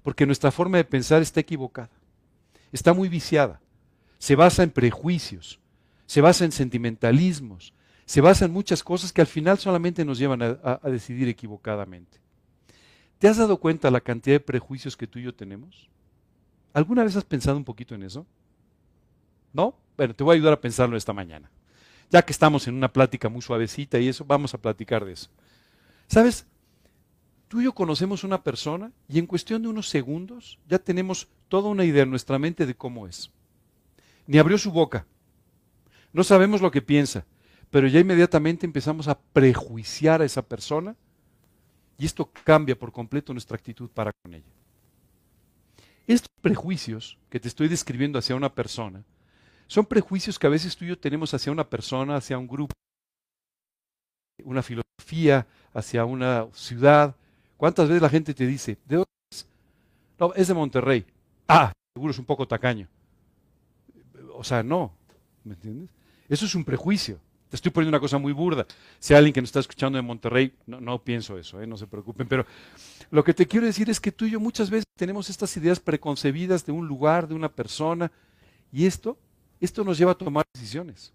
porque 0.01 0.25
nuestra 0.25 0.51
forma 0.51 0.77
de 0.77 0.83
pensar 0.83 1.21
está 1.21 1.39
equivocada, 1.39 1.91
está 2.71 2.93
muy 2.93 3.09
viciada, 3.09 3.61
se 4.17 4.35
basa 4.35 4.63
en 4.63 4.71
prejuicios, 4.71 5.59
se 6.05 6.21
basa 6.21 6.45
en 6.45 6.51
sentimentalismos, 6.51 7.73
se 8.05 8.21
basa 8.21 8.45
en 8.45 8.51
muchas 8.51 8.83
cosas 8.83 9.13
que 9.13 9.21
al 9.21 9.27
final 9.27 9.59
solamente 9.59 10.03
nos 10.05 10.17
llevan 10.17 10.41
a, 10.41 10.79
a 10.81 10.89
decidir 10.89 11.27
equivocadamente. 11.27 12.19
¿Te 13.19 13.27
has 13.27 13.37
dado 13.37 13.57
cuenta 13.57 13.91
la 13.91 14.01
cantidad 14.01 14.35
de 14.35 14.39
prejuicios 14.41 14.97
que 14.97 15.07
tú 15.07 15.19
y 15.19 15.23
yo 15.23 15.33
tenemos? 15.33 15.89
¿Alguna 16.73 17.03
vez 17.03 17.15
has 17.15 17.23
pensado 17.23 17.55
un 17.55 17.63
poquito 17.63 17.95
en 17.95 18.03
eso? 18.03 18.25
¿No? 19.53 19.75
Bueno, 19.95 20.13
te 20.13 20.23
voy 20.23 20.33
a 20.33 20.35
ayudar 20.35 20.53
a 20.53 20.61
pensarlo 20.61 20.97
esta 20.97 21.13
mañana. 21.13 21.49
Ya 22.09 22.21
que 22.21 22.31
estamos 22.31 22.67
en 22.67 22.75
una 22.75 22.91
plática 22.91 23.29
muy 23.29 23.41
suavecita 23.41 23.99
y 23.99 24.07
eso, 24.07 24.25
vamos 24.25 24.53
a 24.53 24.57
platicar 24.57 25.05
de 25.05 25.13
eso. 25.13 25.29
¿Sabes? 26.07 26.45
Tú 27.53 27.61
y 27.61 27.65
yo 27.65 27.75
conocemos 27.75 28.23
una 28.23 28.41
persona 28.41 28.91
y 29.07 29.19
en 29.19 29.27
cuestión 29.27 29.61
de 29.61 29.67
unos 29.67 29.87
segundos 29.87 30.57
ya 30.67 30.79
tenemos 30.79 31.27
toda 31.49 31.69
una 31.69 31.85
idea 31.85 32.01
en 32.01 32.09
nuestra 32.09 32.39
mente 32.39 32.65
de 32.65 32.73
cómo 32.73 33.05
es. 33.05 33.29
Ni 34.25 34.39
abrió 34.39 34.57
su 34.57 34.71
boca. 34.71 35.05
No 36.13 36.23
sabemos 36.23 36.61
lo 36.61 36.71
que 36.71 36.81
piensa, 36.81 37.27
pero 37.69 37.85
ya 37.87 37.99
inmediatamente 37.99 38.65
empezamos 38.65 39.07
a 39.07 39.19
prejuiciar 39.19 40.23
a 40.23 40.25
esa 40.25 40.41
persona 40.41 40.95
y 41.99 42.07
esto 42.07 42.31
cambia 42.43 42.75
por 42.75 42.91
completo 42.91 43.33
nuestra 43.33 43.55
actitud 43.55 43.87
para 43.87 44.13
con 44.23 44.33
ella. 44.33 44.51
Estos 46.07 46.31
prejuicios 46.41 47.19
que 47.29 47.39
te 47.39 47.49
estoy 47.49 47.67
describiendo 47.67 48.17
hacia 48.17 48.35
una 48.35 48.55
persona 48.55 49.03
son 49.67 49.85
prejuicios 49.85 50.39
que 50.39 50.47
a 50.47 50.49
veces 50.49 50.75
tú 50.75 50.85
y 50.85 50.87
yo 50.87 50.97
tenemos 50.97 51.35
hacia 51.35 51.51
una 51.51 51.69
persona, 51.69 52.15
hacia 52.15 52.35
un 52.35 52.47
grupo, 52.47 52.73
una 54.43 54.63
filosofía, 54.63 55.45
hacia 55.71 56.03
una 56.05 56.47
ciudad. 56.53 57.15
¿Cuántas 57.63 57.87
veces 57.87 58.01
la 58.01 58.09
gente 58.09 58.33
te 58.33 58.45
dice, 58.45 58.77
¿de 58.85 58.97
dónde 58.97 59.09
es? 59.31 59.47
No, 60.19 60.33
es 60.33 60.49
de 60.49 60.53
Monterrey. 60.53 61.05
Ah, 61.47 61.71
seguro 61.95 62.11
es 62.11 62.19
un 62.19 62.25
poco 62.25 62.45
tacaño. 62.45 62.89
O 64.33 64.43
sea, 64.43 64.61
no, 64.61 64.91
¿me 65.45 65.53
entiendes? 65.53 65.89
Eso 66.27 66.45
es 66.45 66.55
un 66.55 66.65
prejuicio. 66.65 67.21
Te 67.47 67.55
estoy 67.55 67.71
poniendo 67.71 67.95
una 67.95 68.01
cosa 68.01 68.17
muy 68.17 68.33
burda. 68.33 68.67
Si 68.99 69.13
hay 69.13 69.19
alguien 69.19 69.33
que 69.33 69.39
nos 69.39 69.47
está 69.47 69.61
escuchando 69.61 69.95
de 69.95 70.01
Monterrey, 70.01 70.51
no, 70.67 70.81
no 70.81 71.01
pienso 71.01 71.37
eso, 71.37 71.61
¿eh? 71.61 71.65
no 71.65 71.77
se 71.77 71.87
preocupen. 71.87 72.27
Pero 72.27 72.45
lo 73.11 73.23
que 73.23 73.33
te 73.33 73.47
quiero 73.47 73.65
decir 73.65 73.89
es 73.89 74.01
que 74.01 74.11
tú 74.11 74.25
y 74.25 74.31
yo 74.31 74.41
muchas 74.41 74.69
veces 74.69 74.83
tenemos 74.97 75.29
estas 75.29 75.55
ideas 75.55 75.79
preconcebidas 75.79 76.65
de 76.65 76.73
un 76.73 76.85
lugar, 76.85 77.29
de 77.29 77.35
una 77.35 77.47
persona, 77.47 78.11
y 78.73 78.85
esto, 78.85 79.17
esto 79.61 79.85
nos 79.85 79.97
lleva 79.97 80.11
a 80.11 80.15
tomar 80.15 80.43
decisiones. 80.53 81.13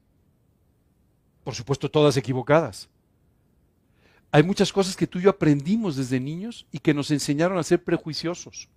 Por 1.44 1.54
supuesto, 1.54 1.90
todas 1.90 2.16
equivocadas. 2.16 2.88
Hay 4.30 4.42
muchas 4.42 4.72
cosas 4.72 4.96
que 4.96 5.06
tú 5.06 5.18
y 5.18 5.22
yo 5.22 5.30
aprendimos 5.30 5.96
desde 5.96 6.20
niños 6.20 6.66
y 6.70 6.78
que 6.78 6.92
nos 6.92 7.10
enseñaron 7.10 7.58
a 7.58 7.62
ser 7.62 7.82
prejuiciosos. 7.82 8.68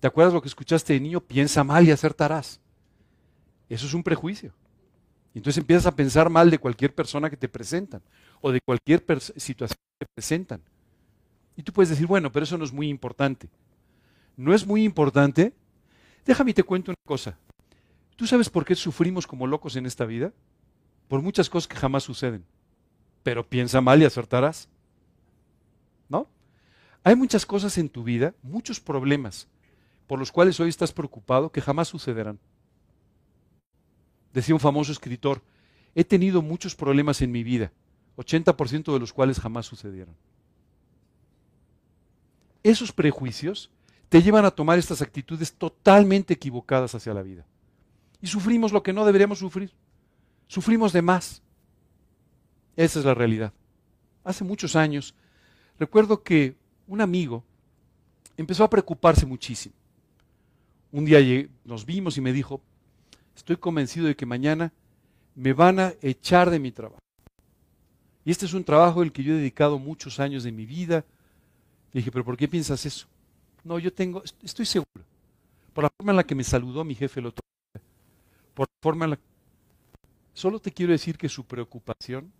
¿Te 0.00 0.06
acuerdas 0.06 0.34
lo 0.34 0.42
que 0.42 0.48
escuchaste 0.48 0.92
de 0.92 1.00
niño? 1.00 1.20
Piensa 1.20 1.64
mal 1.64 1.86
y 1.86 1.90
acertarás. 1.90 2.60
Eso 3.70 3.86
es 3.86 3.94
un 3.94 4.02
prejuicio. 4.02 4.52
Entonces 5.34 5.58
empiezas 5.58 5.86
a 5.86 5.96
pensar 5.96 6.28
mal 6.28 6.50
de 6.50 6.58
cualquier 6.58 6.94
persona 6.94 7.30
que 7.30 7.36
te 7.36 7.48
presentan 7.48 8.02
o 8.42 8.52
de 8.52 8.60
cualquier 8.60 9.02
situación 9.36 9.78
que 9.98 10.06
te 10.06 10.12
presentan. 10.14 10.60
Y 11.56 11.62
tú 11.62 11.72
puedes 11.72 11.88
decir, 11.88 12.06
bueno, 12.06 12.30
pero 12.30 12.44
eso 12.44 12.58
no 12.58 12.64
es 12.64 12.72
muy 12.72 12.88
importante. 12.88 13.48
¿No 14.36 14.54
es 14.54 14.66
muy 14.66 14.84
importante? 14.84 15.54
Déjame 16.26 16.50
y 16.50 16.54
te 16.54 16.62
cuento 16.62 16.90
una 16.90 16.96
cosa. 17.06 17.38
¿Tú 18.16 18.26
sabes 18.26 18.50
por 18.50 18.64
qué 18.64 18.74
sufrimos 18.74 19.26
como 19.26 19.46
locos 19.46 19.76
en 19.76 19.86
esta 19.86 20.04
vida? 20.04 20.32
Por 21.08 21.22
muchas 21.22 21.48
cosas 21.48 21.66
que 21.66 21.76
jamás 21.76 22.04
suceden. 22.04 22.44
Pero 23.24 23.44
piensa 23.44 23.80
mal 23.80 24.00
y 24.00 24.04
acertarás. 24.04 24.68
¿No? 26.08 26.28
Hay 27.02 27.16
muchas 27.16 27.44
cosas 27.44 27.76
en 27.78 27.88
tu 27.88 28.04
vida, 28.04 28.34
muchos 28.42 28.78
problemas, 28.78 29.48
por 30.06 30.20
los 30.20 30.30
cuales 30.30 30.60
hoy 30.60 30.68
estás 30.68 30.92
preocupado 30.92 31.50
que 31.50 31.60
jamás 31.60 31.88
sucederán. 31.88 32.38
Decía 34.32 34.54
un 34.54 34.60
famoso 34.60 34.92
escritor, 34.92 35.42
he 35.96 36.04
tenido 36.04 36.42
muchos 36.42 36.76
problemas 36.76 37.22
en 37.22 37.32
mi 37.32 37.42
vida, 37.42 37.72
80% 38.16 38.92
de 38.92 39.00
los 39.00 39.12
cuales 39.12 39.40
jamás 39.40 39.66
sucedieron. 39.66 40.14
Esos 42.62 42.92
prejuicios 42.92 43.70
te 44.08 44.22
llevan 44.22 44.44
a 44.44 44.50
tomar 44.50 44.78
estas 44.78 45.02
actitudes 45.02 45.52
totalmente 45.54 46.34
equivocadas 46.34 46.94
hacia 46.94 47.14
la 47.14 47.22
vida. 47.22 47.46
Y 48.20 48.26
sufrimos 48.26 48.72
lo 48.72 48.82
que 48.82 48.92
no 48.92 49.04
deberíamos 49.04 49.38
sufrir. 49.38 49.72
Sufrimos 50.46 50.92
de 50.92 51.02
más. 51.02 51.42
Esa 52.76 52.98
es 52.98 53.04
la 53.04 53.14
realidad. 53.14 53.52
Hace 54.24 54.44
muchos 54.44 54.74
años, 54.76 55.14
recuerdo 55.78 56.22
que 56.22 56.56
un 56.86 57.00
amigo 57.00 57.44
empezó 58.36 58.64
a 58.64 58.70
preocuparse 58.70 59.26
muchísimo. 59.26 59.74
Un 60.92 61.04
día 61.04 61.20
nos 61.64 61.84
vimos 61.84 62.16
y 62.16 62.20
me 62.20 62.32
dijo, 62.32 62.60
estoy 63.36 63.56
convencido 63.56 64.06
de 64.06 64.16
que 64.16 64.26
mañana 64.26 64.72
me 65.34 65.52
van 65.52 65.80
a 65.80 65.94
echar 66.00 66.50
de 66.50 66.58
mi 66.58 66.72
trabajo. 66.72 67.00
Y 68.24 68.30
este 68.30 68.46
es 68.46 68.54
un 68.54 68.64
trabajo 68.64 69.02
al 69.02 69.12
que 69.12 69.22
yo 69.22 69.34
he 69.34 69.38
dedicado 69.38 69.78
muchos 69.78 70.18
años 70.18 70.44
de 70.44 70.52
mi 70.52 70.64
vida. 70.64 71.04
Le 71.92 72.00
dije, 72.00 72.10
pero 72.10 72.24
¿por 72.24 72.36
qué 72.36 72.48
piensas 72.48 72.86
eso? 72.86 73.06
No, 73.62 73.78
yo 73.78 73.92
tengo, 73.92 74.22
estoy 74.42 74.66
seguro. 74.66 75.04
Por 75.72 75.84
la 75.84 75.90
forma 75.96 76.12
en 76.12 76.16
la 76.16 76.24
que 76.24 76.34
me 76.34 76.44
saludó 76.44 76.84
mi 76.84 76.94
jefe 76.94 77.20
el 77.20 77.26
otro 77.26 77.42
día. 77.74 77.82
Por 78.54 78.66
la 78.66 78.74
forma 78.80 79.04
en 79.04 79.10
la 79.12 79.18
Solo 80.32 80.58
te 80.58 80.72
quiero 80.72 80.92
decir 80.92 81.16
que 81.16 81.28
su 81.28 81.44
preocupación, 81.44 82.32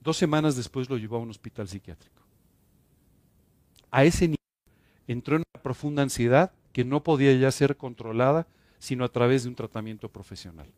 dos 0.00 0.16
semanas 0.16 0.56
después 0.56 0.88
lo 0.88 0.96
llevó 0.96 1.16
a 1.16 1.20
un 1.20 1.30
hospital 1.30 1.68
psiquiátrico. 1.68 2.22
A 3.90 4.04
ese 4.04 4.26
nivel 4.28 4.38
entró 5.06 5.36
en 5.36 5.44
una 5.54 5.62
profunda 5.62 6.02
ansiedad 6.02 6.52
que 6.72 6.84
no 6.84 7.02
podía 7.02 7.34
ya 7.34 7.50
ser 7.50 7.76
controlada 7.76 8.46
sino 8.78 9.04
a 9.04 9.08
través 9.08 9.42
de 9.42 9.48
un 9.48 9.54
tratamiento 9.56 10.08
profesional. 10.08 10.68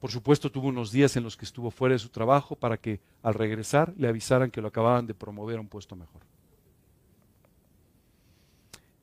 Por 0.00 0.10
supuesto, 0.10 0.50
tuvo 0.50 0.68
unos 0.68 0.90
días 0.90 1.14
en 1.16 1.22
los 1.22 1.36
que 1.36 1.44
estuvo 1.44 1.70
fuera 1.70 1.92
de 1.92 1.98
su 1.98 2.08
trabajo 2.08 2.56
para 2.56 2.78
que 2.78 3.00
al 3.22 3.34
regresar 3.34 3.92
le 3.98 4.08
avisaran 4.08 4.50
que 4.50 4.62
lo 4.62 4.68
acababan 4.68 5.06
de 5.06 5.14
promover 5.14 5.58
a 5.58 5.60
un 5.60 5.68
puesto 5.68 5.94
mejor. 5.94 6.22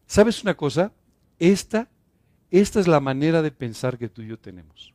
¿Sabes 0.07 0.41
una 0.41 0.55
cosa? 0.55 0.91
Esta, 1.37 1.87
esta 2.49 2.79
es 2.79 2.87
la 2.87 2.99
manera 2.99 3.43
de 3.43 3.51
pensar 3.51 3.97
que 3.99 4.09
tú 4.09 4.23
y 4.23 4.27
yo 4.27 4.39
tenemos. 4.39 4.93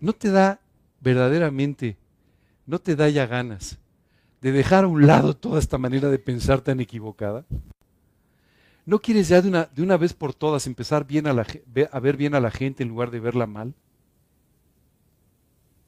¿No 0.00 0.12
te 0.12 0.30
da 0.30 0.60
verdaderamente, 1.02 1.96
no 2.64 2.78
te 2.78 2.96
da 2.96 3.08
ya 3.08 3.26
ganas 3.26 3.78
de 4.40 4.52
dejar 4.52 4.84
a 4.84 4.88
un 4.88 5.06
lado 5.06 5.36
toda 5.36 5.58
esta 5.58 5.78
manera 5.78 6.08
de 6.08 6.18
pensar 6.18 6.60
tan 6.60 6.80
equivocada? 6.80 7.44
¿No 8.84 9.00
quieres 9.00 9.28
ya 9.28 9.40
de 9.40 9.48
una, 9.48 9.66
de 9.66 9.82
una 9.82 9.96
vez 9.96 10.12
por 10.12 10.34
todas 10.34 10.66
empezar 10.66 11.06
bien 11.06 11.26
a, 11.26 11.30
a 11.30 12.00
ver 12.00 12.16
bien 12.16 12.34
a 12.34 12.40
la 12.40 12.50
gente 12.50 12.82
en 12.82 12.88
lugar 12.88 13.10
de 13.10 13.20
verla 13.20 13.46
mal? 13.46 13.74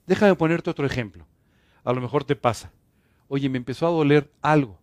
Déjame 0.07 0.35
ponerte 0.37 0.71
otro 0.71 0.87
ejemplo. 0.87 1.27
A 1.83 1.93
lo 1.93 2.01
mejor 2.01 2.25
te 2.25 2.37
pasa. 2.37 2.71
Oye, 3.29 3.49
me 3.49 3.59
empezó 3.59 3.87
a 3.87 3.91
doler 3.91 4.31
algo. 4.43 4.79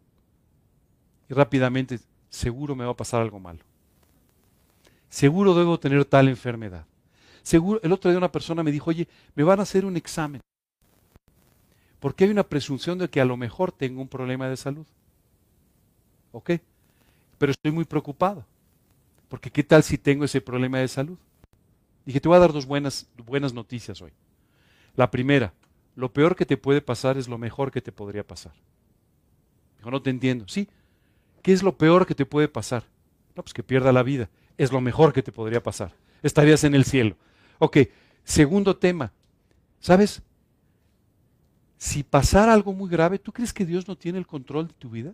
Y 1.30 1.34
rápidamente, 1.34 2.00
seguro 2.30 2.76
me 2.76 2.84
va 2.84 2.92
a 2.92 2.98
pasar 2.98 3.22
algo 3.22 3.40
malo. 3.40 3.60
Seguro 5.10 5.54
debo 5.54 5.80
tener 5.80 6.04
tal 6.04 6.28
enfermedad. 6.28 6.86
Seguro, 7.44 7.80
el 7.84 7.92
otro 7.92 8.10
día 8.12 8.18
una 8.18 8.32
persona 8.32 8.64
me 8.64 8.72
dijo, 8.72 8.90
oye, 8.90 9.08
me 9.36 9.44
van 9.44 9.60
a 9.60 9.64
hacer 9.64 9.86
un 9.86 9.98
examen. 9.98 10.42
Porque 12.00 12.24
hay 12.24 12.30
una 12.32 12.44
presunción 12.44 12.98
de 12.98 13.10
que 13.10 13.22
a 13.22 13.26
lo 13.26 13.38
mejor 13.38 13.72
tengo 13.72 14.02
un 14.02 14.08
problema 14.08 14.48
de 14.50 14.58
salud. 14.58 14.86
¿Ok? 16.32 16.52
Pero 17.38 17.52
estoy 17.52 17.72
muy 17.72 17.86
preocupado. 17.86 18.46
Porque 19.30 19.52
¿qué 19.52 19.64
tal 19.64 19.84
si 19.84 19.98
tengo 19.98 20.26
ese 20.26 20.42
problema 20.42 20.80
de 20.80 20.88
salud? 20.88 21.18
Dije, 22.06 22.20
te 22.20 22.28
voy 22.28 22.38
a 22.38 22.42
dar 22.42 22.54
dos 22.54 22.66
buenas, 22.66 23.08
buenas 23.26 23.54
noticias 23.54 24.02
hoy. 24.02 24.12
La 24.96 25.12
primera, 25.12 25.54
lo 25.96 26.12
peor 26.12 26.36
que 26.36 26.46
te 26.46 26.58
puede 26.58 26.82
pasar 26.82 27.18
es 27.18 27.28
lo 27.28 27.38
mejor 27.38 27.72
que 27.72 27.82
te 27.82 27.92
podría 27.92 28.26
pasar. 28.26 28.54
Dijo, 29.78 29.92
no 29.92 30.02
te 30.02 30.10
entiendo. 30.10 30.46
Sí, 30.48 30.68
¿qué 31.42 31.54
es 31.54 31.64
lo 31.64 31.78
peor 31.78 32.06
que 32.06 32.16
te 32.16 32.26
puede 32.26 32.48
pasar? 32.48 32.84
No, 33.36 33.44
pues 33.44 33.54
que 33.54 33.64
pierda 33.64 33.92
la 33.92 34.04
vida. 34.04 34.30
Es 34.58 34.72
lo 34.72 34.82
mejor 34.82 35.14
que 35.14 35.24
te 35.24 35.32
podría 35.32 35.62
pasar. 35.62 35.94
Estarías 36.24 36.64
en 36.64 36.76
el 36.76 36.86
cielo. 36.86 37.16
Ok, 37.64 37.78
segundo 38.24 38.76
tema. 38.76 39.14
¿Sabes? 39.80 40.24
Si 41.78 42.02
pasara 42.02 42.54
algo 42.54 42.74
muy 42.74 42.90
grave, 42.90 43.20
¿tú 43.20 43.32
crees 43.32 43.54
que 43.54 43.68
Dios 43.68 43.88
no 43.88 43.96
tiene 43.96 44.18
el 44.18 44.26
control 44.26 44.68
de 44.70 44.74
tu 44.74 44.90
vida? 44.90 45.14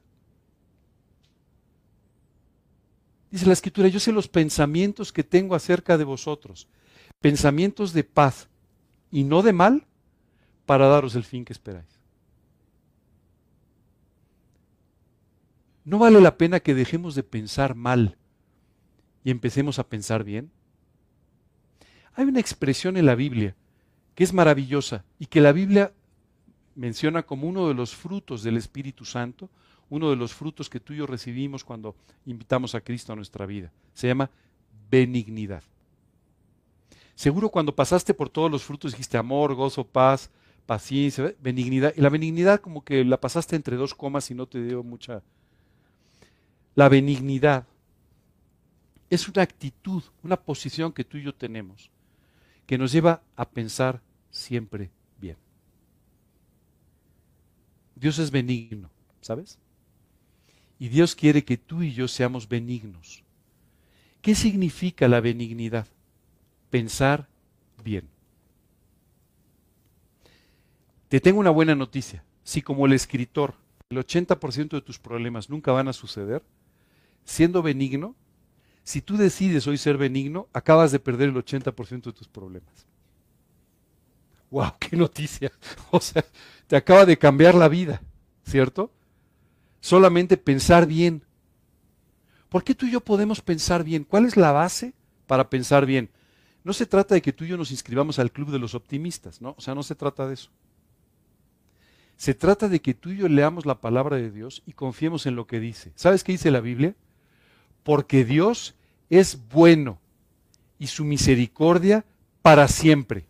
Dice 3.29 3.45
la 3.45 3.51
escritura, 3.51 3.89
yo 3.89 3.99
sé 3.99 4.13
los 4.13 4.29
pensamientos 4.29 5.11
que 5.11 5.25
tengo 5.25 5.55
acerca 5.55 5.97
de 5.97 6.05
vosotros, 6.05 6.69
pensamientos 7.19 7.91
de 7.91 8.05
paz 8.05 8.47
y 9.11 9.25
no 9.25 9.41
de 9.41 9.51
mal, 9.51 9.85
para 10.65 10.87
daros 10.87 11.15
el 11.15 11.25
fin 11.25 11.43
que 11.43 11.51
esperáis. 11.51 11.99
¿No 15.83 15.99
vale 15.99 16.21
la 16.21 16.37
pena 16.37 16.61
que 16.61 16.73
dejemos 16.73 17.13
de 17.13 17.23
pensar 17.23 17.75
mal 17.75 18.15
y 19.25 19.31
empecemos 19.31 19.79
a 19.79 19.89
pensar 19.89 20.23
bien? 20.23 20.49
Hay 22.17 22.25
una 22.25 22.39
expresión 22.39 22.97
en 22.97 23.05
la 23.05 23.13
Biblia 23.13 23.55
que 24.15 24.23
es 24.23 24.33
maravillosa 24.33 25.05
y 25.19 25.27
que 25.27 25.39
la 25.39 25.51
Biblia 25.51 25.93
menciona 26.73 27.21
como 27.21 27.47
uno 27.47 27.67
de 27.67 27.75
los 27.75 27.95
frutos 27.95 28.41
del 28.41 28.57
Espíritu 28.57 29.05
Santo, 29.05 29.51
uno 29.91 30.09
de 30.09 30.15
los 30.15 30.33
frutos 30.33 30.67
que 30.67 30.79
tú 30.79 30.93
y 30.93 30.97
yo 30.97 31.05
recibimos 31.05 31.63
cuando 31.63 31.95
invitamos 32.25 32.73
a 32.73 32.81
Cristo 32.81 33.13
a 33.13 33.15
nuestra 33.15 33.45
vida. 33.45 33.71
Se 33.93 34.07
llama 34.07 34.31
benignidad. 34.89 35.61
Seguro 37.13 37.49
cuando 37.49 37.75
pasaste 37.75 38.15
por 38.15 38.29
todos 38.29 38.49
los 38.49 38.63
frutos 38.63 38.93
dijiste 38.93 39.19
amor, 39.19 39.53
gozo, 39.53 39.85
paz, 39.85 40.31
paciencia, 40.65 41.35
benignidad. 41.39 41.93
Y 41.95 42.01
la 42.01 42.09
benignidad 42.09 42.61
como 42.61 42.83
que 42.83 43.05
la 43.05 43.21
pasaste 43.21 43.55
entre 43.55 43.75
dos 43.75 43.93
comas 43.93 44.31
y 44.31 44.33
no 44.33 44.47
te 44.47 44.63
dio 44.63 44.81
mucha... 44.81 45.21
La 46.73 46.89
benignidad 46.89 47.67
es 49.07 49.27
una 49.29 49.43
actitud, 49.43 50.01
una 50.23 50.35
posición 50.35 50.91
que 50.91 51.03
tú 51.03 51.17
y 51.17 51.23
yo 51.23 51.35
tenemos, 51.35 51.91
que 52.67 52.77
nos 52.77 52.91
lleva 52.91 53.23
a 53.35 53.49
pensar 53.49 54.01
siempre 54.29 54.91
bien. 55.19 55.37
Dios 57.95 58.19
es 58.19 58.29
benigno, 58.29 58.91
¿sabes? 59.21 59.57
Y 60.77 60.89
Dios 60.89 61.15
quiere 61.15 61.43
que 61.43 61.57
tú 61.57 61.81
y 61.81 61.93
yo 61.93 62.07
seamos 62.07 62.47
benignos. 62.47 63.23
¿Qué 64.21 64.35
significa 64.35 65.07
la 65.07 65.21
benignidad? 65.21 65.87
pensar 66.69 67.27
bien. 67.83 68.07
Te 71.09 71.19
tengo 71.19 71.39
una 71.39 71.49
buena 71.49 71.75
noticia. 71.75 72.23
Si 72.43 72.61
como 72.61 72.85
el 72.85 72.93
escritor 72.93 73.55
el 73.89 73.97
80% 73.97 74.69
de 74.69 74.81
tus 74.81 74.99
problemas 74.99 75.49
nunca 75.49 75.71
van 75.71 75.87
a 75.87 75.93
suceder, 75.93 76.43
siendo 77.23 77.61
benigno, 77.61 78.15
si 78.87 79.01
tú 79.01 79.17
decides 79.17 79.67
hoy 79.67 79.77
ser 79.77 79.97
benigno, 79.97 80.47
acabas 80.53 80.93
de 80.93 80.99
perder 80.99 81.27
el 81.27 81.35
80% 81.35 82.03
de 82.03 82.13
tus 82.13 82.29
problemas. 82.29 82.87
¡Wow! 84.49 84.75
¡Qué 84.79 84.95
noticia! 84.95 85.51
O 85.91 85.99
sea, 85.99 86.23
te 86.67 86.77
acaba 86.77 87.05
de 87.05 87.17
cambiar 87.17 87.53
la 87.53 87.67
vida, 87.67 88.01
¿cierto? 88.45 88.89
Solamente 89.81 90.37
pensar 90.37 90.87
bien. 90.87 91.21
¿Por 92.47 92.63
qué 92.63 92.73
tú 92.73 92.85
y 92.85 92.91
yo 92.91 93.01
podemos 93.01 93.41
pensar 93.41 93.83
bien? 93.83 94.05
¿Cuál 94.05 94.23
es 94.23 94.37
la 94.37 94.53
base 94.53 94.93
para 95.25 95.49
pensar 95.49 95.85
bien? 95.85 96.09
No 96.63 96.71
se 96.71 96.85
trata 96.85 97.13
de 97.13 97.21
que 97.21 97.33
tú 97.33 97.43
y 97.43 97.49
yo 97.49 97.57
nos 97.57 97.71
inscribamos 97.71 98.19
al 98.19 98.31
club 98.31 98.51
de 98.51 98.59
los 98.59 98.73
optimistas, 98.73 99.41
¿no? 99.41 99.53
O 99.57 99.61
sea, 99.61 99.75
no 99.75 99.83
se 99.83 99.95
trata 99.95 100.25
de 100.29 100.35
eso. 100.35 100.49
Se 102.15 102.33
trata 102.33 102.69
de 102.69 102.81
que 102.81 102.93
tú 102.93 103.09
y 103.09 103.17
yo 103.17 103.27
leamos 103.27 103.65
la 103.65 103.81
palabra 103.81 104.15
de 104.15 104.31
Dios 104.31 104.63
y 104.65 104.71
confiemos 104.71 105.25
en 105.25 105.35
lo 105.35 105.45
que 105.45 105.59
dice. 105.59 105.91
¿Sabes 105.95 106.23
qué 106.23 106.31
dice 106.31 106.51
la 106.51 106.61
Biblia? 106.61 106.95
Porque 107.83 108.23
Dios 108.23 108.75
es 109.09 109.37
bueno 109.49 109.99
y 110.79 110.87
su 110.87 111.03
misericordia 111.03 112.05
para 112.41 112.67
siempre. 112.67 113.25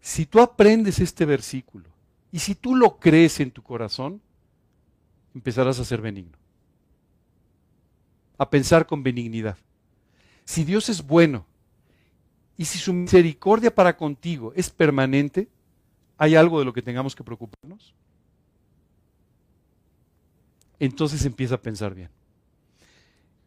Si 0.00 0.26
tú 0.26 0.40
aprendes 0.40 0.98
este 0.98 1.24
versículo 1.24 1.88
y 2.30 2.38
si 2.38 2.54
tú 2.54 2.74
lo 2.74 2.98
crees 2.98 3.40
en 3.40 3.50
tu 3.50 3.62
corazón, 3.62 4.20
empezarás 5.34 5.78
a 5.78 5.84
ser 5.84 6.00
benigno, 6.00 6.36
a 8.38 8.48
pensar 8.50 8.86
con 8.86 9.02
benignidad 9.02 9.56
si 10.44 10.64
Dios 10.64 10.88
es 10.88 11.06
bueno 11.06 11.46
y 12.56 12.64
si 12.64 12.78
su 12.78 12.92
misericordia 12.92 13.74
para 13.74 13.96
contigo 13.96 14.52
es 14.54 14.70
permanente, 14.70 15.48
¿hay 16.18 16.34
algo 16.34 16.58
de 16.58 16.64
lo 16.64 16.72
que 16.72 16.82
tengamos 16.82 17.14
que 17.14 17.24
preocuparnos? 17.24 17.94
Entonces 20.78 21.24
empieza 21.24 21.56
a 21.56 21.62
pensar 21.62 21.94
bien. 21.94 22.10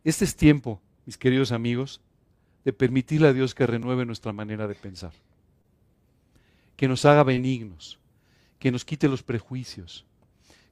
Este 0.06 0.24
es 0.24 0.36
tiempo, 0.36 0.80
mis 1.08 1.18
queridos 1.18 1.52
amigos, 1.52 2.00
de 2.64 2.72
permitirle 2.74 3.28
a 3.28 3.34
Dios 3.34 3.56
que 3.56 3.66
renueve 3.66 4.06
nuestra 4.06 4.32
manera 4.32 4.68
de 4.68 4.76
pensar, 4.76 5.12
que 6.78 6.88
nos 6.88 7.06
haga 7.06 7.24
benignos, 7.24 7.98
que 8.60 8.72
nos 8.72 8.86
quite 8.86 9.10
los 9.10 9.24
prejuicios, 9.24 10.06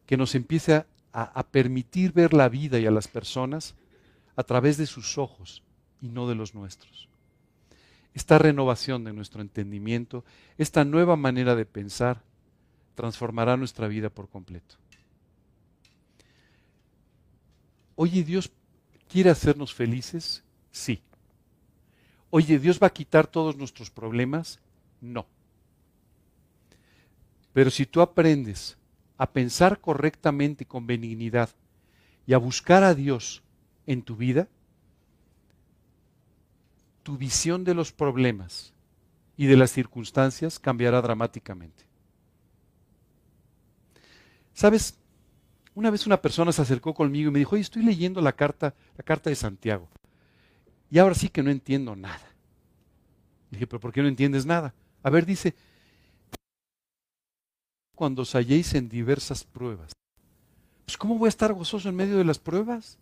que 0.05 0.17
nos 0.17 0.35
empiece 0.35 0.75
a, 0.75 0.85
a 1.11 1.43
permitir 1.47 2.13
ver 2.13 2.35
la 2.35 2.47
vida 2.47 2.77
y 2.79 2.85
a 2.85 2.91
las 2.91 3.07
personas 3.07 3.73
a 4.35 4.43
través 4.43 4.77
de 4.77 4.85
sus 4.85 5.17
ojos 5.17 5.63
y 5.99 6.09
no 6.09 6.27
de 6.27 6.35
los 6.35 6.53
nuestros. 6.53 7.09
Esta 8.13 8.37
renovación 8.37 9.03
de 9.03 9.13
nuestro 9.13 9.41
entendimiento, 9.41 10.23
esta 10.59 10.85
nueva 10.85 11.15
manera 11.15 11.55
de 11.55 11.65
pensar, 11.65 12.21
transformará 12.93 13.57
nuestra 13.57 13.87
vida 13.87 14.11
por 14.11 14.29
completo. 14.29 14.75
Oye, 17.95 18.23
Dios 18.23 18.51
quiere 19.13 19.29
hacernos 19.29 19.71
felices? 19.71 20.43
Sí. 20.71 20.99
Oye, 22.31 22.57
¿Dios 22.57 22.79
va 22.81 22.87
a 22.87 22.93
quitar 22.93 23.27
todos 23.27 23.55
nuestros 23.55 23.91
problemas? 23.91 24.59
No. 25.01 25.27
Pero 27.53 27.69
si 27.69 27.85
tú 27.85 28.01
aprendes 28.01 28.75
a 29.19 29.29
pensar 29.29 29.79
correctamente 29.79 30.65
con 30.65 30.87
benignidad 30.87 31.51
y 32.25 32.33
a 32.33 32.39
buscar 32.39 32.83
a 32.83 32.95
Dios 32.95 33.43
en 33.85 34.01
tu 34.01 34.15
vida, 34.15 34.47
tu 37.03 37.15
visión 37.15 37.63
de 37.63 37.75
los 37.75 37.91
problemas 37.91 38.73
y 39.37 39.45
de 39.45 39.57
las 39.57 39.69
circunstancias 39.69 40.57
cambiará 40.57 41.03
dramáticamente. 41.03 41.85
¿Sabes? 44.55 44.97
Una 45.75 45.89
vez 45.89 46.05
una 46.05 46.21
persona 46.21 46.51
se 46.51 46.61
acercó 46.61 46.93
conmigo 46.93 47.29
y 47.29 47.33
me 47.33 47.39
dijo, 47.39 47.55
oye, 47.55 47.61
estoy 47.61 47.83
leyendo 47.83 48.21
la 48.21 48.33
carta, 48.33 48.75
la 48.97 49.03
carta 49.03 49.29
de 49.29 49.35
Santiago. 49.35 49.87
Y 50.91 50.99
ahora 50.99 51.15
sí 51.15 51.29
que 51.29 51.41
no 51.41 51.49
entiendo 51.49 51.95
nada. 51.95 52.21
dije, 53.49 53.65
pero 53.65 53.79
¿por 53.79 53.91
qué 53.91 54.01
no 54.01 54.07
entiendes 54.07 54.45
nada? 54.45 54.73
A 55.01 55.09
ver, 55.09 55.25
dice, 55.25 55.55
cuando 57.95 58.21
os 58.21 58.35
halléis 58.35 58.73
en 58.75 58.89
diversas 58.89 59.43
pruebas. 59.43 59.91
Pues 60.85 60.97
¿cómo 60.97 61.17
voy 61.17 61.27
a 61.27 61.29
estar 61.29 61.53
gozoso 61.53 61.89
en 61.89 61.95
medio 61.95 62.17
de 62.17 62.25
las 62.25 62.39
pruebas? 62.39 62.97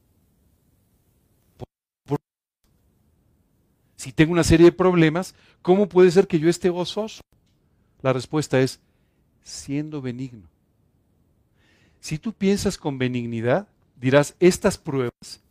si 4.01 4.11
tengo 4.11 4.31
una 4.31 4.43
serie 4.43 4.65
de 4.65 4.71
problemas, 4.71 5.35
¿cómo 5.61 5.87
puede 5.87 6.09
ser 6.09 6.27
que 6.27 6.39
yo 6.39 6.49
esté 6.49 6.69
gozoso? 6.69 7.21
La 8.01 8.11
respuesta 8.11 8.59
es 8.59 8.79
siendo 9.43 10.01
benigno. 10.01 10.50
Si 12.01 12.17
tú 12.17 12.33
piensas 12.33 12.77
con 12.77 12.97
benignidad, 12.97 13.67
dirás, 13.95 14.35
estas 14.39 14.77
pruebas 14.77 15.41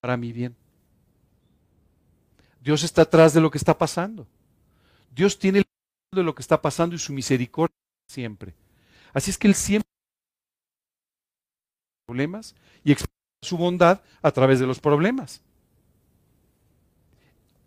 para 0.00 0.16
mi 0.16 0.32
bien. 0.32 0.54
Dios 2.62 2.84
está 2.84 3.02
atrás 3.02 3.34
de 3.34 3.40
lo 3.40 3.50
que 3.50 3.58
está 3.58 3.76
pasando. 3.76 4.26
Dios 5.14 5.38
tiene 5.38 5.58
el 5.58 5.64
de 6.12 6.22
lo 6.22 6.34
que 6.34 6.42
está 6.42 6.62
pasando 6.62 6.94
y 6.94 6.98
su 6.98 7.12
misericordia 7.12 7.76
siempre. 8.08 8.54
Así 9.12 9.30
es 9.30 9.38
que 9.38 9.48
Él 9.48 9.54
siempre 9.54 9.88
problemas 12.06 12.54
y 12.84 12.92
expresa 12.92 13.12
su 13.42 13.56
bondad 13.56 14.00
a 14.22 14.30
través 14.30 14.60
de 14.60 14.66
los 14.66 14.78
problemas. 14.78 15.42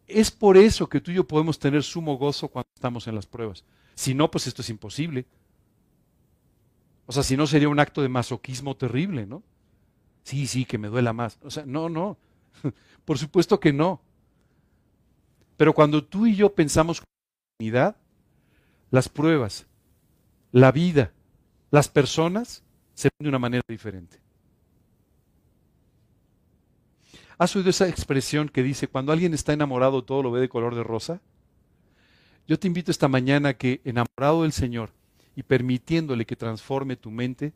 Es 0.08 0.32
por 0.32 0.58
eso 0.58 0.88
que 0.88 1.02
tú 1.02 1.12
y 1.12 1.16
yo 1.16 1.28
podemos 1.28 1.60
tener 1.60 1.84
sumo 1.84 2.18
gozo 2.18 2.48
cuando 2.48 2.70
estamos 2.74 3.08
en 3.08 3.16
las 3.16 3.26
pruebas. 3.26 3.64
Si 3.96 4.14
no, 4.14 4.32
pues 4.32 4.48
esto 4.48 4.62
es 4.62 4.70
imposible. 4.70 5.26
O 7.10 7.12
sea, 7.12 7.24
si 7.24 7.36
no 7.36 7.48
sería 7.48 7.70
un 7.70 7.80
acto 7.80 8.04
de 8.04 8.08
masoquismo 8.08 8.78
terrible, 8.78 9.26
¿no? 9.26 9.42
Sí, 10.22 10.46
sí, 10.46 10.64
que 10.64 10.78
me 10.78 10.90
duela 10.90 11.12
más. 11.12 11.40
O 11.42 11.50
sea, 11.50 11.66
no, 11.66 11.90
no. 11.90 12.20
Por 13.04 13.18
supuesto 13.18 13.60
que 13.60 13.74
no. 13.74 14.00
Pero 15.58 15.74
cuando 15.74 16.04
tú 16.04 16.28
y 16.28 16.36
yo 16.36 16.54
pensamos 16.54 17.00
con 17.00 17.08
unidad, 17.60 17.96
las 18.92 19.10
pruebas, 19.10 19.66
la 20.52 20.72
vida, 20.72 21.12
las 21.72 21.90
personas 21.90 22.64
se 22.94 23.10
ven 23.18 23.26
de 23.26 23.30
una 23.30 23.40
manera 23.40 23.64
diferente. 23.68 24.20
¿Has 27.40 27.56
oído 27.56 27.72
esa 27.72 27.88
expresión 27.88 28.50
que 28.50 28.62
dice, 28.62 28.88
cuando 28.88 29.14
alguien 29.14 29.34
está 29.34 29.52
enamorado 29.52 30.04
todo 30.04 30.22
lo 30.22 30.30
ve 30.30 30.42
de 30.42 30.50
color 30.50 30.76
de 30.76 30.84
rosa? 30.84 31.22
Yo 32.48 32.60
te 32.60 32.68
invito 32.68 32.92
esta 32.92 33.08
mañana 33.08 33.56
que, 33.56 33.82
enamorado 33.84 34.44
del 34.44 34.52
Señor, 34.52 34.92
y 35.36 35.44
permitiéndole 35.44 36.26
que 36.26 36.36
transforme 36.36 36.96
tu 36.96 37.12
mente, 37.12 37.54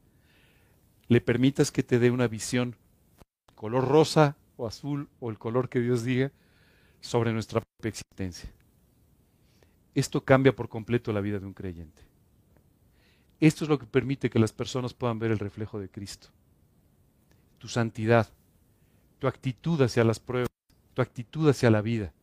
le 1.07 1.21
permitas 1.21 1.71
que 1.71 1.83
te 1.83 1.99
dé 1.99 2.11
una 2.11 2.27
visión 2.27 2.75
color 3.55 3.87
rosa 3.87 4.35
o 4.57 4.67
azul 4.67 5.09
o 5.19 5.29
el 5.29 5.37
color 5.37 5.69
que 5.69 5.79
Dios 5.79 6.03
diga 6.03 6.31
sobre 7.01 7.33
nuestra 7.33 7.61
propia 7.61 7.89
existencia. 7.89 8.49
Esto 9.95 10.23
cambia 10.23 10.55
por 10.55 10.69
completo 10.69 11.13
la 11.13 11.21
vida 11.21 11.39
de 11.39 11.45
un 11.45 11.53
creyente. 11.53 12.01
Esto 13.39 13.65
es 13.65 13.69
lo 13.69 13.77
que 13.77 13.85
permite 13.85 14.29
que 14.29 14.39
las 14.39 14.53
personas 14.53 14.93
puedan 14.93 15.19
ver 15.19 15.31
el 15.31 15.39
reflejo 15.39 15.79
de 15.79 15.89
Cristo. 15.89 16.29
Tu 17.59 17.67
santidad, 17.67 18.29
tu 19.19 19.27
actitud 19.27 19.81
hacia 19.81 20.03
las 20.03 20.19
pruebas, 20.19 20.49
tu 20.93 21.01
actitud 21.01 21.49
hacia 21.49 21.69
la 21.69 21.81
vida. 21.81 22.13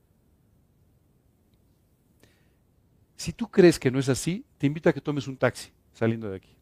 Si 3.17 3.33
tú 3.33 3.51
crees 3.51 3.79
que 3.79 3.91
no 3.91 3.99
es 3.99 4.09
así, 4.09 4.45
te 4.61 4.67
invito 4.67 4.91
a 4.91 4.93
que 4.93 5.01
tomes 5.01 5.27
un 5.27 5.39
taxi 5.39 5.71
saliendo 5.95 6.29
de 6.29 6.37
aquí. 6.37 6.55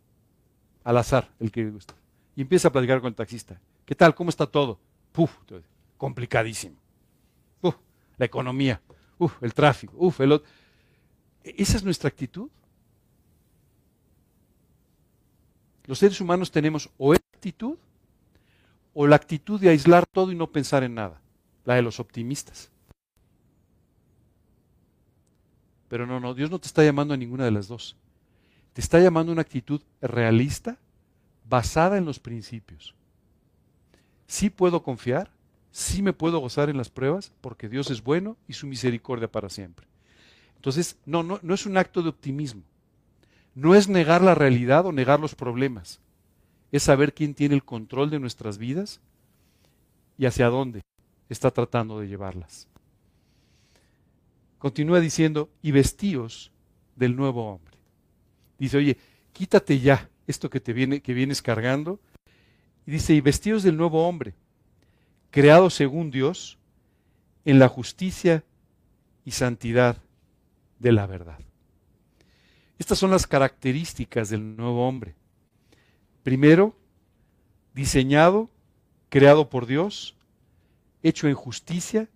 Al 0.84 0.96
azar, 0.99 1.28
el 1.40 1.51
que 1.51 1.68
gusta. 1.68 1.94
Y 2.36 2.42
empieza 2.42 2.68
a 2.68 2.70
platicar 2.70 3.01
con 3.01 3.09
el 3.09 3.16
taxista. 3.16 3.61
¿Qué 3.84 3.96
tal? 3.96 4.14
¿Cómo 4.14 4.30
está 4.30 4.46
todo? 4.46 4.78
Puf, 5.11 5.36
complicadísimo. 5.96 6.76
Uf, 7.61 7.74
la 8.16 8.24
economía. 8.24 8.80
Uf, 9.18 9.42
el 9.42 9.53
tráfico. 9.53 9.94
Uf, 9.96 10.20
el 10.20 10.30
otro. 10.30 10.49
¿Esa 11.42 11.76
es 11.76 11.82
nuestra 11.82 12.07
actitud? 12.07 12.49
Los 15.86 15.99
seres 15.99 16.20
humanos 16.20 16.53
tenemos 16.53 16.90
o 16.99 17.14
esa 17.14 17.24
actitud 17.34 17.78
o 18.94 19.09
la 19.09 19.16
actitud 19.16 19.59
de 19.61 19.70
aislar 19.70 20.07
todo 20.07 20.30
y 20.30 20.36
no 20.36 20.53
pensar 20.53 20.84
en 20.84 20.94
nada. 20.94 21.20
La 21.64 21.74
de 21.74 21.82
los 21.82 21.99
optimistas. 21.99 22.70
Pero 25.89 26.07
no, 26.07 26.20
no, 26.20 26.34
Dios 26.34 26.51
no 26.51 26.59
te 26.59 26.66
está 26.66 26.84
llamando 26.84 27.14
a 27.14 27.16
ninguna 27.16 27.45
de 27.45 27.51
las 27.51 27.68
dos. 27.68 27.97
Te 28.72 28.80
está 28.80 29.01
llamando 29.01 29.32
a 29.32 29.34
una 29.34 29.43
actitud 29.43 29.80
realista 30.01 30.78
basada 31.49 31.97
en 31.97 32.05
los 32.05 32.20
principios. 32.20 32.95
Sí 34.26 34.51
puedo 34.51 34.82
confiar, 34.82 35.30
sí 35.70 36.03
me 36.03 36.12
puedo 36.12 36.39
gozar 36.39 36.68
en 36.68 36.76
las 36.76 36.91
pruebas 36.91 37.32
porque 37.41 37.68
Dios 37.68 37.91
es 37.91 38.03
bueno 38.03 38.36
y 38.47 38.53
su 38.53 38.66
misericordia 38.66 39.30
para 39.30 39.49
siempre. 39.49 39.86
Entonces, 40.57 40.97
no, 41.07 41.22
no, 41.22 41.41
no 41.43 41.55
es 41.55 41.66
un 41.66 41.76
acto 41.76 42.03
de 42.03 42.11
optimismo. 42.11 42.62
No 43.55 43.74
es 43.74 43.89
negar 43.89 44.22
la 44.22 44.34
realidad 44.34 44.86
o 44.86 44.93
negar 44.93 45.18
los 45.18 45.34
problemas. 45.34 46.01
Es 46.70 46.82
saber 46.82 47.14
quién 47.14 47.34
tiene 47.34 47.55
el 47.55 47.64
control 47.64 48.11
de 48.11 48.20
nuestras 48.20 48.59
vidas 48.59 49.01
y 50.18 50.26
hacia 50.26 50.49
dónde 50.49 50.82
está 51.28 51.51
tratando 51.51 51.99
de 52.01 52.09
llevarlas. 52.09 52.68
Continúa 54.59 55.00
diciendo, 55.00 55.50
y 55.62 55.70
vestíos 55.70 56.52
del 56.96 57.16
nuevo 57.16 57.52
hombre. 57.52 57.76
Dice, 58.59 58.76
oye, 58.76 58.98
quítate 59.32 59.78
ya 59.80 60.11
esto 60.26 60.50
que 60.50 60.61
te 60.61 60.72
viene, 60.72 61.00
que 61.00 61.14
vienes 61.14 61.42
cargando. 61.42 62.00
Y 62.86 62.90
dice, 62.90 63.14
y 63.14 63.20
vestidos 63.20 63.62
del 63.62 63.76
nuevo 63.76 64.09
hombre, 64.09 64.34
creado 65.30 65.70
según 65.70 66.11
Dios, 66.11 66.59
en 67.44 67.59
la 67.59 67.68
justicia 67.68 68.44
y 69.24 69.30
santidad 69.30 70.02
de 70.78 70.92
la 70.92 71.06
verdad. 71.06 71.38
Estas 72.78 72.98
son 72.98 73.11
las 73.11 73.26
características 73.26 74.28
del 74.28 74.56
nuevo 74.56 74.86
hombre. 74.86 75.14
Primero, 76.22 76.76
diseñado, 77.74 78.50
creado 79.09 79.48
por 79.48 79.66
Dios, 79.66 80.16
hecho 81.02 81.28
en 81.28 81.34
justicia 81.34 82.09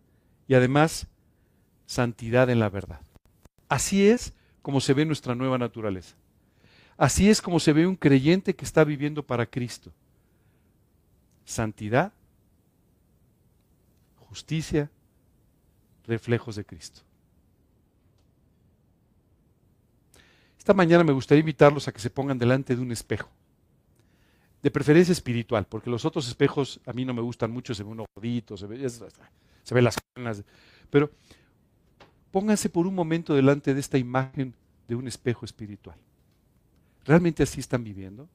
y 0.49 0.55
además 0.55 1.07
santidad 1.93 2.49
en 2.49 2.59
la 2.59 2.70
verdad. 2.70 3.01
Así 3.68 4.07
es 4.09 4.32
como 4.62 4.80
se 4.80 4.95
ve 4.95 5.05
nuestra 5.05 5.34
nueva 5.34 5.59
naturaleza. 5.59 6.16
Así 6.97 7.28
es 7.28 7.43
como 7.43 7.61
se 7.61 7.72
ve 7.72 7.86
un 7.86 7.97
creyente 7.97 8.55
que 8.55 8.64
está 8.64 8.84
viviendo 8.84 9.22
para 9.22 9.47
Cristo. 9.47 9.93
Santidad, 11.45 12.12
justicia, 14.16 14.90
reflejos 16.07 16.57
de 16.57 16.64
Cristo. 16.64 17.03
Esta 20.57 20.72
mañana 20.72 21.05
me 21.05 21.12
gustaría 21.12 21.40
invitarlos 21.40 21.88
a 21.88 21.93
que 21.93 21.99
se 21.99 22.09
pongan 22.09 22.38
delante 22.38 22.74
de 22.74 22.80
un 22.80 22.93
espejo. 22.93 23.28
De 24.62 24.70
preferencia 24.70 25.12
espiritual, 25.12 25.66
porque 25.66 25.90
los 25.90 26.05
otros 26.05 26.28
espejos 26.28 26.80
a 26.86 26.93
mí 26.93 27.05
no 27.05 27.12
me 27.12 27.20
gustan 27.20 27.51
mucho, 27.51 27.74
se 27.74 27.82
ve 27.82 27.90
un 27.90 28.07
gordito, 28.14 28.57
se 28.57 28.66
ve, 28.66 28.88
se 28.88 29.74
ve 29.74 29.82
las 29.82 29.97
canas. 30.14 30.45
Pero 30.88 31.11
Pónganse 32.33 32.68
por 32.68 32.89
un 32.89 32.95
momento 32.95 33.35
delante 33.35 33.74
de 33.74 33.80
esta 33.80 33.99
imagen 33.99 34.55
de 34.89 34.97
un 34.97 35.07
espejo 35.07 35.45
espiritual. 35.45 35.97
¿Realmente 37.05 37.45
así 37.45 37.61
están 37.61 37.85
viviendo? 37.85 38.28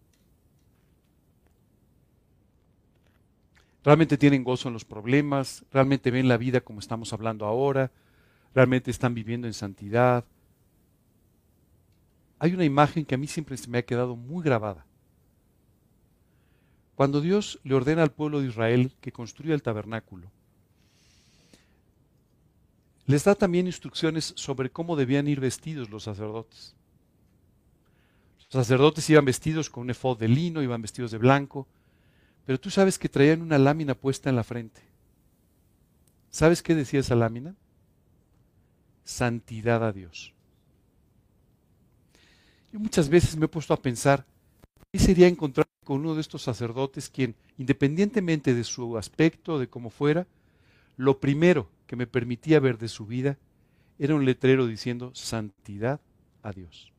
¿Realmente 3.83 4.17
tienen 4.17 4.43
gozo 4.45 4.69
en 4.69 4.73
los 4.73 4.85
problemas? 4.85 5.65
¿Realmente 5.71 6.11
ven 6.11 6.29
la 6.29 6.37
vida 6.37 6.61
como 6.61 6.79
estamos 6.79 7.11
hablando 7.11 7.45
ahora? 7.45 7.91
¿Realmente 8.53 8.91
están 8.91 9.13
viviendo 9.13 9.47
en 9.47 9.53
santidad? 9.53 10.23
hay 12.39 12.53
una 12.53 12.65
imagen 12.65 13.05
que 13.05 13.15
a 13.15 13.17
mí 13.17 13.27
siempre 13.27 13.57
se 13.57 13.69
me 13.69 13.79
ha 13.79 13.85
quedado 13.85 14.15
muy 14.15 14.43
grabada. 14.43 14.85
Cuando 16.95 17.21
Dios 17.21 17.59
le 17.63 17.75
ordena 17.75 18.03
al 18.03 18.11
pueblo 18.11 18.41
de 18.41 18.47
Israel 18.47 18.93
que 19.01 19.11
construya 19.11 19.53
el 19.53 19.61
tabernáculo, 19.61 20.31
les 23.07 23.23
da 23.23 23.35
también 23.35 23.67
instrucciones 23.67 24.33
sobre 24.35 24.69
cómo 24.69 24.97
debían 24.97 25.29
ir 25.29 25.39
vestidos 25.39 25.89
los 25.89 26.03
sacerdotes. 26.03 26.75
Los 28.37 28.65
sacerdotes 28.65 29.09
iban 29.09 29.23
vestidos 29.23 29.69
con 29.69 29.83
un 29.83 29.89
efod 29.89 30.19
de 30.19 30.27
lino, 30.27 30.61
iban 30.61 30.81
vestidos 30.81 31.11
de 31.11 31.17
blanco, 31.17 31.67
pero 32.45 32.59
tú 32.59 32.69
sabes 32.69 32.99
que 32.99 33.09
traían 33.09 33.41
una 33.41 33.57
lámina 33.57 33.95
puesta 33.95 34.29
en 34.29 34.35
la 34.35 34.43
frente. 34.43 34.81
¿Sabes 36.29 36.61
qué 36.61 36.75
decía 36.75 36.99
esa 36.99 37.15
lámina? 37.15 37.55
Santidad 39.05 39.85
a 39.85 39.93
Dios. 39.93 40.33
Yo 42.73 42.79
muchas 42.79 43.07
veces 43.07 43.37
me 43.37 43.45
he 43.45 43.49
puesto 43.49 43.73
a 43.73 43.81
pensar, 43.81 44.25
¿qué 44.91 44.99
sería 44.99 45.27
encontrarme 45.27 45.71
con 45.85 46.01
uno 46.01 46.13
de 46.13 46.21
estos 46.21 46.41
sacerdotes 46.41 47.09
quien, 47.09 47.35
independientemente 47.57 48.53
de 48.53 48.65
su 48.65 48.97
aspecto, 48.97 49.59
de 49.59 49.69
cómo 49.69 49.89
fuera, 49.89 50.27
lo 50.97 51.21
primero 51.21 51.69
que 51.87 51.95
me 51.95 52.05
permitía 52.05 52.59
ver 52.59 52.77
de 52.77 52.89
su 52.89 53.05
vida 53.05 53.37
era 53.97 54.13
un 54.13 54.25
letrero 54.25 54.67
diciendo 54.67 55.11
santidad 55.15 55.99
a 56.43 56.51
Dios. 56.51 56.91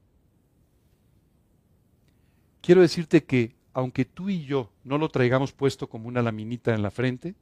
Quiero 2.61 2.81
decirte 2.81 3.25
que 3.25 3.55
aunque 3.73 4.05
tú 4.05 4.29
y 4.29 4.45
yo 4.45 4.73
no 4.83 4.99
lo 4.99 5.09
traigamos 5.09 5.53
puesto 5.53 5.89
como 5.89 6.09
una 6.09 6.23
laminita 6.23 6.75
en 6.75 6.83
la 6.83 6.91
frente, 6.91 7.37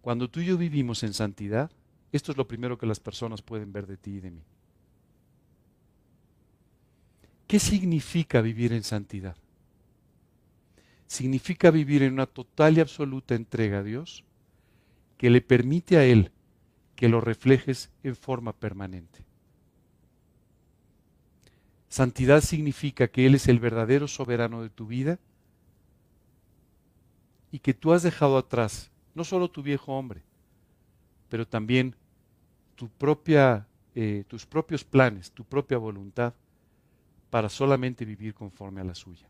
cuando 0.00 0.28
tú 0.28 0.40
y 0.40 0.46
yo 0.46 0.58
vivimos 0.58 1.04
en 1.04 1.14
santidad, 1.14 1.70
esto 2.10 2.32
es 2.32 2.38
lo 2.38 2.48
primero 2.48 2.76
que 2.76 2.86
las 2.86 2.98
personas 2.98 3.40
pueden 3.40 3.72
ver 3.72 3.86
de 3.86 3.96
ti 3.96 4.16
y 4.16 4.20
de 4.20 4.30
mí. 4.32 4.42
¿Qué 7.46 7.60
significa 7.60 8.40
vivir 8.40 8.72
en 8.72 8.82
santidad? 8.82 9.36
Significa 11.06 11.70
vivir 11.70 12.02
en 12.02 12.14
una 12.14 12.26
total 12.26 12.78
y 12.78 12.80
absoluta 12.80 13.34
entrega 13.34 13.78
a 13.78 13.82
Dios 13.82 14.24
que 15.22 15.30
le 15.30 15.40
permite 15.40 15.98
a 15.98 16.04
Él 16.04 16.32
que 16.96 17.08
lo 17.08 17.20
reflejes 17.20 17.92
en 18.02 18.16
forma 18.16 18.52
permanente. 18.52 19.24
Santidad 21.88 22.40
significa 22.40 23.06
que 23.06 23.24
Él 23.24 23.36
es 23.36 23.46
el 23.46 23.60
verdadero 23.60 24.08
soberano 24.08 24.62
de 24.62 24.68
tu 24.68 24.88
vida 24.88 25.20
y 27.52 27.60
que 27.60 27.72
tú 27.72 27.92
has 27.92 28.02
dejado 28.02 28.36
atrás 28.36 28.90
no 29.14 29.22
solo 29.22 29.48
tu 29.48 29.62
viejo 29.62 29.96
hombre, 29.96 30.22
pero 31.28 31.46
también 31.46 31.94
tu 32.74 32.88
propia, 32.88 33.68
eh, 33.94 34.24
tus 34.26 34.44
propios 34.44 34.82
planes, 34.82 35.30
tu 35.30 35.44
propia 35.44 35.78
voluntad 35.78 36.34
para 37.30 37.48
solamente 37.48 38.04
vivir 38.04 38.34
conforme 38.34 38.80
a 38.80 38.84
la 38.84 38.96
suya. 38.96 39.28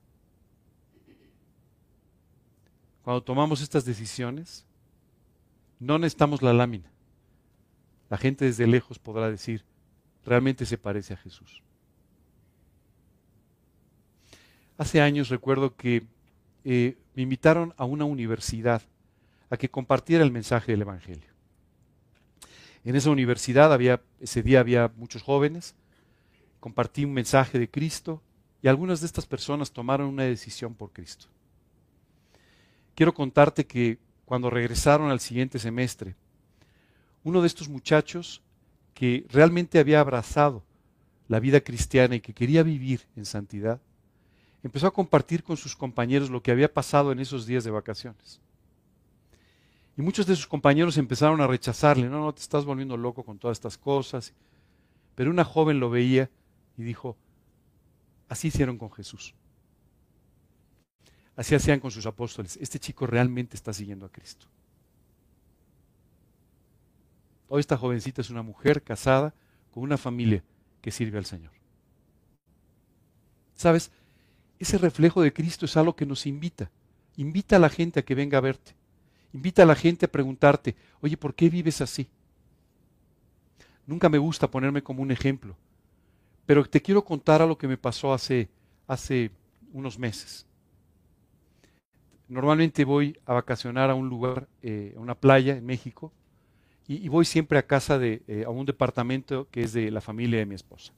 Cuando 3.03 3.23
tomamos 3.23 3.61
estas 3.61 3.85
decisiones, 3.85 4.65
no 5.83 5.99
necesitamos 5.99 6.43
la 6.43 6.53
lámina. 6.53 6.91
La 8.09 8.17
gente 8.17 8.45
desde 8.45 8.69
lejos 8.69 9.01
podrá 9.01 9.29
decir, 9.31 9.65
realmente 10.25 10.65
se 10.65 10.79
parece 10.79 11.15
a 11.15 11.17
Jesús. 11.17 11.61
Hace 14.79 15.01
años 15.01 15.29
recuerdo 15.29 15.75
que 15.75 16.07
eh, 16.65 16.97
me 17.15 17.23
invitaron 17.23 17.75
a 17.77 17.85
una 17.85 18.05
universidad 18.05 18.83
a 19.51 19.57
que 19.57 19.71
compartiera 19.71 20.23
el 20.23 20.31
mensaje 20.31 20.71
del 20.71 20.83
Evangelio. 20.83 21.31
En 22.85 22.95
esa 22.95 23.11
universidad 23.11 23.73
había, 23.73 24.01
ese 24.21 24.43
día 24.43 24.61
había 24.61 24.93
muchos 24.97 25.23
jóvenes, 25.23 25.75
compartí 26.61 27.05
un 27.05 27.13
mensaje 27.13 27.59
de 27.59 27.69
Cristo 27.69 28.23
y 28.63 28.69
algunas 28.69 29.01
de 29.01 29.07
estas 29.07 29.27
personas 29.27 29.73
tomaron 29.73 30.07
una 30.07 30.25
decisión 30.25 30.75
por 30.75 30.93
Cristo. 30.93 31.27
Quiero 32.95 33.13
contarte 33.13 33.67
que 33.67 33.99
cuando 34.33 34.49
regresaron 34.49 35.11
al 35.11 35.21
siguiente 35.21 35.59
semestre, 35.59 36.17
uno 37.23 37.43
de 37.43 37.47
estos 37.47 37.69
muchachos 37.69 38.41
que 38.95 39.27
realmente 39.29 39.79
había 39.79 40.01
abrazado 40.01 40.63
la 41.29 41.39
vida 41.39 41.61
cristiana 41.61 42.15
y 42.15 42.23
que 42.23 42.33
quería 42.33 42.63
vivir 42.63 43.03
en 43.15 43.27
santidad, 43.27 43.79
empezó 44.63 44.87
a 44.87 44.95
compartir 44.95 45.43
con 45.43 45.59
sus 45.59 45.77
compañeros 45.77 46.31
lo 46.31 46.43
que 46.43 46.51
había 46.51 46.73
pasado 46.73 47.13
en 47.13 47.21
esos 47.21 47.45
días 47.45 47.63
de 47.63 47.73
vacaciones. 47.73 48.41
Y 49.99 50.01
muchos 50.01 50.25
de 50.25 50.35
sus 50.35 50.47
compañeros 50.47 50.97
empezaron 50.97 51.43
a 51.43 51.47
rechazarle, 51.47 52.09
no, 52.09 52.19
no, 52.19 52.33
te 52.33 52.41
estás 52.41 52.65
volviendo 52.65 52.97
loco 52.97 53.25
con 53.25 53.39
todas 53.39 53.59
estas 53.59 53.77
cosas. 53.77 54.33
Pero 55.15 55.31
una 55.31 55.45
joven 55.45 55.79
lo 55.79 55.91
veía 55.91 56.31
y 56.79 56.85
dijo, 56.85 57.19
así 58.31 58.49
hicieron 58.49 58.79
con 58.79 58.91
Jesús. 58.93 59.35
Así 61.37 61.55
hacían 61.55 61.81
con 61.81 61.91
sus 61.91 62.07
apóstoles. 62.07 62.59
Este 62.61 62.79
chico 62.79 63.07
realmente 63.07 63.57
está 63.57 63.73
siguiendo 63.73 64.07
a 64.07 64.13
Cristo. 64.13 64.47
Hoy 67.49 67.61
esta 67.61 67.77
jovencita 67.77 68.21
es 68.21 68.31
una 68.31 68.43
mujer 68.43 68.83
casada 68.83 69.35
con 69.71 69.83
una 69.83 69.99
familia 69.99 70.43
que 70.81 70.91
sirve 70.91 71.19
al 71.19 71.27
Señor. 71.27 71.53
¿Sabes? 73.55 73.91
Ese 74.59 74.79
reflejo 74.79 75.23
de 75.23 75.33
Cristo 75.33 75.67
es 75.67 75.77
algo 75.77 75.97
que 75.97 76.07
nos 76.07 76.27
invita. 76.27 76.71
Invita 77.17 77.57
a 77.57 77.59
la 77.59 77.69
gente 77.69 78.01
a 78.01 78.05
que 78.05 78.15
venga 78.15 78.39
a 78.39 78.43
verte. 78.43 78.75
Invita 79.33 79.63
a 79.63 79.67
la 79.67 79.75
gente 79.75 80.07
a 80.07 80.13
preguntarte, 80.13 80.77
oye, 81.01 81.17
¿por 81.17 81.35
qué 81.35 81.49
vives 81.49 81.81
así? 81.81 82.09
Nunca 83.87 84.09
me 84.09 84.19
gusta 84.19 84.51
ponerme 84.51 84.83
como 84.83 85.03
un 85.03 85.11
ejemplo, 85.11 85.57
pero 86.47 86.65
te 86.65 86.81
quiero 86.81 87.05
contar 87.05 87.43
a 87.43 87.47
lo 87.47 87.59
que 87.59 87.67
me 87.67 87.77
pasó 87.77 88.13
hace, 88.13 88.49
hace 88.87 89.31
unos 89.73 89.99
meses. 89.99 90.47
Normalmente 92.29 92.85
voy 92.85 93.19
a 93.27 93.35
vacacionar 93.35 93.91
a 93.91 93.95
un 93.95 94.09
lugar, 94.09 94.49
eh, 94.63 94.95
a 94.97 95.01
una 95.01 95.15
playa 95.15 95.57
en 95.57 95.67
México, 95.67 96.13
y, 96.89 97.09
voy 97.09 97.25
siempre 97.25 97.59
a 97.59 97.67
casa 97.67 97.99
de, 97.99 98.23
eh, 98.27 98.45
a 98.45 98.51
un 98.51 98.67
departamento 98.67 99.49
que 99.51 99.63
es 99.63 99.73
de 99.73 99.91
la 99.91 100.01
familia 100.01 100.41
de 100.41 100.47
mi 100.47 100.55
esposa. 100.55 100.93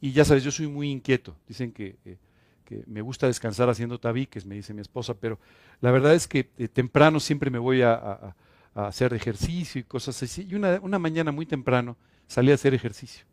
Y 0.00 0.12
ya 0.12 0.24
sabes, 0.24 0.42
yo 0.42 0.50
soy 0.50 0.66
muy 0.66 0.90
inquieto. 0.90 1.36
Dicen 1.46 1.72
que, 1.72 1.96
eh, 2.04 2.16
que 2.64 2.82
me 2.86 3.00
gusta 3.00 3.28
descansar 3.28 3.68
haciendo 3.68 4.00
tabiques, 4.00 4.44
me 4.44 4.56
dice 4.56 4.74
mi 4.74 4.80
esposa, 4.80 5.14
pero 5.14 5.38
la 5.80 5.92
verdad 5.92 6.14
es 6.14 6.26
que 6.26 6.44
temprano 6.72 7.20
siempre 7.20 7.50
me 7.50 7.58
voy 7.58 7.82
a, 7.82 8.34
hacer 8.74 9.12
ejercicio 9.12 9.80
y 9.80 9.84
cosas 9.84 10.20
así. 10.22 10.46
Y 10.50 10.54
una, 10.54 10.80
una, 10.80 10.98
mañana 10.98 11.30
muy 11.30 11.46
temprano 11.46 11.96
salí 12.26 12.50
a 12.50 12.54
hacer 12.54 12.74
ejercicio. 12.74 13.24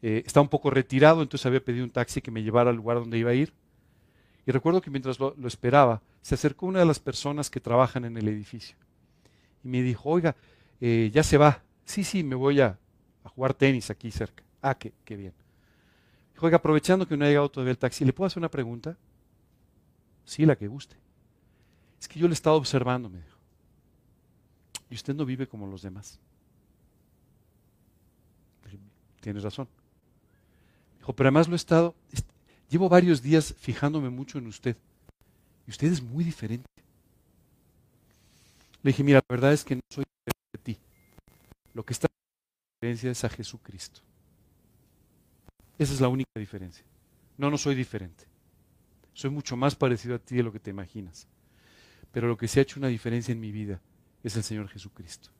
estaba 0.00 0.42
un 0.42 0.48
poco 0.48 0.70
retirado, 0.70 1.22
entonces 1.22 1.46
había 1.46 1.62
pedido 1.62 1.84
un 1.84 1.90
taxi 1.90 2.22
que 2.22 2.30
me 2.30 2.42
llevara 2.42 2.70
al 2.70 2.76
lugar 2.76 2.98
donde 2.98 3.18
iba 3.18 3.30
a 3.30 3.34
ir. 3.34 3.52
Y 4.50 4.52
recuerdo 4.52 4.80
que 4.80 4.90
mientras 4.90 5.20
lo, 5.20 5.36
esperaba, 5.46 6.02
se 6.22 6.34
acercó 6.34 6.66
una 6.66 6.80
de 6.80 6.84
las 6.84 6.98
personas 6.98 7.48
que 7.48 7.60
trabajan 7.60 8.04
en 8.04 8.16
el 8.16 8.26
edificio. 8.26 8.76
Y 9.62 9.68
me 9.68 9.80
dijo, 9.80 10.10
oiga, 10.10 10.34
eh, 10.80 11.08
ya 11.14 11.22
se 11.22 11.38
va. 11.38 11.62
Sí, 11.84 12.02
sí, 12.02 12.24
me 12.24 12.34
voy 12.34 12.60
a, 12.60 12.76
jugar 13.22 13.54
tenis 13.54 13.90
aquí 13.90 14.10
cerca. 14.10 14.42
Ah, 14.60 14.76
qué, 14.76 14.92
qué 15.04 15.14
bien. 15.14 15.32
Dijo, 16.32 16.46
oiga, 16.46 16.56
aprovechando 16.56 17.06
que 17.06 17.16
no 17.16 17.24
ha 17.24 17.28
llegado 17.28 17.48
todavía 17.48 17.70
el 17.70 17.78
taxi, 17.78 18.04
¿le 18.04 18.12
puedo 18.12 18.26
hacer 18.26 18.40
una 18.40 18.50
pregunta? 18.50 18.96
Sí, 20.24 20.44
la 20.44 20.56
que 20.56 20.66
guste. 20.66 20.96
Es 22.00 22.08
que 22.08 22.18
yo 22.18 22.26
le 22.26 22.32
he 22.32 22.34
estado 22.34 22.56
observando, 22.56 23.08
me 23.08 23.18
dijo. 23.18 23.38
Y 24.90 24.96
usted 24.96 25.14
no 25.14 25.24
vive 25.24 25.46
como 25.46 25.68
los 25.68 25.82
demás. 25.82 26.18
Tienes 29.20 29.44
razón. 29.44 29.68
Dijo, 30.98 31.12
pero 31.12 31.28
además 31.28 31.46
lo 31.46 31.54
he 31.54 31.56
estado, 31.56 31.94
Llevo 32.70 32.88
varios 32.88 33.20
días 33.20 33.52
fijándome 33.58 34.10
mucho 34.10 34.38
en 34.38 34.46
usted. 34.46 34.76
Y 35.66 35.70
usted 35.70 35.92
es 35.92 36.00
muy 36.00 36.22
diferente. 36.22 36.68
Le 38.82 38.90
dije, 38.90 39.02
mira, 39.02 39.18
la 39.18 39.34
verdad 39.34 39.52
es 39.52 39.64
que 39.64 39.74
no 39.74 39.82
soy 39.90 40.04
diferente 40.04 40.48
de 40.52 40.58
ti. 40.58 40.78
Lo 41.74 41.84
que 41.84 41.92
está 41.92 42.06
en 42.06 42.88
diferencia 42.88 43.10
es 43.10 43.24
a 43.24 43.28
Jesucristo. 43.28 44.00
Esa 45.78 45.92
es 45.92 46.00
la 46.00 46.08
única 46.08 46.30
diferencia. 46.36 46.84
No, 47.36 47.50
no 47.50 47.58
soy 47.58 47.74
diferente. 47.74 48.24
Soy 49.14 49.30
mucho 49.30 49.56
más 49.56 49.74
parecido 49.74 50.14
a 50.14 50.18
ti 50.18 50.36
de 50.36 50.44
lo 50.44 50.52
que 50.52 50.60
te 50.60 50.70
imaginas. 50.70 51.26
Pero 52.12 52.28
lo 52.28 52.36
que 52.36 52.46
se 52.46 52.60
ha 52.60 52.62
hecho 52.62 52.78
una 52.78 52.88
diferencia 52.88 53.32
en 53.32 53.40
mi 53.40 53.50
vida 53.50 53.80
es 54.22 54.36
el 54.36 54.44
Señor 54.44 54.68
Jesucristo. 54.68 55.30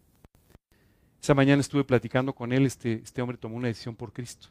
Esa 1.23 1.35
mañana 1.35 1.61
estuve 1.61 1.85
platicando 1.85 2.35
con 2.35 2.53
él, 2.53 2.67
este, 2.67 2.95
este 2.95 3.23
hombre 3.23 3.39
tomó 3.39 3.57
una 3.57 3.69
decisión 3.69 3.95
por 3.95 4.13
Cristo. 4.13 4.49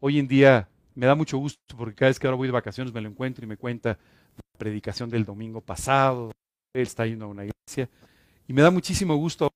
Hoy 0.00 0.18
en 0.18 0.28
día 0.28 0.68
me 0.94 1.06
da 1.06 1.14
mucho 1.14 1.38
gusto 1.38 1.76
porque 1.76 1.94
cada 1.94 2.10
vez 2.10 2.18
que 2.18 2.26
ahora 2.26 2.36
voy 2.36 2.48
de 2.48 2.52
vacaciones 2.52 2.92
me 2.92 3.00
lo 3.00 3.08
encuentro 3.08 3.44
y 3.44 3.48
me 3.48 3.56
cuenta 3.56 3.90
la 3.90 4.58
predicación 4.58 5.10
del 5.10 5.24
domingo 5.24 5.60
pasado, 5.60 6.32
él 6.74 6.82
está 6.82 7.06
yendo 7.06 7.24
a 7.26 7.28
una 7.28 7.44
iglesia 7.44 7.88
y 8.46 8.52
me 8.52 8.62
da 8.62 8.70
muchísimo 8.70 9.16
gusto 9.16 9.50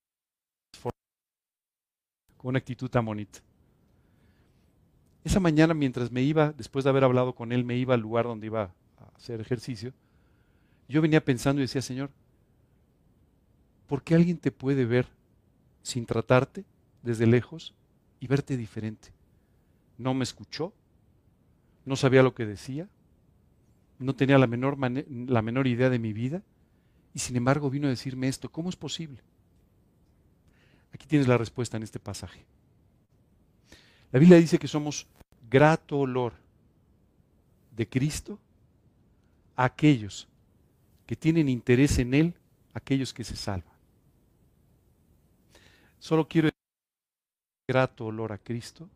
con 2.36 2.50
una 2.50 2.58
actitud 2.58 2.88
tan 2.88 3.04
bonita. 3.04 3.40
Esa 5.24 5.40
mañana 5.40 5.74
mientras 5.74 6.10
me 6.10 6.22
iba, 6.22 6.52
después 6.52 6.84
de 6.84 6.90
haber 6.90 7.04
hablado 7.04 7.34
con 7.34 7.52
él, 7.52 7.64
me 7.64 7.76
iba 7.76 7.94
al 7.94 8.00
lugar 8.00 8.24
donde 8.24 8.46
iba 8.46 8.62
a 8.96 9.16
hacer 9.16 9.40
ejercicio, 9.40 9.92
yo 10.88 11.02
venía 11.02 11.24
pensando 11.24 11.60
y 11.60 11.64
decía, 11.64 11.82
Señor, 11.82 12.10
¿por 13.86 14.02
qué 14.02 14.14
alguien 14.14 14.38
te 14.38 14.52
puede 14.52 14.86
ver 14.86 15.06
sin 15.82 16.06
tratarte 16.06 16.64
desde 17.02 17.26
lejos 17.26 17.74
y 18.20 18.26
verte 18.26 18.56
diferente? 18.56 19.12
no 19.98 20.14
me 20.14 20.22
escuchó, 20.22 20.72
no 21.88 21.96
sabía 21.96 22.22
lo 22.22 22.34
que 22.34 22.46
decía, 22.46 22.88
no 23.98 24.14
tenía 24.14 24.38
la 24.38 24.46
menor, 24.46 24.78
la 24.78 25.42
menor 25.42 25.66
idea 25.66 25.90
de 25.90 25.98
mi 25.98 26.12
vida 26.12 26.42
y 27.14 27.18
sin 27.18 27.36
embargo 27.36 27.70
vino 27.70 27.86
a 27.86 27.90
decirme 27.90 28.28
esto. 28.28 28.50
¿Cómo 28.50 28.68
es 28.68 28.76
posible? 28.76 29.20
Aquí 30.92 31.06
tienes 31.06 31.26
la 31.26 31.38
respuesta 31.38 31.76
en 31.76 31.82
este 31.82 31.98
pasaje. 31.98 32.44
La 34.12 34.18
Biblia 34.18 34.38
dice 34.38 34.58
que 34.58 34.68
somos 34.68 35.06
grato 35.50 35.98
olor 35.98 36.34
de 37.74 37.88
Cristo 37.88 38.38
a 39.56 39.64
aquellos 39.64 40.28
que 41.06 41.16
tienen 41.16 41.48
interés 41.48 41.98
en 41.98 42.14
Él, 42.14 42.34
aquellos 42.74 43.12
que 43.12 43.24
se 43.24 43.36
salvan. 43.36 43.76
Solo 45.98 46.28
quiero 46.28 46.46
decir 46.46 46.58
grato 47.66 48.06
olor 48.06 48.32
a 48.32 48.38
Cristo. 48.38 48.88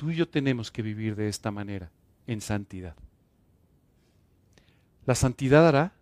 Tú 0.00 0.10
y 0.10 0.14
yo 0.14 0.26
tenemos 0.26 0.70
que 0.70 0.80
vivir 0.80 1.14
de 1.14 1.28
esta 1.28 1.50
manera, 1.50 1.90
en 2.26 2.40
santidad. 2.40 2.96
La 5.04 5.14
santidad 5.14 5.68
hará 5.68 5.92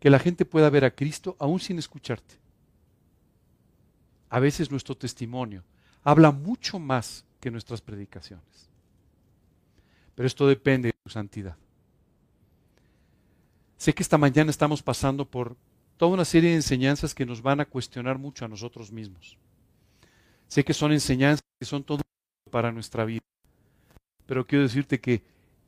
que 0.00 0.08
la 0.08 0.18
gente 0.18 0.46
pueda 0.46 0.70
ver 0.70 0.86
a 0.86 0.94
Cristo 0.94 1.36
aún 1.38 1.60
sin 1.60 1.78
escucharte. 1.78 2.36
A 4.30 4.40
veces 4.40 4.70
nuestro 4.70 4.96
testimonio 4.96 5.64
habla 6.02 6.30
mucho 6.30 6.78
más 6.78 7.26
que 7.40 7.50
nuestras 7.50 7.82
predicaciones. 7.82 8.70
Pero 10.14 10.26
esto 10.26 10.46
depende 10.46 10.88
de 10.88 10.94
tu 11.04 11.10
santidad. 11.10 11.58
Sé 13.76 13.92
que 13.92 14.02
esta 14.02 14.16
mañana 14.16 14.50
estamos 14.50 14.82
pasando 14.82 15.26
por 15.26 15.58
toda 15.98 16.14
una 16.14 16.24
serie 16.24 16.48
de 16.48 16.56
enseñanzas 16.56 17.14
que 17.14 17.26
nos 17.26 17.42
van 17.42 17.60
a 17.60 17.66
cuestionar 17.66 18.16
mucho 18.16 18.46
a 18.46 18.48
nosotros 18.48 18.90
mismos. 18.90 19.36
Sé 20.46 20.64
que 20.64 20.72
son 20.72 20.92
enseñanzas 20.92 21.44
que 21.60 21.66
son 21.66 21.84
todo 21.84 22.00
para 22.50 22.72
nuestra 22.72 23.04
vida. 23.04 23.20
Pero 24.26 24.46
quiero 24.46 24.64
decirte 24.64 25.00
que 25.00 25.22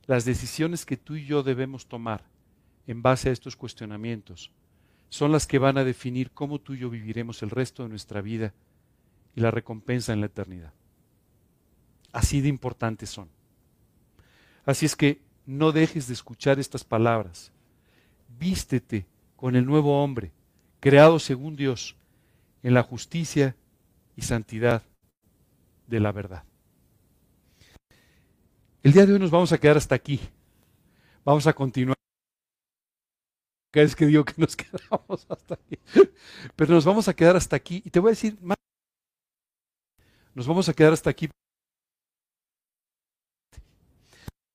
las 0.07 0.25
decisiones 0.25 0.85
que 0.85 0.97
tú 0.97 1.17
y 1.17 1.25
yo 1.25 1.43
debemos 1.43 1.87
tomar 1.87 2.25
en 2.87 3.03
base 3.03 3.29
a 3.29 3.33
estos 3.33 3.57
cuestionamientos 3.57 4.51
son 5.09 5.33
las 5.33 5.47
que 5.47 5.59
van 5.59 5.79
a 5.79 5.85
definir 5.85 6.31
cómo 6.31 6.61
tú 6.61 6.75
y 6.75 6.79
yo 6.79 6.91
viviremos 6.91 7.43
el 7.43 7.51
resto 7.51 7.83
de 7.83 7.89
nuestra 7.89 8.21
vida 8.21 8.55
y 9.35 9.41
la 9.41 9.51
recompensa 9.51 10.13
en 10.13 10.21
la 10.21 10.27
eternidad. 10.27 10.73
Así 12.13 12.41
de 12.41 12.49
importantes 12.49 13.11
son. 13.11 13.29
Así 14.65 14.87
es 14.87 14.97
que 14.97 15.21
no 15.47 15.73
dejes 15.73 16.07
de 16.07 16.15
escuchar 16.15 16.59
estas 16.59 16.85
palabras. 16.85 17.53
Vístete 18.39 19.07
con 19.37 19.57
el 19.57 19.67
nuevo 19.67 20.03
hombre, 20.03 20.33
creado 20.81 21.19
según 21.19 21.57
Dios, 21.57 21.97
en 22.63 22.75
la 22.75 22.83
justicia 22.83 23.57
y 24.17 24.23
santidad 24.23 24.83
de 25.87 26.01
la 26.01 26.13
verdad. 26.13 26.45
El 28.83 28.93
día 28.93 29.05
de 29.05 29.13
hoy 29.13 29.19
nos 29.19 29.31
vamos 29.31 29.53
a 29.53 29.59
quedar 29.59 29.77
hasta 29.77 29.95
aquí. 29.95 30.19
Vamos 31.23 31.47
a 31.47 31.53
continuar. 31.53 31.97
Cada 33.71 33.85
vez 33.85 33.95
que 33.95 34.07
digo 34.07 34.25
que 34.25 34.35
nos 34.39 34.57
quedamos 34.57 35.27
hasta 35.29 35.55
aquí. 35.55 35.79
Pero 36.57 36.75
nos 36.75 36.85
vamos 36.87 37.07
a 37.07 37.15
quedar 37.15 37.37
hasta 37.37 37.57
aquí. 37.57 37.83
Y 37.85 37.91
te 37.91 38.01
voy 38.01 38.09
a 38.09 38.13
decir 38.13 38.39
más. 38.41 38.57
Nos 40.35 40.47
vamos 40.47 40.69
a 40.71 40.73
quedar 40.73 40.95
hasta 40.95 41.11
aquí. 41.11 41.29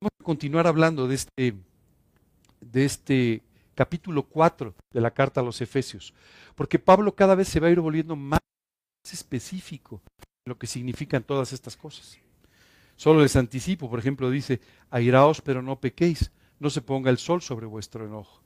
Vamos 0.01 0.11
a 0.19 0.23
continuar 0.23 0.65
hablando 0.65 1.07
de 1.07 1.15
este, 1.15 1.55
de 2.61 2.85
este 2.85 3.43
capítulo 3.75 4.23
4 4.23 4.73
de 4.91 5.01
la 5.01 5.11
carta 5.11 5.41
a 5.41 5.43
los 5.43 5.61
Efesios. 5.61 6.15
Porque 6.55 6.79
Pablo 6.79 7.13
cada 7.15 7.35
vez 7.35 7.47
se 7.47 7.59
va 7.59 7.67
a 7.67 7.71
ir 7.71 7.79
volviendo 7.79 8.15
más 8.15 8.39
específico 9.03 10.01
en 10.17 10.49
lo 10.49 10.57
que 10.57 10.65
significan 10.65 11.23
todas 11.23 11.53
estas 11.53 11.77
cosas. 11.77 12.17
Solo 12.95 13.21
les 13.21 13.35
anticipo, 13.35 13.89
por 13.89 13.99
ejemplo, 13.99 14.29
dice, 14.29 14.61
airaos 14.89 15.41
pero 15.41 15.61
no 15.61 15.79
pequéis, 15.79 16.31
no 16.59 16.69
se 16.69 16.81
ponga 16.81 17.09
el 17.09 17.17
sol 17.17 17.41
sobre 17.41 17.65
vuestro 17.65 18.05
enojo. 18.05 18.41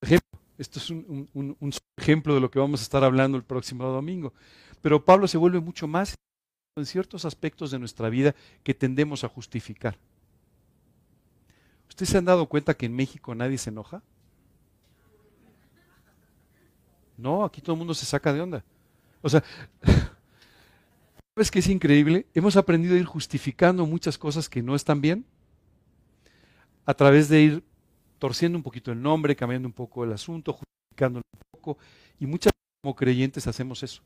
Ejemplo, 0.00 0.40
esto 0.58 0.78
es 0.78 0.90
un, 0.90 1.28
un 1.32 1.72
ejemplo 1.96 2.34
de 2.34 2.40
lo 2.40 2.50
que 2.50 2.58
vamos 2.58 2.80
a 2.80 2.82
estar 2.82 3.04
hablando 3.04 3.36
el 3.36 3.44
próximo 3.44 3.84
domingo. 3.84 4.32
Pero 4.82 5.04
Pablo 5.04 5.26
se 5.28 5.38
vuelve 5.38 5.60
mucho 5.60 5.86
más 5.86 6.14
en 6.76 6.86
ciertos 6.86 7.24
aspectos 7.24 7.70
de 7.70 7.78
nuestra 7.78 8.08
vida 8.08 8.34
que 8.62 8.74
tendemos 8.74 9.24
a 9.24 9.28
justificar. 9.28 9.96
¿Ustedes 11.88 12.10
se 12.10 12.18
han 12.18 12.24
dado 12.24 12.46
cuenta 12.46 12.74
que 12.74 12.86
en 12.86 12.96
México 12.96 13.34
nadie 13.34 13.56
se 13.56 13.70
enoja? 13.70 14.02
No, 17.16 17.44
aquí 17.44 17.60
todo 17.60 17.74
el 17.74 17.78
mundo 17.78 17.94
se 17.94 18.04
saca 18.04 18.32
de 18.32 18.40
onda. 18.40 18.64
O 19.22 19.28
sea, 19.28 19.44
¿sabes 21.34 21.50
qué 21.50 21.58
es 21.58 21.68
increíble? 21.68 22.26
Hemos 22.34 22.56
aprendido 22.56 22.94
a 22.94 22.98
ir 22.98 23.04
justificando 23.04 23.86
muchas 23.86 24.18
cosas 24.18 24.48
que 24.48 24.62
no 24.62 24.74
están 24.74 25.00
bien 25.00 25.24
a 26.86 26.94
través 26.94 27.28
de 27.28 27.42
ir 27.42 27.64
torciendo 28.18 28.56
un 28.56 28.62
poquito 28.62 28.92
el 28.92 29.02
nombre, 29.02 29.34
cambiando 29.34 29.66
un 29.66 29.72
poco 29.72 30.04
el 30.04 30.12
asunto, 30.12 30.52
justificándolo 30.52 31.22
un 31.32 31.40
poco. 31.50 31.78
Y 32.20 32.26
muchas 32.26 32.52
veces 32.52 32.80
como 32.82 32.94
creyentes 32.94 33.46
hacemos 33.46 33.82
eso. 33.82 34.02